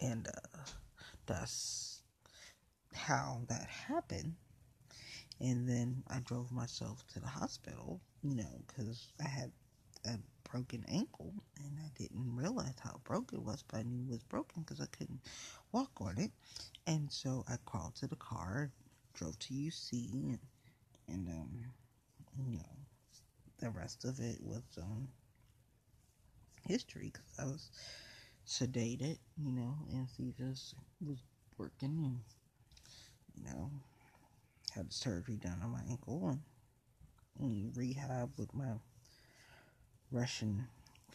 and 0.00 0.28
uh 0.28 0.58
that's 1.26 2.02
how 2.94 3.42
that 3.48 3.68
happened. 3.68 4.34
And 5.40 5.68
then 5.68 6.02
I 6.08 6.20
drove 6.20 6.52
myself 6.52 7.04
to 7.14 7.20
the 7.20 7.26
hospital, 7.28 8.00
you 8.22 8.36
know, 8.36 8.62
because 8.66 9.08
I 9.20 9.28
had 9.28 9.50
a 10.04 10.18
broken 10.50 10.84
ankle 10.88 11.32
and 11.58 11.78
I 11.78 11.88
didn't 11.98 12.36
realize 12.36 12.74
how 12.80 13.00
broken 13.04 13.38
it 13.38 13.44
was, 13.44 13.62
but 13.68 13.78
I 13.78 13.82
knew 13.82 14.04
it 14.08 14.10
was 14.10 14.22
broken 14.24 14.62
because 14.62 14.80
I 14.80 14.86
couldn't 14.86 15.20
walk 15.72 15.90
on 16.00 16.18
it. 16.18 16.30
And 16.86 17.10
so 17.10 17.44
I 17.48 17.56
crawled 17.64 17.94
to 17.96 18.06
the 18.06 18.16
car, 18.16 18.70
drove 19.14 19.38
to 19.40 19.54
UC, 19.54 20.12
and, 20.12 20.38
and 21.08 21.28
um, 21.28 21.50
you 22.46 22.58
know, 22.58 22.76
the 23.58 23.70
rest 23.70 24.04
of 24.04 24.18
it 24.18 24.38
was 24.42 24.62
um, 24.78 25.08
history 26.66 27.12
because 27.12 27.38
I 27.38 27.44
was 27.44 27.70
sedated, 28.46 29.18
you 29.36 29.52
know, 29.52 29.74
and 29.90 30.08
he 30.16 30.34
just 30.36 30.74
was 31.06 31.18
working 31.58 32.02
and, 32.04 32.20
you 33.34 33.44
know, 33.44 33.70
had 34.74 34.92
surgery 34.92 35.36
done 35.36 35.60
on 35.62 35.70
my 35.70 35.82
ankle 35.88 36.28
and, 36.28 36.40
and 37.38 37.76
rehab 37.76 38.30
with 38.36 38.52
my 38.54 38.72
Russian 40.12 40.66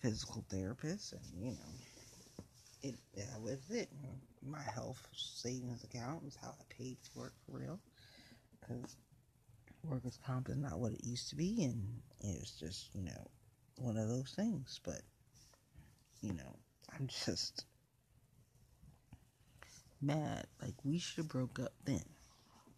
physical 0.01 0.43
therapist, 0.49 1.13
and 1.13 1.21
you 1.39 1.51
know, 1.51 1.71
it 2.83 2.95
that 3.15 3.41
was 3.41 3.59
it. 3.69 3.89
My 4.45 4.61
health 4.61 5.07
savings 5.15 5.83
account 5.83 6.23
was 6.23 6.35
how 6.41 6.49
I 6.49 6.63
paid 6.69 6.97
for 7.13 7.27
it 7.27 7.33
for 7.45 7.59
real, 7.59 7.79
because 8.59 8.95
workers' 9.83 10.19
comp 10.25 10.49
is 10.49 10.57
not 10.57 10.79
what 10.79 10.93
it 10.93 11.03
used 11.05 11.29
to 11.29 11.35
be, 11.35 11.63
and 11.63 12.01
it 12.21 12.39
was 12.39 12.51
just 12.59 12.89
you 12.95 13.03
know 13.03 13.27
one 13.77 13.97
of 13.97 14.09
those 14.09 14.33
things. 14.35 14.79
But 14.83 15.01
you 16.21 16.33
know, 16.33 16.57
I'm 16.93 17.07
just 17.25 17.65
mad. 20.01 20.47
Like 20.61 20.73
we 20.83 20.97
should 20.99 21.17
have 21.17 21.29
broke 21.29 21.59
up 21.59 21.73
then. 21.85 22.03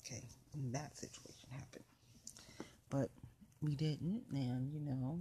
Okay, 0.06 0.24
that 0.72 0.98
situation 0.98 1.48
happened, 1.52 1.84
but 2.90 3.10
we 3.62 3.76
didn't, 3.76 4.24
and 4.34 4.72
you 4.74 4.80
know, 4.80 5.20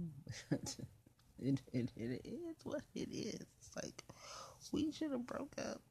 it, 1.39 1.61
it, 1.73 1.89
it 1.95 2.21
is 2.25 2.55
what 2.63 2.81
it 2.95 3.09
is. 3.11 3.45
It's 3.57 3.75
like 3.75 4.03
we 4.71 4.91
should 4.91 5.11
have 5.11 5.25
broke 5.25 5.55
up 5.59 5.81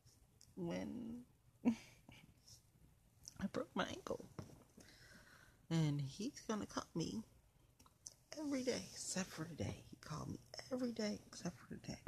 when 0.57 1.21
I 1.67 3.47
broke 3.53 3.71
my 3.75 3.87
ankle, 3.89 4.25
and 5.71 6.01
he's 6.01 6.41
gonna 6.49 6.67
call 6.67 6.87
me 6.95 7.23
every 8.39 8.63
day 8.63 8.83
except 8.93 9.31
for 9.31 9.45
today. 9.45 9.83
He 9.91 9.97
called 10.01 10.29
me 10.31 10.39
every 10.73 10.93
day 10.93 11.19
except 11.27 11.57
for 11.59 11.75
today, 11.77 11.99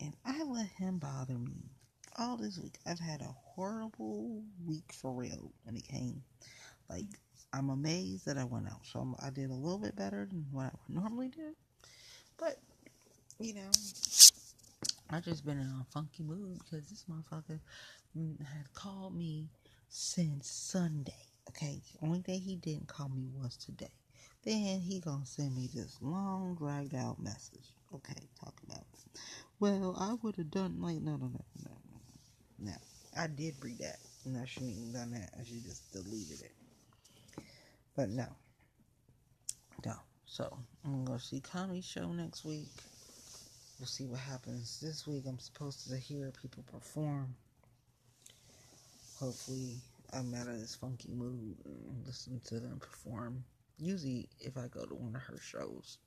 and 0.00 0.14
I 0.24 0.42
let 0.42 0.68
him 0.68 0.98
bother 0.98 1.38
me 1.38 1.70
all 2.18 2.36
this 2.36 2.58
week. 2.58 2.78
I've 2.86 2.98
had 3.00 3.20
a 3.22 3.34
horrible 3.54 4.42
week 4.66 4.92
for 4.92 5.12
real 5.12 5.52
when 5.64 5.76
it 5.76 5.86
came 5.88 6.22
like 6.88 7.06
I'm 7.52 7.70
amazed 7.70 8.26
that 8.26 8.38
I 8.38 8.44
went 8.44 8.68
out. 8.68 8.80
So 8.84 9.00
I'm, 9.00 9.14
i 9.22 9.30
did 9.30 9.50
a 9.50 9.54
little 9.54 9.78
bit 9.78 9.96
better 9.96 10.26
than 10.30 10.46
what 10.52 10.66
I 10.66 10.70
would 10.88 11.02
normally 11.02 11.28
do. 11.28 11.54
But, 12.38 12.58
you 13.38 13.54
know, 13.54 13.70
I 15.10 15.20
just 15.20 15.44
been 15.44 15.58
in 15.58 15.66
a 15.66 15.86
funky 15.92 16.22
mood 16.22 16.58
because 16.58 16.88
this 16.88 17.04
motherfucker 17.10 17.58
had 18.14 18.72
called 18.74 19.16
me 19.16 19.48
since 19.88 20.48
Sunday. 20.48 21.26
Okay, 21.48 21.80
the 21.92 22.06
only 22.06 22.20
day 22.20 22.38
he 22.38 22.56
didn't 22.56 22.86
call 22.86 23.08
me 23.08 23.28
was 23.34 23.56
today. 23.56 23.90
Then 24.44 24.80
he 24.80 25.00
gonna 25.00 25.26
send 25.26 25.56
me 25.56 25.68
this 25.74 25.98
long 26.00 26.54
dragged 26.54 26.94
out 26.94 27.20
message. 27.20 27.74
Okay, 27.92 28.28
talk 28.38 28.54
about. 28.66 28.84
Well, 29.58 29.96
I 29.98 30.14
would 30.22 30.36
have 30.36 30.50
done 30.50 30.80
like 30.80 31.00
no 31.02 31.16
no 31.16 31.26
no 31.26 31.44
no 31.64 31.70
no. 31.90 32.00
No, 32.58 32.72
I 33.18 33.26
did 33.26 33.54
read 33.62 33.78
that, 33.78 33.98
and 34.24 34.38
I 34.38 34.44
shouldn't 34.46 34.76
have 34.76 34.94
done 34.94 35.12
that. 35.12 35.30
I 35.38 35.44
should 35.44 35.64
just 35.64 35.92
deleted 35.92 36.40
it. 36.42 36.52
But 38.00 38.08
no. 38.08 38.28
No. 39.84 39.92
So 40.24 40.56
I'm 40.86 41.04
gonna 41.04 41.20
see 41.20 41.40
comedy 41.40 41.82
show 41.82 42.10
next 42.10 42.46
week. 42.46 42.70
We'll 43.78 43.88
see 43.88 44.06
what 44.06 44.20
happens. 44.20 44.80
This 44.80 45.06
week 45.06 45.24
I'm 45.28 45.38
supposed 45.38 45.86
to 45.90 45.98
hear 45.98 46.32
people 46.40 46.64
perform. 46.72 47.34
Hopefully 49.18 49.76
I'm 50.14 50.32
out 50.32 50.48
of 50.48 50.58
this 50.58 50.74
funky 50.74 51.10
mood 51.12 51.58
and 51.66 52.06
listen 52.06 52.40
to 52.46 52.58
them 52.58 52.78
perform. 52.80 53.44
Usually 53.78 54.30
if 54.38 54.56
I 54.56 54.68
go 54.68 54.86
to 54.86 54.94
one 54.94 55.14
of 55.14 55.20
her 55.20 55.38
shows 55.38 55.98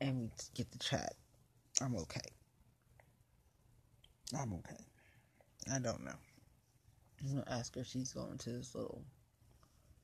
and 0.00 0.20
we 0.20 0.30
get 0.54 0.70
the 0.70 0.78
chat, 0.78 1.14
I'm 1.80 1.96
okay. 1.96 2.30
I'm 4.38 4.52
okay. 4.52 4.84
I 5.74 5.80
don't 5.80 6.04
know. 6.04 6.14
I'm 7.22 7.28
gonna 7.30 7.44
ask 7.48 7.74
her 7.74 7.82
if 7.82 7.86
she's 7.86 8.12
going 8.12 8.38
to 8.38 8.50
this 8.50 8.74
little 8.74 9.02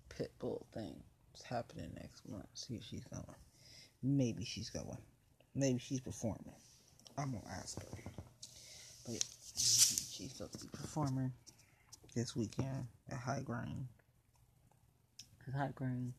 pit 0.08 0.32
bull 0.38 0.66
thing. 0.72 1.02
It's 1.34 1.42
happening 1.42 1.90
next 1.94 2.28
month. 2.28 2.46
See 2.54 2.74
if 2.74 2.84
she's 2.84 3.04
going. 3.04 3.24
Maybe 4.02 4.44
she's 4.44 4.70
going. 4.70 4.98
Maybe 5.54 5.78
she's 5.78 6.00
performing. 6.00 6.52
I'm 7.16 7.32
gonna 7.32 7.44
ask 7.50 7.80
her. 7.80 7.98
But 9.04 9.14
yeah, 9.14 9.20
she's 9.56 10.32
supposed 10.32 10.52
to 10.52 10.58
be 10.58 10.68
performing 10.72 11.32
this 12.14 12.36
weekend 12.36 12.86
at 13.10 13.18
High 13.18 13.42
Grain. 13.42 13.88
Cause 15.44 15.54
High 15.54 15.72
Grain 15.74 16.12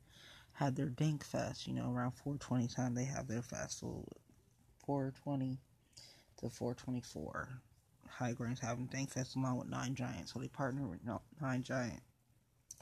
had 0.54 0.76
their 0.76 0.90
Dank 0.90 1.24
Fest. 1.24 1.68
You 1.68 1.74
know, 1.74 1.92
around 1.92 2.12
420 2.12 2.68
time 2.68 2.96
they 2.96 3.06
have 3.06 3.28
their 3.28 3.42
festival. 3.42 4.08
420 4.86 5.58
to 6.38 6.50
424 6.50 7.62
High 8.18 8.34
Grain's 8.34 8.60
having 8.60 8.88
Dank 8.88 9.12
Fest 9.12 9.36
along 9.36 9.60
with 9.60 9.70
Nine 9.70 9.94
Giant, 9.94 10.28
so 10.28 10.40
they 10.40 10.48
partner 10.48 10.88
with 10.88 11.00
Nine 11.40 11.62
Giant, 11.62 12.02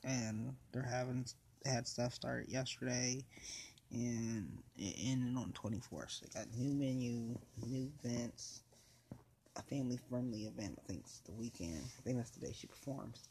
and 0.03 0.55
they're 0.71 0.81
having 0.81 1.25
they 1.63 1.71
had 1.71 1.87
stuff 1.87 2.13
start 2.13 2.47
yesterday, 2.47 3.21
and 3.91 4.63
it 4.77 4.95
ended 4.97 5.35
on 5.35 5.51
twenty 5.51 5.79
fourth. 5.79 6.21
They 6.21 6.39
got 6.39 6.47
new 6.55 6.73
menu, 6.73 7.37
new 7.67 7.91
events, 8.03 8.61
a 9.57 9.61
family 9.63 9.99
friendly 10.09 10.43
event. 10.43 10.79
I 10.81 10.87
think 10.87 11.01
it's 11.01 11.19
the 11.25 11.33
weekend. 11.33 11.81
I 11.83 12.01
think 12.03 12.17
that's 12.17 12.31
the 12.31 12.45
day 12.45 12.53
she 12.55 12.67
performs. 12.67 13.23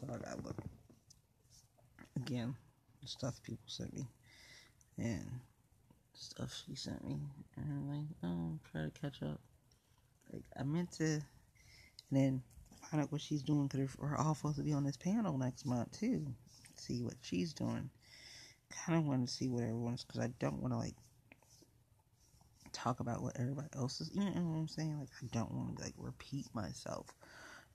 So 0.00 0.06
I 0.08 0.16
gotta 0.16 0.42
look 0.42 0.56
again. 2.16 2.54
The 3.02 3.08
stuff 3.08 3.42
people 3.42 3.64
sent 3.66 3.92
me, 3.92 4.06
and 4.96 5.40
stuff 6.14 6.54
she 6.66 6.74
sent 6.74 7.06
me, 7.06 7.18
and 7.56 7.66
I'm 7.70 7.88
like, 7.90 8.06
oh, 8.22 8.58
try 8.72 8.84
to 8.84 8.90
catch 8.90 9.22
up. 9.22 9.40
Like 10.32 10.44
I 10.58 10.62
meant 10.62 10.90
to, 10.92 11.20
then 12.14 12.42
find 12.90 13.02
out 13.02 13.12
what 13.12 13.20
she's 13.20 13.42
doing 13.42 13.66
because 13.66 13.96
we're 13.98 14.16
all 14.16 14.34
supposed 14.34 14.56
to 14.56 14.62
be 14.62 14.72
on 14.72 14.84
this 14.84 14.96
panel 14.96 15.38
next 15.38 15.66
month 15.66 15.98
too. 15.98 16.26
See 16.76 17.02
what 17.02 17.14
she's 17.22 17.52
doing. 17.52 17.90
Kind 18.86 18.98
of 18.98 19.06
want 19.06 19.26
to 19.26 19.32
see 19.32 19.48
what 19.48 19.62
everyone's 19.62 20.04
because 20.04 20.20
I 20.20 20.28
don't 20.38 20.60
want 20.60 20.72
to 20.72 20.78
like 20.78 20.94
talk 22.72 23.00
about 23.00 23.22
what 23.22 23.38
everybody 23.38 23.68
else 23.76 24.00
is. 24.00 24.10
You 24.12 24.20
know 24.20 24.30
what 24.30 24.58
I'm 24.58 24.68
saying? 24.68 24.98
Like 24.98 25.08
I 25.22 25.26
don't 25.32 25.52
want 25.52 25.76
to 25.78 25.84
like 25.84 25.94
repeat 25.96 26.46
myself. 26.54 27.06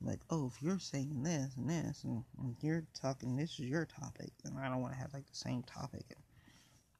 like, 0.01 0.19
oh, 0.29 0.51
if 0.53 0.61
you're 0.61 0.79
saying 0.79 1.23
this 1.23 1.55
and 1.57 1.69
this, 1.69 2.03
and, 2.03 2.23
and 2.37 2.55
you're 2.61 2.83
talking, 3.01 3.35
this 3.35 3.51
is 3.51 3.61
your 3.61 3.85
topic, 3.85 4.31
then 4.43 4.55
I 4.61 4.69
don't 4.69 4.81
want 4.81 4.93
to 4.93 4.99
have 4.99 5.13
like 5.13 5.27
the 5.27 5.35
same 5.35 5.63
topic 5.63 6.05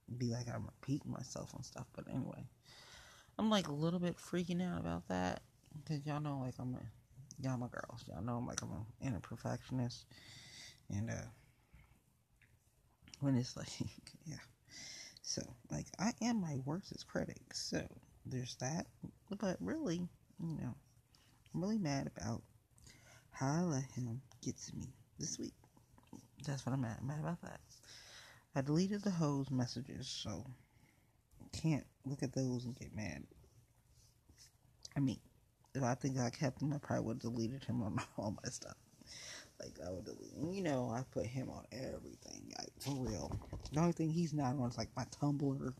and 0.08 0.18
be 0.18 0.32
like 0.32 0.48
I'm 0.48 0.66
repeating 0.66 1.12
myself 1.12 1.54
and 1.54 1.66
stuff. 1.66 1.86
But 1.96 2.06
anyway, 2.10 2.46
I'm 3.38 3.50
like 3.50 3.68
a 3.68 3.74
little 3.74 4.00
bit 4.00 4.18
freaking 4.18 4.62
out 4.62 4.80
about 4.80 5.08
that 5.10 5.42
because 5.84 6.06
y'all 6.06 6.22
know 6.22 6.40
like 6.44 6.56
I'm 6.60 6.74
a 6.76 6.99
y'all 7.42 7.58
my 7.58 7.68
girls. 7.68 8.04
Y'all 8.08 8.22
know 8.24 8.38
I'm 8.38 8.48
like 8.48 8.62
I'm 8.62 8.86
an 9.02 9.20
perfectionist, 9.22 10.06
and 10.90 11.10
uh, 11.10 11.28
when 13.22 13.36
it's 13.36 13.56
like 13.58 13.70
yeah, 14.26 14.36
so 15.22 15.42
like 15.72 15.88
I 16.00 16.12
am 16.22 16.42
my 16.42 16.58
worst 16.66 17.06
critic. 17.08 17.42
So 17.54 17.82
there's 18.26 18.56
that. 18.58 18.88
But 19.40 19.58
really, 19.60 20.08
you 20.40 20.58
know, 20.62 20.74
I'm 21.54 21.62
really 21.62 21.78
mad 21.78 22.10
about 22.18 22.42
how 23.32 23.48
I 23.48 23.62
let 23.62 23.84
him 23.96 24.22
get 24.44 24.58
to 24.58 24.76
me 24.76 24.88
this 25.18 25.40
week. 25.40 25.54
That's 26.46 26.66
what 26.66 26.74
I'm 26.74 26.82
mad, 26.82 26.98
mad 27.04 27.20
about 27.20 27.42
that. 27.42 27.60
I 28.56 28.62
deleted 28.62 29.04
the 29.04 29.12
hoes 29.12 29.52
messages, 29.52 30.08
so 30.08 30.46
can't 31.54 31.86
look 32.06 32.24
at 32.24 32.34
those 32.34 32.66
and 32.66 32.76
get 32.78 32.96
mad. 32.96 33.24
I 34.96 35.00
mean, 35.00 35.20
if 35.76 35.84
I 35.84 35.96
think 35.96 36.18
I 36.18 36.30
kept 36.30 36.62
him, 36.62 36.74
I 36.74 36.78
probably 36.78 37.06
would 37.06 37.24
have 37.24 37.34
deleted 37.34 37.64
him 37.64 37.82
on 37.82 37.98
all 38.18 38.32
my 38.44 38.50
stuff. 38.50 38.76
Like 39.60 39.78
I 39.86 39.92
would 39.92 40.06
delete. 40.06 40.56
You 40.56 40.64
know, 40.64 40.90
I 40.90 41.04
put 41.12 41.26
him 41.26 41.50
on 41.50 41.66
everything. 41.72 42.52
Like 42.58 42.72
for 42.80 42.96
real. 42.96 43.32
The 43.72 43.80
only 43.80 43.92
thing 43.92 44.10
he's 44.10 44.34
not 44.34 44.56
on 44.56 44.70
is 44.70 44.78
like 44.78 44.90
my 44.96 45.06
Tumblr, 45.22 45.74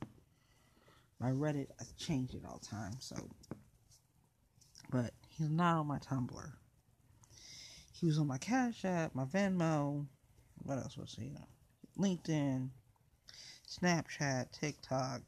my 1.20 1.30
Reddit. 1.30 1.68
I 1.80 1.86
change 1.98 2.34
it 2.34 2.44
all 2.46 2.60
the 2.62 2.68
time. 2.68 2.94
So, 3.00 3.16
but 4.92 5.12
he's 5.30 5.50
not 5.50 5.80
on 5.80 5.88
my 5.88 6.00
Tumblr. 6.00 6.52
He 7.94 8.06
was 8.06 8.20
on 8.20 8.28
my 8.28 8.38
Cash 8.38 8.86
App, 8.86 9.16
my 9.16 9.26
Venmo. 9.26 10.06
What 10.64 10.78
else 10.78 10.98
was 10.98 11.18
he 11.20 11.32
on? 11.36 11.46
LinkedIn, 11.98 12.70
Snapchat, 13.68 14.52
TikTok, 14.52 15.22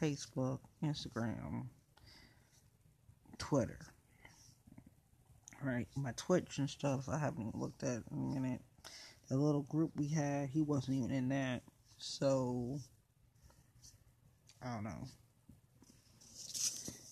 Facebook, 0.00 0.60
Instagram, 0.82 1.66
Twitter. 3.40 3.78
Right, 5.62 5.88
my 5.96 6.12
Twitch 6.16 6.58
and 6.58 6.70
stuff 6.70 7.08
I 7.08 7.18
haven't 7.18 7.58
looked 7.58 7.82
at 7.82 8.02
in 8.12 8.36
a 8.36 8.40
minute. 8.40 8.60
The 9.28 9.36
little 9.36 9.62
group 9.62 9.90
we 9.96 10.08
had, 10.08 10.50
he 10.50 10.62
wasn't 10.62 10.98
even 10.98 11.10
in 11.10 11.28
that. 11.30 11.62
So 11.98 12.78
I 14.62 14.74
don't 14.74 14.84
know. 14.84 15.08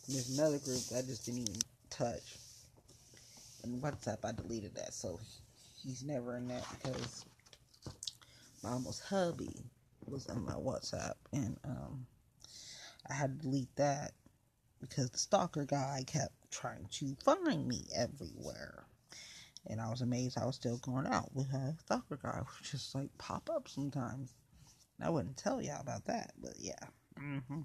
There's 0.09 0.39
another 0.39 0.59
group 0.59 0.81
that 0.91 0.99
I 0.99 1.03
just 1.03 1.27
didn't 1.27 1.49
even 1.49 1.61
touch. 1.91 2.37
And 3.65 3.83
WhatsApp, 3.83 4.25
I 4.25 4.33
deleted 4.33 4.75
that, 4.77 4.95
so 4.95 5.19
he's 5.83 6.05
never 6.05 6.37
in 6.37 6.49
that 6.49 6.65
because 6.71 7.25
my 8.63 8.71
almost 8.71 9.03
hubby 9.03 9.65
was 10.07 10.27
in 10.27 10.45
my 10.45 10.55
WhatsApp, 10.55 11.15
and 11.33 11.57
um, 11.65 12.07
I 13.11 13.15
had 13.15 13.39
to 13.39 13.47
delete 13.47 13.75
that 13.77 14.13
because 14.81 15.11
the 15.11 15.19
stalker 15.19 15.65
guy 15.65 16.05
kept 16.07 16.33
trying 16.51 16.87
to 16.93 17.17
find 17.25 17.67
me 17.67 17.87
everywhere. 17.95 18.85
And 19.67 19.81
I 19.81 19.91
was 19.91 20.01
amazed 20.01 20.39
I 20.39 20.47
was 20.47 20.57
still 20.57 20.79
going 20.79 21.07
out 21.07 21.35
with 21.35 21.53
a 21.53 21.77
stalker 21.81 22.19
guy, 22.23 22.41
which 22.59 22.71
just 22.71 22.95
like 22.95 23.11
pop 23.19 23.51
up 23.53 23.69
sometimes. 23.69 24.35
I 25.01 25.11
wouldn't 25.11 25.37
tell 25.37 25.61
y'all 25.63 25.81
about 25.81 26.05
that, 26.07 26.33
but 26.41 26.55
yeah. 26.59 26.73
Mm-hmm. 27.21 27.61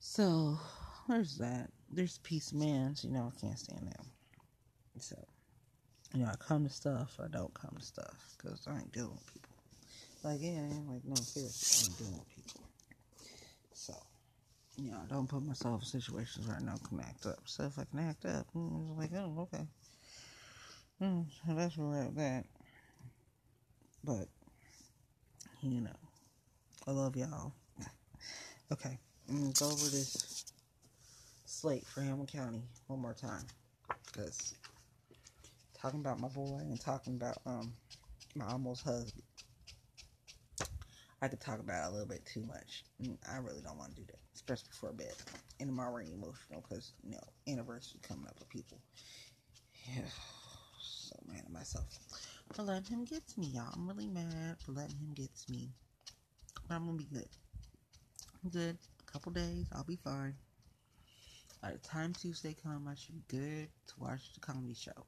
So 0.00 0.58
there's 1.08 1.38
that. 1.38 1.70
There's 1.90 2.18
peace 2.18 2.52
mans, 2.52 3.04
you 3.04 3.10
know, 3.10 3.32
I 3.34 3.40
can't 3.40 3.58
stand 3.58 3.86
them. 3.86 4.06
So, 4.98 5.16
you 6.14 6.20
know, 6.20 6.30
I 6.30 6.36
come 6.36 6.64
to 6.64 6.70
stuff, 6.70 7.18
I 7.22 7.28
don't 7.28 7.54
come 7.54 7.76
to 7.78 7.84
stuff, 7.84 8.34
because 8.36 8.66
I 8.66 8.76
ain't 8.76 8.92
dealing 8.92 9.12
with 9.12 9.32
people. 9.32 9.56
Like, 10.24 10.40
yeah, 10.40 10.68
like, 10.88 11.04
no, 11.04 11.14
seriously, 11.14 11.86
I 11.86 11.90
ain't 11.90 11.98
dealing 11.98 12.18
with 12.18 12.28
people. 12.34 12.67
You 14.80 14.92
know, 14.92 14.98
I 15.02 15.12
don't 15.12 15.28
put 15.28 15.44
myself 15.44 15.82
in 15.82 16.00
situations 16.00 16.46
where 16.46 16.56
I 16.56 16.60
know 16.60 16.74
I 16.74 16.88
can 16.88 17.00
act 17.00 17.26
up. 17.26 17.40
So 17.46 17.64
if 17.64 17.78
I 17.78 17.84
can 17.84 17.98
act 18.08 18.24
up, 18.24 18.46
mm, 18.54 18.90
it's 18.90 18.98
like, 18.98 19.20
oh, 19.20 19.48
okay. 19.52 19.64
Mm, 21.02 21.26
so 21.46 21.54
that's 21.54 21.76
where 21.76 21.88
we're 21.88 22.02
at 22.02 22.16
that. 22.16 22.44
But, 24.04 24.28
you 25.62 25.80
know, 25.80 25.96
I 26.86 26.92
love 26.92 27.16
y'all. 27.16 27.52
okay, 28.72 28.98
I'm 29.28 29.40
gonna 29.40 29.52
go 29.58 29.66
over 29.66 29.84
this 29.84 30.44
slate 31.44 31.84
for 31.86 32.00
Hamilton 32.00 32.40
County 32.40 32.62
one 32.86 33.00
more 33.00 33.14
time. 33.14 33.44
Because 34.06 34.54
talking 35.80 36.00
about 36.00 36.20
my 36.20 36.28
boy 36.28 36.58
and 36.60 36.80
talking 36.80 37.14
about 37.14 37.38
um 37.46 37.72
my 38.36 38.46
almost 38.46 38.84
husband. 38.84 39.22
I 41.20 41.26
could 41.26 41.40
talk 41.40 41.58
about 41.58 41.90
a 41.90 41.92
little 41.92 42.06
bit 42.06 42.24
too 42.24 42.42
much. 42.42 42.84
I 43.28 43.38
really 43.38 43.60
don't 43.60 43.76
want 43.76 43.96
to 43.96 44.02
do 44.02 44.06
that, 44.06 44.20
especially 44.48 44.68
before 44.70 44.92
bed. 44.92 45.14
And 45.60 45.70
I'm 45.70 45.80
already 45.80 46.12
emotional 46.12 46.62
because 46.62 46.92
you 47.04 47.12
know 47.12 47.20
anniversary 47.46 48.00
coming 48.06 48.26
up 48.26 48.36
with 48.38 48.48
people. 48.48 48.78
Yeah, 49.94 50.02
so 50.80 51.16
mad 51.26 51.42
at 51.44 51.52
myself 51.52 51.98
for 52.52 52.62
letting 52.62 52.84
him 52.84 53.04
get 53.04 53.26
to 53.28 53.40
me, 53.40 53.48
y'all. 53.48 53.72
I'm 53.74 53.88
really 53.88 54.08
mad 54.08 54.56
for 54.64 54.72
letting 54.72 54.96
him 54.96 55.12
get 55.14 55.30
to 55.34 55.52
me, 55.52 55.70
but 56.66 56.74
I'm 56.74 56.86
gonna 56.86 56.96
be 56.96 57.08
good. 57.12 57.28
I'm 58.42 58.50
good. 58.50 58.76
A 59.06 59.12
couple 59.12 59.32
days, 59.32 59.66
I'll 59.72 59.84
be 59.84 59.96
fine. 59.96 60.34
By 61.62 61.72
the 61.72 61.78
time 61.78 62.12
Tuesday 62.12 62.54
come, 62.62 62.86
I 62.88 62.94
should 62.94 63.14
be 63.14 63.36
good 63.36 63.68
to 63.88 63.94
watch 63.98 64.32
the 64.34 64.40
comedy 64.40 64.74
show 64.74 65.04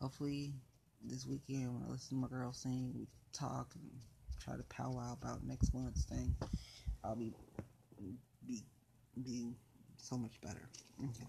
hopefully 0.00 0.52
this 1.02 1.26
weekend 1.26 1.72
when 1.72 1.82
I 1.86 1.90
listen 1.90 2.16
to 2.16 2.22
my 2.22 2.28
girl 2.28 2.52
sing, 2.52 2.92
we 2.94 3.06
talk 3.32 3.70
and 3.74 3.90
try 4.42 4.56
to 4.56 4.62
powwow 4.64 5.12
about 5.12 5.44
next 5.44 5.72
month's 5.74 6.04
thing. 6.04 6.34
I'll 7.04 7.16
be 7.16 7.32
be 8.46 8.62
be 9.22 9.54
so 9.96 10.16
much 10.16 10.40
better. 10.42 10.68
Okay. 11.02 11.26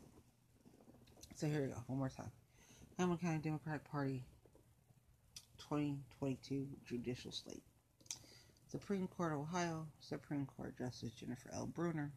So 1.36 1.48
here 1.48 1.62
we 1.62 1.68
go. 1.68 1.84
One 1.88 2.00
more 2.00 2.10
time. 2.10 2.32
Hamilton 2.98 3.28
County 3.28 3.40
Democratic 3.44 3.84
Party 3.90 4.24
2022 5.70 6.68
judicial 6.86 7.32
slate. 7.32 7.64
Supreme 8.70 9.08
Court 9.08 9.34
of 9.34 9.40
Ohio, 9.40 9.88
Supreme 10.02 10.46
Court 10.46 10.78
Justice 10.78 11.12
Jennifer 11.12 11.50
L. 11.54 11.68
Brunner, 11.68 12.12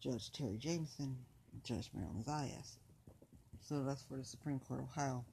Judge 0.00 0.30
Terri 0.32 0.58
Jamison, 0.58 1.16
Judge 1.64 1.88
Marilyn 1.94 2.22
Zayas, 2.24 2.76
so 3.60 3.82
that's 3.84 4.02
for 4.02 4.16
the 4.18 4.24
Supreme 4.24 4.58
Court 4.58 4.80
of 4.80 4.86
Ohio 4.86 5.24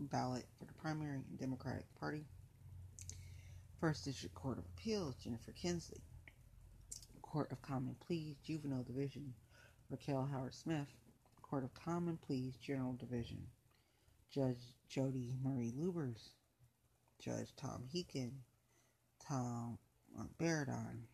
ballot 0.00 0.44
for 0.58 0.64
the 0.64 0.72
primary 0.74 1.20
Democratic 1.38 1.86
Party. 1.98 2.24
First 3.80 4.04
District 4.04 4.34
Court 4.34 4.58
of 4.58 4.64
Appeals, 4.76 5.14
Jennifer 5.16 5.52
Kinsley. 5.52 6.00
Court 7.34 7.50
of 7.50 7.60
Common 7.62 7.96
Pleas, 7.98 8.36
Juvenile 8.44 8.84
Division, 8.84 9.34
Raquel 9.90 10.28
Howard 10.30 10.54
Smith. 10.54 10.86
Court 11.42 11.64
of 11.64 11.74
Common 11.74 12.16
Pleas, 12.16 12.56
General 12.58 12.92
Division, 12.92 13.48
Judge 14.30 14.76
Jody 14.88 15.34
Marie 15.42 15.72
Luebbers. 15.76 16.28
Judge 17.18 17.52
Tom 17.56 17.82
Heekin, 17.92 18.30
Tom 19.18 19.78
uh, 20.16 20.22
Beridon, 20.38 21.08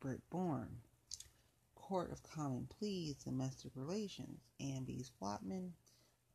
Britt 0.00 0.22
Bourne, 0.30 0.78
Court 1.74 2.10
of 2.12 2.22
Common 2.22 2.66
Pleas, 2.78 3.16
Domestic 3.16 3.72
Relations, 3.74 4.40
Ann 4.58 4.84
B. 4.84 5.04
Flottman, 5.20 5.72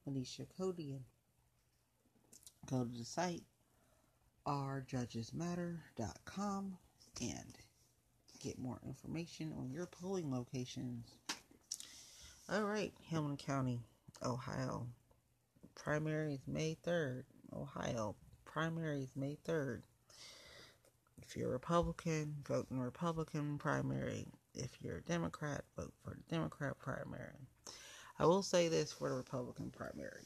Alicia 0.05 0.45
Codian. 0.59 1.01
Go 2.69 2.83
to 2.83 2.95
the 2.95 3.03
site 3.03 3.41
ourjudgesmatter.com 4.45 6.77
and 7.19 7.57
get 8.39 8.59
more 8.59 8.79
information 8.85 9.53
on 9.57 9.71
your 9.71 9.85
polling 9.85 10.31
locations. 10.31 11.07
All 12.49 12.63
right, 12.63 12.93
Hamilton 13.09 13.37
County, 13.37 13.79
Ohio. 14.23 14.87
Primaries 15.75 16.41
May 16.47 16.77
3rd. 16.85 17.23
Ohio. 17.53 18.15
Primaries 18.45 19.09
May 19.15 19.37
3rd. 19.45 19.81
If 21.21 21.35
you're 21.35 21.49
Republican, 21.49 22.35
vote 22.47 22.67
in 22.71 22.79
Republican 22.79 23.57
primary. 23.57 24.25
If 24.53 24.71
you're 24.81 24.97
a 24.97 25.01
Democrat, 25.01 25.63
vote 25.75 25.93
for 26.03 26.11
the 26.11 26.35
Democrat 26.35 26.79
primary. 26.79 27.47
I 28.19 28.25
will 28.25 28.43
say 28.43 28.67
this 28.67 28.91
for 28.91 29.09
the 29.09 29.15
Republican 29.15 29.71
primary. 29.71 30.25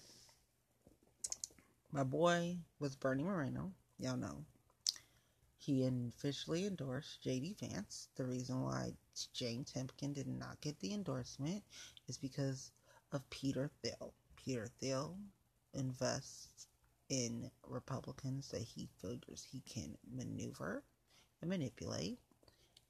My 1.91 2.03
boy 2.03 2.57
was 2.80 2.95
Bernie 2.95 3.24
Moreno. 3.24 3.72
Y'all 3.99 4.16
know. 4.16 4.45
He 5.64 5.86
officially 5.86 6.66
endorsed 6.66 7.22
J.D. 7.22 7.53
Vance. 7.59 8.09
The 8.16 8.26
reason 8.26 8.64
why 8.64 8.95
Jane 9.32 9.64
Timken 9.64 10.12
did 10.12 10.26
not 10.26 10.59
get 10.59 10.80
the 10.80 10.91
endorsement 10.91 11.64
is 12.07 12.18
because 12.18 12.72
of 13.12 13.30
Peter 13.30 13.70
Thiel. 13.84 14.12
Peter 14.36 14.66
Thiel 14.80 15.20
invests 15.76 16.66
in 17.09 17.51
Republicans 17.68 18.49
that 18.49 18.64
he 18.64 18.89
figures 19.03 19.45
he 19.51 19.62
can 19.62 19.95
maneuver 20.12 20.84
and 21.41 21.49
manipulate. 21.51 22.18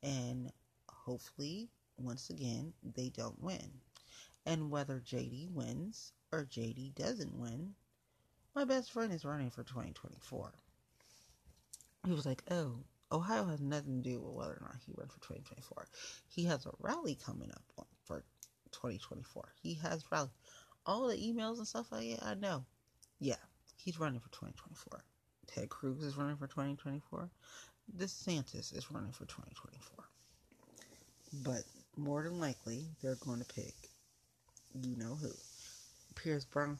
And 0.01 0.49
hopefully, 0.87 1.67
once 1.97 2.29
again, 2.29 2.71
they 2.95 3.09
don't 3.09 3.43
win. 3.43 3.81
And 4.45 4.71
whether 4.71 5.01
JD 5.01 5.51
wins 5.51 6.13
or 6.31 6.45
JD 6.45 6.95
doesn't 6.95 7.37
win, 7.37 7.75
my 8.55 8.63
best 8.63 8.93
friend 8.93 9.11
is 9.11 9.25
running 9.25 9.49
for 9.49 9.65
2024. 9.65 10.53
He 12.05 12.11
was 12.13 12.25
like, 12.25 12.43
oh, 12.49 12.79
Ohio 13.11 13.45
has 13.45 13.61
nothing 13.61 14.01
to 14.01 14.09
do 14.09 14.19
with 14.19 14.33
whether 14.33 14.53
or 14.53 14.61
not 14.61 14.77
he 14.85 14.93
runs 14.97 15.11
for 15.11 15.19
2024. 15.19 15.87
He 16.27 16.45
has 16.45 16.65
a 16.65 16.71
rally 16.79 17.15
coming 17.15 17.51
up 17.51 17.63
for 18.05 18.23
2024. 18.71 19.53
He 19.61 19.75
has 19.75 20.03
rally. 20.11 20.29
All 20.85 21.07
the 21.07 21.15
emails 21.15 21.57
and 21.57 21.67
stuff 21.67 21.91
like 21.91 22.09
that, 22.09 22.25
I 22.25 22.33
know. 22.33 22.65
Yeah, 23.19 23.35
he's 23.77 23.99
running 23.99 24.19
for 24.19 24.29
2024. 24.29 25.03
Ted 25.47 25.69
Cruz 25.69 26.01
is 26.03 26.17
running 26.17 26.37
for 26.37 26.47
2024. 26.47 27.29
DeSantis 27.97 28.75
is 28.75 28.89
running 28.91 29.11
for 29.11 29.25
2024. 29.25 30.05
But 31.43 31.63
more 31.97 32.23
than 32.23 32.39
likely, 32.39 32.87
they're 33.01 33.15
going 33.15 33.39
to 33.39 33.45
pick 33.45 33.75
you 34.73 34.95
know 34.95 35.15
who. 35.15 35.31
Pierce 36.15 36.45
Brown. 36.45 36.77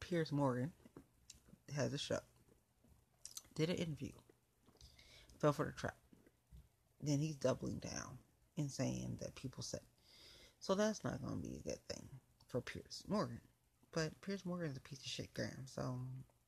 Piers 0.00 0.32
Morgan 0.32 0.72
has 1.74 1.92
a 1.92 1.98
show. 1.98 2.20
Did 3.58 3.70
an 3.70 3.76
interview. 3.76 4.12
Fell 5.40 5.52
for 5.52 5.66
the 5.66 5.72
trap. 5.72 5.96
Then 7.02 7.18
he's 7.18 7.34
doubling 7.34 7.80
down 7.80 8.16
and 8.56 8.70
saying 8.70 9.18
that 9.20 9.34
people 9.34 9.64
said. 9.64 9.80
So 10.60 10.76
that's 10.76 11.02
not 11.02 11.20
going 11.20 11.42
to 11.42 11.48
be 11.48 11.56
a 11.56 11.68
good 11.68 11.80
thing 11.88 12.08
for 12.46 12.60
Piers 12.60 13.02
Morgan. 13.08 13.40
But 13.90 14.12
Piers 14.20 14.46
Morgan 14.46 14.70
is 14.70 14.76
a 14.76 14.80
piece 14.80 15.00
of 15.00 15.06
shit, 15.06 15.34
Graham. 15.34 15.66
So, 15.66 15.98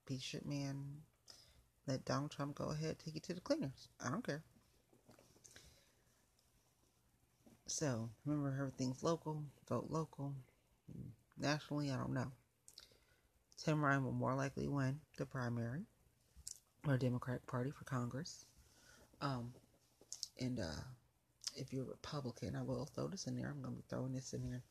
piece 0.06 0.18
of 0.18 0.24
shit 0.24 0.46
man, 0.46 0.84
let 1.88 2.04
Donald 2.04 2.30
Trump 2.30 2.54
go 2.54 2.66
ahead 2.66 3.00
take 3.00 3.14
you 3.14 3.20
to 3.22 3.34
the 3.34 3.40
cleaners. 3.40 3.88
I 4.04 4.08
don't 4.10 4.24
care. 4.24 4.44
So, 7.66 8.08
remember, 8.24 8.56
everything's 8.56 9.02
local. 9.02 9.42
Vote 9.68 9.88
local. 9.90 10.32
Nationally, 11.36 11.90
I 11.90 11.96
don't 11.96 12.14
know. 12.14 12.30
Tim 13.64 13.84
Ryan 13.84 14.04
will 14.04 14.12
more 14.12 14.36
likely 14.36 14.68
win 14.68 15.00
the 15.16 15.26
primary 15.26 15.86
or 16.86 16.96
Democratic 16.96 17.46
Party 17.46 17.70
for 17.70 17.84
Congress. 17.84 18.44
Um, 19.20 19.52
and 20.38 20.60
uh, 20.60 20.82
if 21.56 21.72
you're 21.72 21.84
a 21.84 21.88
Republican, 21.88 22.56
I 22.56 22.62
will 22.62 22.86
throw 22.86 23.08
this 23.08 23.26
in 23.26 23.36
there. 23.36 23.48
I'm 23.48 23.60
going 23.60 23.74
to 23.74 23.80
be 23.80 23.84
throwing 23.88 24.12
this 24.12 24.32
in 24.32 24.42
there 24.42 24.62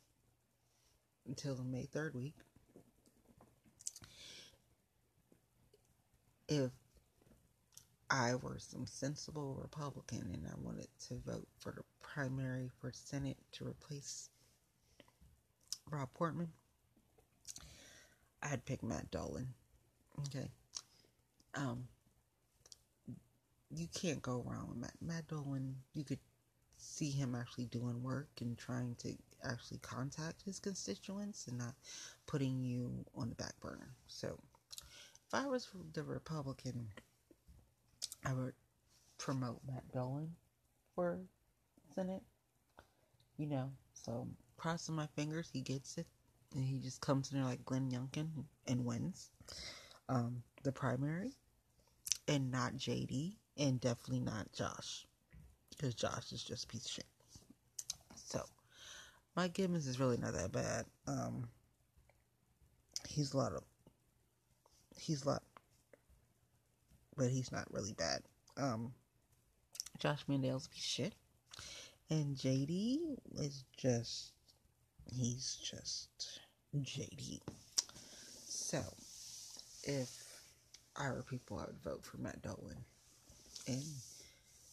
until 1.28 1.56
the 1.56 1.64
May 1.64 1.88
3rd 1.94 2.16
week. 2.16 2.36
If 6.48 6.72
I 8.10 8.34
were 8.36 8.58
some 8.58 8.88
sensible 8.88 9.56
Republican 9.62 10.32
and 10.34 10.48
I 10.48 10.56
wanted 10.60 10.88
to 11.08 11.16
vote 11.26 11.48
for 11.60 11.72
the 11.72 11.84
primary 12.02 12.72
for 12.82 12.92
Senate 12.92 13.38
to 13.54 13.68
replace 13.68 14.30
Rob 15.92 16.10
Portman, 16.16 16.50
I'd 18.42 18.66
pick 18.66 18.82
Matt 18.82 19.12
Dolan. 19.12 19.54
Okay. 20.28 20.50
Um, 21.54 21.88
you 23.76 23.88
can't 23.94 24.22
go 24.22 24.44
wrong 24.46 24.68
with 24.70 24.78
Matt. 24.78 24.94
Matt 25.02 25.28
Dolan, 25.28 25.76
you 25.94 26.04
could 26.04 26.20
see 26.78 27.12
him 27.12 27.36
actually 27.36 27.66
doing 27.66 28.02
work 28.02 28.30
and 28.42 28.58
trying 28.58 28.96
to 28.96 29.14
actually 29.44 29.80
contact 29.80 30.42
his 30.44 30.60
constituents 30.60 31.48
and 31.48 31.58
not 31.58 31.76
putting 32.26 32.62
you 32.64 33.06
on 33.16 33.30
the 33.30 33.36
back 33.36 33.60
burner. 33.60 33.90
So, 34.08 34.40
if 35.28 35.34
I 35.34 35.46
was 35.46 35.68
the 35.94 36.04
Republican, 36.04 36.88
I 38.26 38.34
would 38.34 38.54
promote 39.18 39.60
Matt 39.68 39.84
Dolan 39.94 40.36
for 40.96 41.20
Senate. 41.94 42.24
You 43.38 43.48
know, 43.48 43.72
so 43.94 44.28
crossing 44.58 44.96
my 44.96 45.08
fingers, 45.16 45.50
he 45.54 45.62
gets 45.62 45.98
it, 45.98 46.08
and 46.56 46.66
he 46.66 46.80
just 46.80 47.00
comes 47.02 47.32
in 47.32 47.38
there 47.38 47.48
like 47.48 47.64
Glenn 47.64 47.90
Youngkin 47.90 48.28
and 48.68 48.84
wins 48.84 49.30
um, 50.10 50.44
the 50.64 50.72
primary, 50.72 51.32
and 52.28 52.52
not 52.52 52.74
JD, 52.74 53.36
and 53.60 53.80
definitely 53.82 54.22
not 54.22 54.52
Josh, 54.54 55.06
because 55.70 55.94
Josh 55.94 56.32
is 56.32 56.44
just 56.44 56.70
piece 56.70 56.86
of 56.86 56.92
shit. 56.92 57.06
So, 58.16 58.42
Mike 59.36 59.54
Gibbons 59.54 59.86
is 59.86 60.00
really 60.00 60.18
not 60.18 60.34
that 60.34 60.52
bad. 60.52 60.86
Um, 61.08 61.50
he's 63.08 63.34
a 63.34 63.38
lot 63.38 63.54
of, 63.54 63.64
he's 64.98 65.24
a 65.26 65.30
lot, 65.30 65.44
but 67.18 67.30
he's 67.30 67.52
not 67.52 67.72
really 67.72 67.94
bad. 67.94 68.22
Um, 68.58 68.94
Josh 70.00 70.24
Mandel's 70.28 70.68
piece 70.68 70.84
of 70.84 70.90
shit. 70.90 71.14
And 72.10 72.36
JD 72.36 73.18
is 73.36 73.66
just, 73.78 74.32
he's 75.14 75.60
just 75.62 76.40
JD. 76.76 77.40
So, 78.48 78.82
if 79.84 80.10
I 80.96 81.12
were 81.12 81.24
people, 81.24 81.60
I 81.60 81.66
would 81.66 81.84
vote 81.84 82.04
for 82.04 82.18
Matt 82.18 82.42
Dolan. 82.42 82.84
And 83.70 83.84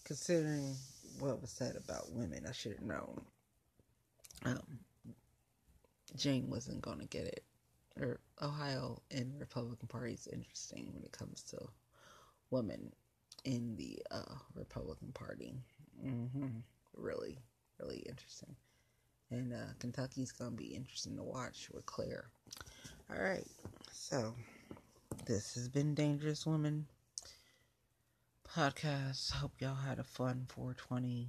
considering 0.04 0.74
what 1.20 1.42
was 1.42 1.50
said 1.50 1.76
about 1.76 2.12
women, 2.12 2.46
I 2.48 2.52
should 2.52 2.72
have 2.72 2.82
known. 2.82 3.20
Um, 4.46 4.78
Jane 6.16 6.48
wasn't 6.48 6.80
going 6.80 7.00
to 7.00 7.06
get 7.06 7.26
it. 7.26 7.44
Or 8.00 8.20
Ohio 8.40 9.02
and 9.10 9.34
Republican 9.38 9.88
Party 9.88 10.14
is 10.14 10.28
interesting 10.32 10.90
when 10.94 11.02
it 11.02 11.12
comes 11.12 11.42
to 11.50 11.58
women 12.50 12.90
in 13.44 13.76
the 13.76 13.98
uh, 14.10 14.34
Republican 14.54 15.12
Party. 15.12 15.54
Mm-hmm. 16.02 16.46
Really, 16.94 17.38
really 17.78 17.98
interesting. 18.08 18.56
And 19.30 19.52
uh, 19.52 19.74
Kentucky's 19.78 20.32
going 20.32 20.52
to 20.52 20.56
be 20.56 20.74
interesting 20.74 21.16
to 21.16 21.22
watch 21.22 21.68
with 21.72 21.84
Claire. 21.84 22.30
All 23.10 23.22
right, 23.22 23.46
so 23.92 24.34
this 25.26 25.54
has 25.54 25.68
been 25.68 25.94
Dangerous 25.94 26.46
Woman 26.46 26.86
podcast. 28.56 29.32
Hope 29.32 29.52
y'all 29.58 29.74
had 29.74 29.98
a 29.98 30.02
fun 30.02 30.46
420. 30.48 31.28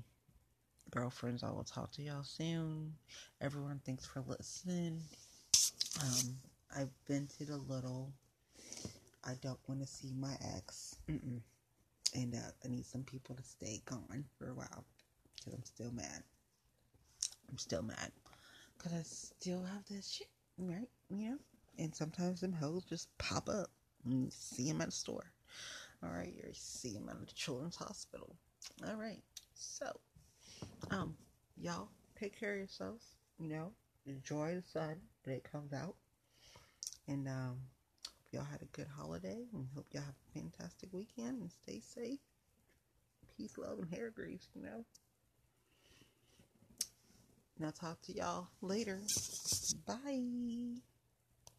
Girlfriends, 0.91 1.43
I 1.43 1.49
will 1.51 1.65
talk 1.65 1.91
to 1.93 2.01
y'all 2.01 2.23
soon. 2.23 2.93
Everyone, 3.41 3.81
thanks 3.85 4.05
for 4.05 4.23
listening. 4.25 5.01
Um, 6.01 6.87
been 7.05 7.27
to 7.37 7.43
the 7.43 7.57
little. 7.57 8.13
I 9.25 9.33
don't 9.41 9.59
want 9.67 9.81
to 9.81 9.87
see 9.87 10.13
my 10.17 10.35
ex. 10.55 10.95
Mm-mm. 11.09 11.41
And 12.15 12.33
uh, 12.33 12.51
I 12.63 12.69
need 12.69 12.85
some 12.85 13.03
people 13.03 13.35
to 13.35 13.43
stay 13.43 13.81
gone 13.83 14.23
for 14.39 14.47
a 14.47 14.53
while. 14.53 14.85
Because 15.35 15.53
I'm 15.53 15.65
still 15.65 15.91
mad. 15.91 16.23
I'm 17.51 17.57
still 17.57 17.83
mad. 17.83 18.09
Because 18.77 18.93
I 18.93 19.01
still 19.03 19.63
have 19.63 19.83
this 19.89 20.09
shit, 20.09 20.29
right? 20.57 20.87
You 21.09 21.31
know? 21.31 21.37
And 21.77 21.93
sometimes 21.93 22.39
them 22.39 22.53
hoes 22.53 22.85
just 22.85 23.09
pop 23.17 23.49
up 23.49 23.69
and 24.05 24.31
see 24.31 24.71
them 24.71 24.79
at 24.79 24.87
the 24.87 24.93
store. 24.93 25.25
All 26.03 26.09
right, 26.09 26.33
you 26.35 26.43
see 26.53 26.93
them 26.93 27.09
at 27.09 27.19
the 27.27 27.33
children's 27.33 27.75
hospital. 27.75 28.35
All 28.87 28.95
right, 28.95 29.21
so, 29.55 29.91
um, 30.91 31.15
y'all 31.57 31.89
take 32.19 32.39
care 32.39 32.53
of 32.53 32.59
yourselves. 32.59 33.05
You 33.39 33.49
know, 33.49 33.71
enjoy 34.05 34.55
the 34.55 34.63
sun 34.63 34.95
when 35.23 35.35
it 35.35 35.51
comes 35.51 35.73
out, 35.73 35.95
and 37.07 37.27
um, 37.27 37.57
hope 38.05 38.27
y'all 38.31 38.43
had 38.43 38.61
a 38.61 38.65
good 38.65 38.87
holiday, 38.95 39.45
and 39.53 39.67
hope 39.75 39.87
y'all 39.91 40.03
have 40.03 40.13
a 40.13 40.39
fantastic 40.39 40.89
weekend, 40.91 41.41
and 41.41 41.51
stay 41.51 41.79
safe. 41.79 42.19
Peace, 43.35 43.57
love, 43.57 43.79
and 43.79 43.93
hair 43.93 44.09
grease. 44.09 44.47
You 44.55 44.63
know. 44.63 44.85
And 47.57 47.65
I'll 47.65 47.71
talk 47.71 48.01
to 48.03 48.13
y'all 48.13 48.47
later. 48.61 48.99
Bye. 49.87 50.81